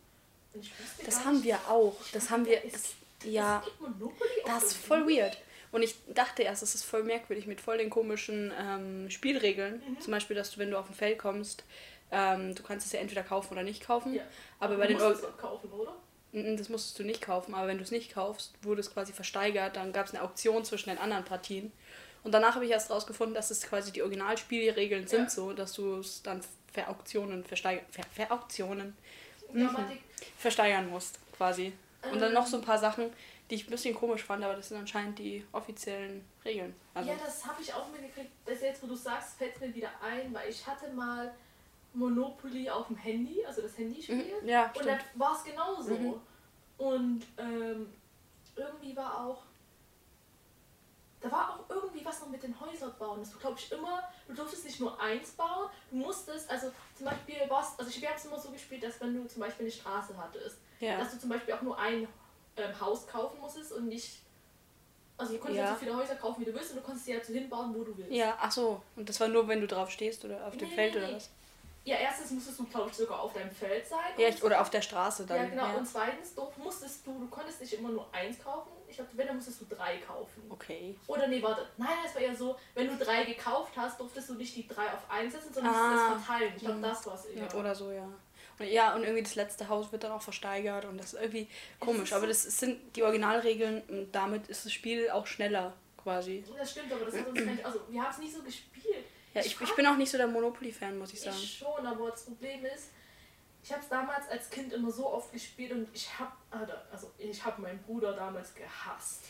Das 1.05 1.25
haben 1.25 1.35
nicht, 1.35 1.45
wir 1.45 1.57
auch. 1.67 1.95
Das 2.13 2.29
haben 2.29 2.45
wir. 2.45 2.63
es- 2.63 2.95
ja, 3.23 3.63
das 4.45 4.63
ist 4.65 4.77
voll 4.77 5.07
weird. 5.07 5.37
Und 5.71 5.81
ich 5.81 5.95
dachte 6.13 6.43
erst, 6.43 6.61
das 6.61 6.75
ist 6.75 6.83
voll 6.85 7.03
merkwürdig 7.03 7.47
mit 7.47 7.59
voll 7.59 7.77
den 7.77 7.89
komischen 7.89 8.53
ähm, 8.57 9.09
Spielregeln. 9.09 9.81
Mhm. 9.85 9.99
Zum 9.99 10.11
Beispiel, 10.11 10.35
dass 10.35 10.51
du, 10.51 10.59
wenn 10.59 10.71
du 10.71 10.77
auf 10.77 10.87
ein 10.89 10.93
Feld 10.95 11.17
kommst, 11.19 11.63
ähm, 12.15 12.55
du 12.55 12.63
kannst 12.63 12.85
es 12.85 12.91
ja 12.93 12.99
entweder 12.99 13.23
kaufen 13.23 13.51
oder 13.53 13.63
nicht 13.63 13.83
kaufen. 13.85 14.13
Ja. 14.15 14.23
Aber 14.59 14.75
Du 14.75 14.79
bei 14.79 14.87
den 14.87 14.93
musst 14.95 15.05
Or 15.05 15.11
es 15.11 15.21
doch 15.21 15.37
kaufen, 15.37 15.69
oder? 15.71 15.93
Mm, 16.31 16.55
Das 16.57 16.69
musstest 16.69 16.97
du 16.99 17.03
nicht 17.03 17.21
kaufen, 17.21 17.53
aber 17.53 17.67
wenn 17.67 17.77
du 17.77 17.83
es 17.83 17.91
nicht 17.91 18.13
kaufst, 18.13 18.53
wurde 18.61 18.79
es 18.81 18.93
quasi 18.93 19.11
versteigert. 19.13 19.75
Dann 19.75 19.91
gab 19.93 20.05
es 20.07 20.13
eine 20.13 20.23
Auktion 20.23 20.63
zwischen 20.63 20.89
den 20.89 20.97
anderen 20.97 21.25
Partien. 21.25 21.71
Und 22.23 22.31
danach 22.31 22.55
habe 22.55 22.65
ich 22.65 22.71
erst 22.71 22.89
rausgefunden, 22.89 23.35
dass 23.35 23.51
es 23.51 23.61
quasi 23.67 23.91
die 23.91 24.01
Originalspielregeln 24.01 25.07
sind 25.07 25.23
Ja. 25.25 25.29
so, 25.29 25.53
dass 25.53 25.73
du 25.73 25.97
es 25.99 26.23
dann 26.23 26.41
verauktionen, 26.73 27.43
versteigern, 27.43 27.85
ver, 27.91 28.03
verauktionen, 28.13 28.95
Grammatik. 29.53 30.01
versteigern 30.37 30.89
musst, 30.89 31.19
quasi. 31.37 31.73
Und 32.11 32.19
dann 32.21 32.33
noch 32.33 32.45
so 32.47 32.57
ein 32.57 32.61
Ähm. 32.61 32.65
paar 32.65 32.77
Sachen, 32.77 33.11
die 33.49 33.55
ich 33.55 33.67
ein 33.67 33.69
bisschen 33.71 33.93
komisch 33.95 34.23
fand, 34.23 34.43
aber 34.43 34.55
das 34.55 34.69
sind 34.69 34.77
anscheinend 34.77 35.19
die 35.19 35.45
offiziellen 35.51 36.25
Regeln. 36.43 36.75
Also, 36.95 37.09
Ja, 37.11 37.15
das 37.23 37.45
habe 37.45 37.61
ich 37.61 37.71
auch 37.73 37.87
mitgekriegt. 37.91 38.31
Das 38.45 38.59
jetzt, 38.61 38.81
wo 38.81 38.87
du 38.87 38.95
sagst, 38.95 39.37
fällt 39.37 39.59
mir 39.61 39.73
wieder 39.73 39.89
ein, 40.01 40.33
weil 40.33 40.49
ich 40.49 40.65
hatte 40.65 40.91
mal 40.93 41.31
Monopoly 41.95 42.69
auf 42.69 42.87
dem 42.87 42.97
Handy, 42.97 43.43
also 43.45 43.61
das 43.61 43.77
Handyspiel. 43.77 44.15
Mhm, 44.41 44.47
ja, 44.47 44.71
Und 44.77 44.85
da 44.85 44.97
war 45.15 45.35
es 45.35 45.43
genauso. 45.43 45.91
Mhm. 45.93 46.21
Und 46.77 47.23
ähm, 47.37 47.93
irgendwie 48.55 48.95
war 48.95 49.25
auch. 49.25 49.43
Da 51.21 51.31
war 51.31 51.49
auch 51.59 51.69
irgendwie 51.73 52.05
was 52.05 52.21
noch 52.21 52.29
mit 52.29 52.43
den 52.43 52.59
Häusern 52.59 52.93
bauen. 52.99 53.19
Das 53.19 53.37
glaube 53.39 53.57
ich 53.57 53.71
immer, 53.71 54.03
du 54.27 54.33
durftest 54.35 54.65
nicht 54.65 54.79
nur 54.79 54.99
eins 55.01 55.31
bauen, 55.31 55.69
du 55.89 55.95
musstest, 55.97 56.47
also 56.51 56.71
zum 56.95 57.05
Beispiel 57.07 57.35
war's, 57.49 57.73
also 57.79 57.99
wir 57.99 58.09
haben 58.09 58.15
es 58.17 58.25
immer 58.25 58.39
so 58.39 58.51
gespielt, 58.51 58.83
dass 58.83 59.01
wenn 59.01 59.15
du 59.15 59.27
zum 59.27 59.39
Beispiel 59.41 59.65
eine 59.65 59.71
Straße 59.71 60.15
hattest, 60.15 60.59
ja. 60.79 60.97
dass 60.99 61.13
du 61.13 61.19
zum 61.19 61.29
Beispiel 61.29 61.55
auch 61.55 61.63
nur 61.63 61.79
ein 61.79 62.07
ähm, 62.57 62.79
Haus 62.79 63.07
kaufen 63.07 63.39
musstest 63.39 63.71
und 63.71 63.87
nicht. 63.87 64.19
Also 65.17 65.33
du 65.33 65.39
konntest 65.39 65.57
Ja. 65.59 65.65
ja. 65.65 65.73
so 65.73 65.79
viele 65.79 65.95
Häuser 65.95 66.15
kaufen, 66.15 66.41
wie 66.41 66.45
du 66.45 66.53
willst 66.53 66.71
und 66.71 66.77
du 66.77 66.83
konntest 66.83 67.05
sie 67.05 67.13
ja 67.13 67.23
so 67.23 67.33
hinbauen, 67.33 67.73
wo 67.73 67.83
du 67.83 67.97
willst. 67.97 68.11
ja, 68.11 68.37
ach 68.39 68.51
so. 68.51 68.81
Und 68.95 69.09
das 69.09 69.19
war 69.19 69.27
nur, 69.29 69.47
wenn 69.47 69.61
du 69.61 69.67
drauf 69.67 69.89
stehst 69.89 70.23
oder 70.25 70.45
auf 70.45 70.55
dem 70.57 70.67
Nee, 70.69 70.75
Feld 70.75 70.93
nee, 70.93 70.99
oder 70.99 71.07
nee. 71.07 71.15
was? 71.15 71.29
Ja, 71.85 71.97
erstens 71.97 72.31
musstest 72.31 72.57
du, 72.59 72.65
glaube 72.65 72.89
ich, 72.89 72.97
sogar 72.97 73.19
auf 73.21 73.31
deinem 73.33 73.51
Feld 73.51 73.85
sein. 73.87 73.99
Ja, 74.17 74.27
ich, 74.27 74.43
oder 74.43 74.59
auf 74.59 74.71
der 74.71 74.81
Straße 74.81 75.25
dann. 75.25 75.37
ja, 75.37 75.45
genau. 75.45 75.67
Ja. 75.67 75.73
Und 75.75 75.85
zweitens 75.87 76.33
du 76.33 76.51
musstest 76.57 77.05
du, 77.05 77.19
du 77.19 77.27
konntest 77.27 77.61
nicht 77.61 77.73
immer 77.73 77.89
nur 77.89 78.07
eins 78.11 78.43
kaufen. 78.43 78.71
Ich 78.87 78.95
glaube, 78.95 79.11
wenn, 79.13 79.27
dann 79.27 79.35
musstest 79.35 79.61
du 79.61 79.65
drei 79.65 79.97
kaufen. 79.97 80.43
Okay. 80.49 80.97
Oder 81.05 81.27
nee, 81.27 81.41
warte. 81.43 81.67
Nein, 81.77 81.89
es 82.05 82.15
war 82.15 82.21
ja 82.23 82.33
so, 82.33 82.55
wenn 82.73 82.87
du 82.87 82.97
drei 83.03 83.23
gekauft 83.23 83.73
hast, 83.75 83.99
durftest 83.99 84.29
du 84.29 84.33
nicht 84.33 84.55
die 84.55 84.67
drei 84.67 84.85
auf 84.91 85.09
eins 85.09 85.33
setzen, 85.33 85.53
sondern 85.53 85.75
Ah. 85.75 85.89
musstest 85.91 86.17
es 86.19 86.25
verteilen. 86.25 86.53
Ich 86.57 86.63
glaube, 86.63 86.81
das 86.81 87.05
war's 87.05 87.25
eher. 87.25 87.43
Ja, 87.43 87.53
oder 87.53 87.75
so, 87.75 87.91
ja. 87.91 88.07
Und, 88.57 88.65
ja, 88.67 88.95
und 88.95 89.03
irgendwie 89.03 89.23
das 89.23 89.35
letzte 89.35 89.67
Haus 89.69 89.91
wird 89.91 90.03
dann 90.03 90.11
auch 90.13 90.21
versteigert 90.21 90.85
und 90.85 90.97
das 90.97 91.13
ist 91.13 91.21
irgendwie 91.21 91.47
komisch. 91.79 92.09
ist 92.09 92.13
Aber 92.13 92.25
das 92.25 92.43
sind 92.43 92.95
die 92.95 93.03
Originalregeln 93.03 93.83
und 93.89 94.11
damit 94.15 94.47
ist 94.47 94.65
das 94.65 94.71
Spiel 94.71 95.09
auch 95.11 95.27
schneller 95.27 95.73
quasi. 96.01 96.43
Das 96.57 96.71
stimmt, 96.71 96.91
aber 96.93 97.05
das 97.05 97.15
hat 97.15 97.27
uns 97.27 97.41
nicht, 97.41 97.65
also 97.65 97.79
wir 97.89 98.01
haben 98.01 98.11
es 98.11 98.17
nicht 98.19 98.33
so 98.33 98.41
gespielt. 98.41 99.05
Ja, 99.35 99.41
ich, 99.41 99.59
ich 99.61 99.75
bin 99.75 99.85
auch 99.85 99.97
nicht 99.97 100.09
so 100.09 100.17
der 100.17 100.27
Monopoly-Fan, 100.27 100.97
muss 100.97 101.13
ich 101.13 101.21
sagen. 101.21 101.35
Ich 101.37 101.57
schon, 101.59 101.85
aber 101.85 102.09
das 102.09 102.25
Problem 102.25 102.65
ist, 102.65 102.89
ich 103.63 103.71
habe 103.71 103.81
es 103.81 103.89
damals 103.89 104.27
als 104.29 104.49
Kind 104.49 104.71
immer 104.73 104.91
so 104.91 105.07
oft 105.11 105.31
gespielt 105.33 105.71
und 105.71 105.87
ich 105.93 106.07
habe, 106.19 106.31
also 106.91 107.11
ich 107.17 107.43
habe 107.43 107.61
meinen 107.61 107.79
Bruder 107.83 108.13
damals 108.13 108.53
gehasst. 108.55 109.23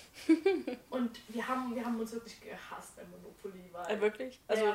und 0.90 1.20
wir 1.30 1.48
haben, 1.48 1.74
wir 1.76 1.84
haben 1.86 2.00
uns 2.00 2.12
wirklich 2.14 2.40
gehasst 2.42 2.96
bei 2.98 3.04
Monopoly, 3.06 3.70
weil 3.72 3.98
Äh, 3.98 4.02
wirklich? 4.02 4.40
Also, 4.48 4.66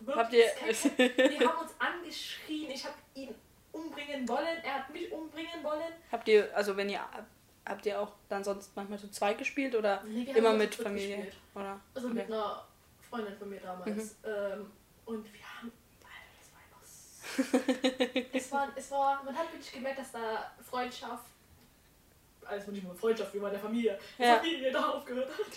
wir- 0.00 0.16
habt 0.16 0.32
ihr- 0.32 0.46
wir 0.96 1.48
haben 1.48 1.58
uns 1.62 1.72
angeschrien, 1.78 2.70
ich 2.70 2.84
habe 2.84 2.94
ihn 3.14 3.34
umbringen 3.72 4.26
wollen, 4.28 4.58
er 4.64 4.74
hat 4.76 4.90
mich 4.92 5.10
umbringen 5.12 5.62
wollen. 5.62 5.92
habt 6.10 6.26
ihr, 6.28 6.56
also 6.56 6.76
wenn 6.76 6.88
ihr, 6.88 7.00
habt 7.66 7.84
ihr 7.86 8.00
auch 8.00 8.12
dann 8.28 8.42
sonst 8.42 8.74
manchmal 8.74 8.98
zu 8.98 9.10
zweit 9.10 9.36
gespielt 9.36 9.74
oder 9.74 10.02
Nee, 10.04 10.24
immer 10.34 10.52
mit 10.54 10.74
Familie? 10.74 11.16
gespielt. 11.16 11.36
Oder? 11.54 11.78
Also 11.94 12.06
Okay. 12.08 12.16
mit 12.18 12.26
einer 12.26 12.64
Freundin 13.10 13.36
von 13.36 13.48
mir 13.50 13.60
damals. 13.60 13.88
Mhm. 13.96 14.10
Ähm, 14.24 14.70
und 15.08 15.32
wir 15.32 15.40
haben. 15.42 15.72
Alter, 16.04 16.30
das 16.38 16.52
war 16.52 16.60
einfach. 16.62 18.30
es, 18.34 18.52
war, 18.52 18.68
es 18.76 18.90
war. 18.90 19.24
Man 19.24 19.36
hat 19.36 19.52
wirklich 19.52 19.72
gemerkt, 19.72 19.98
dass 19.98 20.12
da 20.12 20.52
Freundschaft. 20.68 21.24
Also 22.44 22.70
nicht 22.70 22.84
nur 22.84 22.94
Freundschaft 22.94 23.34
wie 23.34 23.38
meine 23.40 23.58
Familie. 23.58 23.98
Ja. 24.16 24.36
Familie 24.36 24.72
da 24.72 24.88
aufgehört 24.90 25.30
hat. 25.30 25.56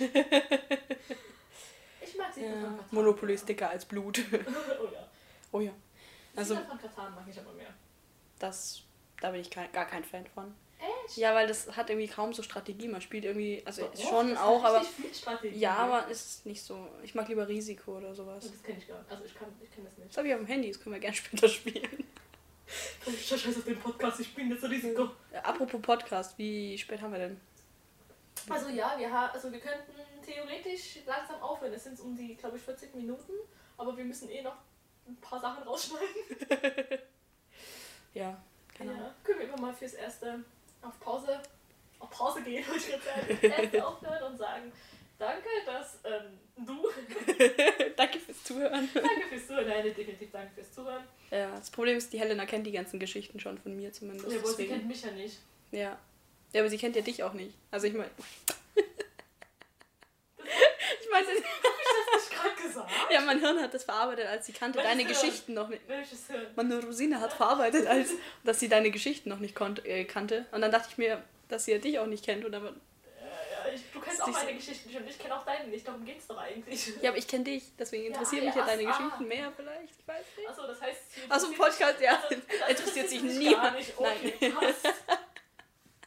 ich 2.02 2.18
mag 2.18 2.34
sie 2.34 2.42
Ja, 2.44 2.52
von 2.52 2.62
Katan. 2.62 2.86
Monopoly 2.92 3.34
ist 3.34 3.48
dicker 3.48 3.70
als 3.70 3.86
Blut. 3.86 4.20
oh 4.32 4.88
ja. 4.92 5.08
oh 5.54 5.60
ja. 5.62 5.72
Also, 6.36 6.56
Also, 6.56 6.68
von 6.68 6.78
Katan 6.80 7.16
mag 7.16 7.26
ich 7.30 7.40
aber 7.40 7.54
mehr. 7.54 7.74
das, 8.40 8.82
da 9.22 9.32
bin 9.32 9.42
ich 9.42 9.50
gar 9.52 9.68
kein 9.68 10.04
Fan 10.04 10.26
von. 10.28 10.54
Ja, 11.16 11.34
weil 11.34 11.48
das 11.48 11.76
hat 11.76 11.90
irgendwie 11.90 12.08
kaum 12.08 12.34
so 12.34 12.42
Strategie. 12.44 12.88
Man 12.88 13.02
spielt 13.02 13.26
irgendwie, 13.26 13.62
also 13.66 13.84
Doch, 13.88 14.10
schon 14.10 14.38
auch, 14.38 14.64
aber 14.64 14.82
viel 14.84 15.14
Strategie. 15.14 15.58
ja, 15.58 15.76
aber 15.76 16.08
ist 16.08 16.46
nicht 16.46 16.64
so. 16.64 16.88
Ich 17.04 17.16
mag 17.16 17.28
lieber 17.28 17.48
Risiko 17.48 17.98
oder 17.98 18.14
sowas. 18.14 18.50
Das 18.52 18.64
kenne 18.64 18.78
ich 18.80 18.88
gar 18.88 19.00
nicht. 19.00 19.12
Also 19.12 19.24
ich 19.26 19.36
kann, 19.36 19.48
ich 19.62 19.72
kenn 19.72 19.84
das 19.86 19.98
nicht. 19.98 20.10
Das 20.10 20.18
habe 20.18 20.28
ich 20.28 20.34
auf 20.34 20.40
dem 20.40 20.48
Handy, 20.48 20.72
das 20.72 20.80
können 20.80 20.96
wir 20.96 21.00
gerne 21.00 21.16
später 21.18 21.48
spielen. 21.48 22.04
Oh, 23.06 23.12
Scheiße 23.12 23.50
auf 23.50 23.66
den 23.66 23.80
Podcast, 23.80 24.20
ich 24.22 24.34
bin 24.34 24.50
jetzt 24.50 24.62
so 24.62 24.68
Risiko. 24.68 25.10
Äh, 25.32 25.38
apropos 25.38 25.82
Podcast, 25.82 26.38
wie 26.38 26.78
spät 26.78 27.02
haben 27.02 27.12
wir 27.12 27.20
denn? 27.20 27.42
Also 28.50 28.70
ja, 28.70 28.96
wir, 28.98 29.12
ha 29.12 29.28
also 29.28 29.52
wir 29.52 29.60
könnten 29.60 29.92
theoretisch 30.26 31.00
langsam 31.06 31.42
aufhören. 31.42 31.74
Es 31.74 31.84
sind 31.84 32.00
um 32.00 32.16
die, 32.16 32.36
glaube 32.36 32.58
ich, 32.58 32.64
40 32.64 32.96
Minuten, 32.96 33.34
aber 33.78 33.96
wir 33.98 34.06
müssen 34.06 34.30
eh 34.30 34.42
noch 34.42 34.56
ein 35.08 35.18
paar 35.18 35.40
Sachen 35.40 35.64
rausschneiden. 35.64 36.08
Ja, 38.14 38.42
keine 38.78 38.92
Ahnung. 38.92 39.04
Ja, 39.06 39.16
können 39.24 39.40
wir 39.40 39.48
immer 39.48 39.62
mal 39.62 39.74
fürs 39.74 39.94
Erste 39.94 40.44
auf 40.82 41.00
Pause, 41.00 41.42
auf 42.00 42.10
Pause 42.10 42.42
gehen, 42.44 42.64
würde 42.68 42.80
ich 42.80 42.90
jetzt 42.90 43.06
sagen, 43.06 43.82
aufhören 43.82 44.24
und 44.32 44.38
sagen, 44.38 44.72
danke, 45.18 45.48
dass 45.66 46.00
ähm, 46.04 46.40
du, 46.66 46.82
Danke 47.96 48.20
fürs 48.20 48.44
Zuhören. 48.44 48.90
danke 48.94 49.28
fürs 49.30 49.48
Zuhören, 49.48 49.68
nein, 49.68 49.84
definitiv 49.84 50.32
danke 50.32 50.54
fürs 50.56 50.72
Zuhören. 50.72 51.04
Ja, 51.30 51.52
das 51.52 51.70
Problem 51.70 51.98
ist, 51.98 52.12
die 52.12 52.20
Helena 52.20 52.46
kennt 52.46 52.66
die 52.66 52.72
ganzen 52.72 53.00
Geschichten 53.00 53.40
schon 53.40 53.58
von 53.58 53.76
mir 53.76 53.94
zumindest. 53.94 54.32
Ja, 54.32 54.40
aber 54.40 54.48
sie 54.48 54.68
kennt 54.68 54.88
mich 54.88 55.04
ja 55.04 55.12
nicht. 55.12 55.38
Ja. 55.72 55.98
Ja, 56.54 56.62
aber 56.62 56.70
sie 56.70 56.78
kennt 56.78 56.96
ja 56.96 57.02
dich 57.02 57.24
auch 57.24 57.34
nicht. 57.34 57.54
Also 57.70 57.88
ich 57.88 57.94
meine. 57.94 58.10
ich 58.76 58.84
meine, 61.12 61.28
Hab 61.28 61.34
ich 61.34 61.44
das 61.44 62.16
nicht 62.16 62.32
gerade 62.32 62.56
gesagt? 62.88 63.12
ja, 63.12 63.22
mein 63.22 63.40
Hirn 63.40 63.60
hat 63.62 63.74
das 63.74 63.84
verarbeitet, 63.84 64.28
als 64.28 64.46
sie 64.46 64.54
kannte 64.54 64.78
Welches 64.80 64.92
deine 64.92 65.04
Hirn? 65.04 65.14
Geschichten 65.14 65.54
noch 65.54 65.68
nicht. 65.70 65.82
Welches 65.88 66.28
Hirn? 66.28 66.48
Meine 66.56 66.84
Rosine 66.84 67.20
hat 67.20 67.34
verarbeitet, 67.34 67.88
als 67.88 68.12
dass 68.44 68.60
sie 68.60 68.70
deine 68.70 68.92
Geschichten 68.92 69.30
noch 69.30 69.40
nicht 69.40 69.56
konnt, 69.56 69.86
äh, 69.86 70.04
kannte. 70.06 70.46
Und 70.52 70.62
dann 70.62 70.72
dachte 70.72 70.88
ich 70.92 70.98
mir, 70.98 71.24
dass 71.50 71.66
sie 71.66 71.72
ja 71.74 71.78
dich 71.78 72.00
auch 72.00 72.06
nicht 72.08 72.24
kennt. 72.26 72.46
Und 72.46 72.54
ja, 72.54 72.62
ich, 73.74 73.82
du 73.94 74.00
kennst 74.00 74.22
auch 74.22 74.28
meine 74.28 74.54
Geschichten 74.56 74.90
nicht 74.90 75.00
und 75.00 75.08
ich 75.08 75.20
kenne 75.20 75.36
auch 75.38 75.46
deine 75.46 75.68
nicht, 75.70 75.88
darum 75.88 76.04
geht's 76.04 76.26
doch 76.28 76.38
eigentlich. 76.38 76.94
ja, 77.02 77.10
aber 77.10 77.18
ich 77.20 77.28
kenne 77.28 77.44
dich, 77.44 77.64
deswegen 77.78 78.06
interessieren 78.06 78.44
Ja, 78.44 78.50
mich 78.50 78.56
ja 78.56 78.62
ja, 78.62 78.68
deine 78.76 78.90
ach, 78.90 78.98
Geschichten 78.98 79.24
ah. 79.24 79.28
mehr 79.28 79.52
vielleicht. 79.56 80.00
Ich 80.00 80.08
weiß 80.08 80.26
nicht. 80.38 80.50
Achso, 80.50 80.68
das 80.68 80.82
heißt. 80.82 81.02
Achso, 81.30 81.48
interessiert- 81.48 81.58
Podcast, 81.80 82.02
ja. 82.02 82.22
Also, 82.24 82.36
das 82.60 82.70
interessiert 82.70 83.10
sich 83.10 83.22
niemand. 83.24 83.78
Okay, 83.98 84.34
Nein. 84.42 84.74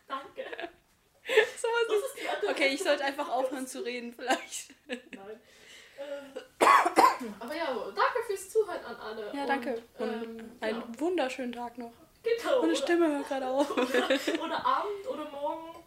Danke. 0.08 0.44
So 1.56 1.68
was 1.68 1.96
ist- 1.96 2.42
ist 2.42 2.50
Okay, 2.50 2.66
ich 2.68 2.82
sollte 2.82 3.04
einfach 3.04 3.28
aufhören 3.28 3.66
zu 3.66 3.84
reden, 3.84 4.12
vielleicht. 4.12 4.70
Nein. 4.88 5.40
Ähm, 5.98 6.42
aber 7.38 7.54
ja, 7.54 7.66
danke 7.94 8.22
fürs 8.26 8.50
Zuhören 8.50 8.84
an 8.84 8.96
alle. 8.96 9.30
Ja, 9.34 9.46
danke. 9.46 9.82
Und, 9.98 10.08
Und 10.08 10.40
ähm, 10.40 10.52
einen 10.60 10.80
genau. 10.82 11.00
wunderschönen 11.00 11.52
Tag 11.52 11.78
noch. 11.78 11.92
genau. 12.22 12.60
Meine 12.62 12.76
Stimme 12.76 13.08
hört 13.08 13.28
gerade 13.28 13.46
auf. 13.48 13.70
Oder, 13.70 13.84
oder 14.44 14.66
Abend 14.66 15.08
oder 15.08 15.30
Morgen. 15.30 15.84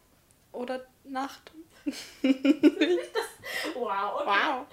Oder 0.52 0.82
Nacht. 1.04 1.52
Wow, 3.76 4.22
okay. 4.22 4.26
Wow. 4.26 4.66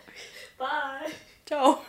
Bye. 0.58 1.12
Ciao. 1.46 1.84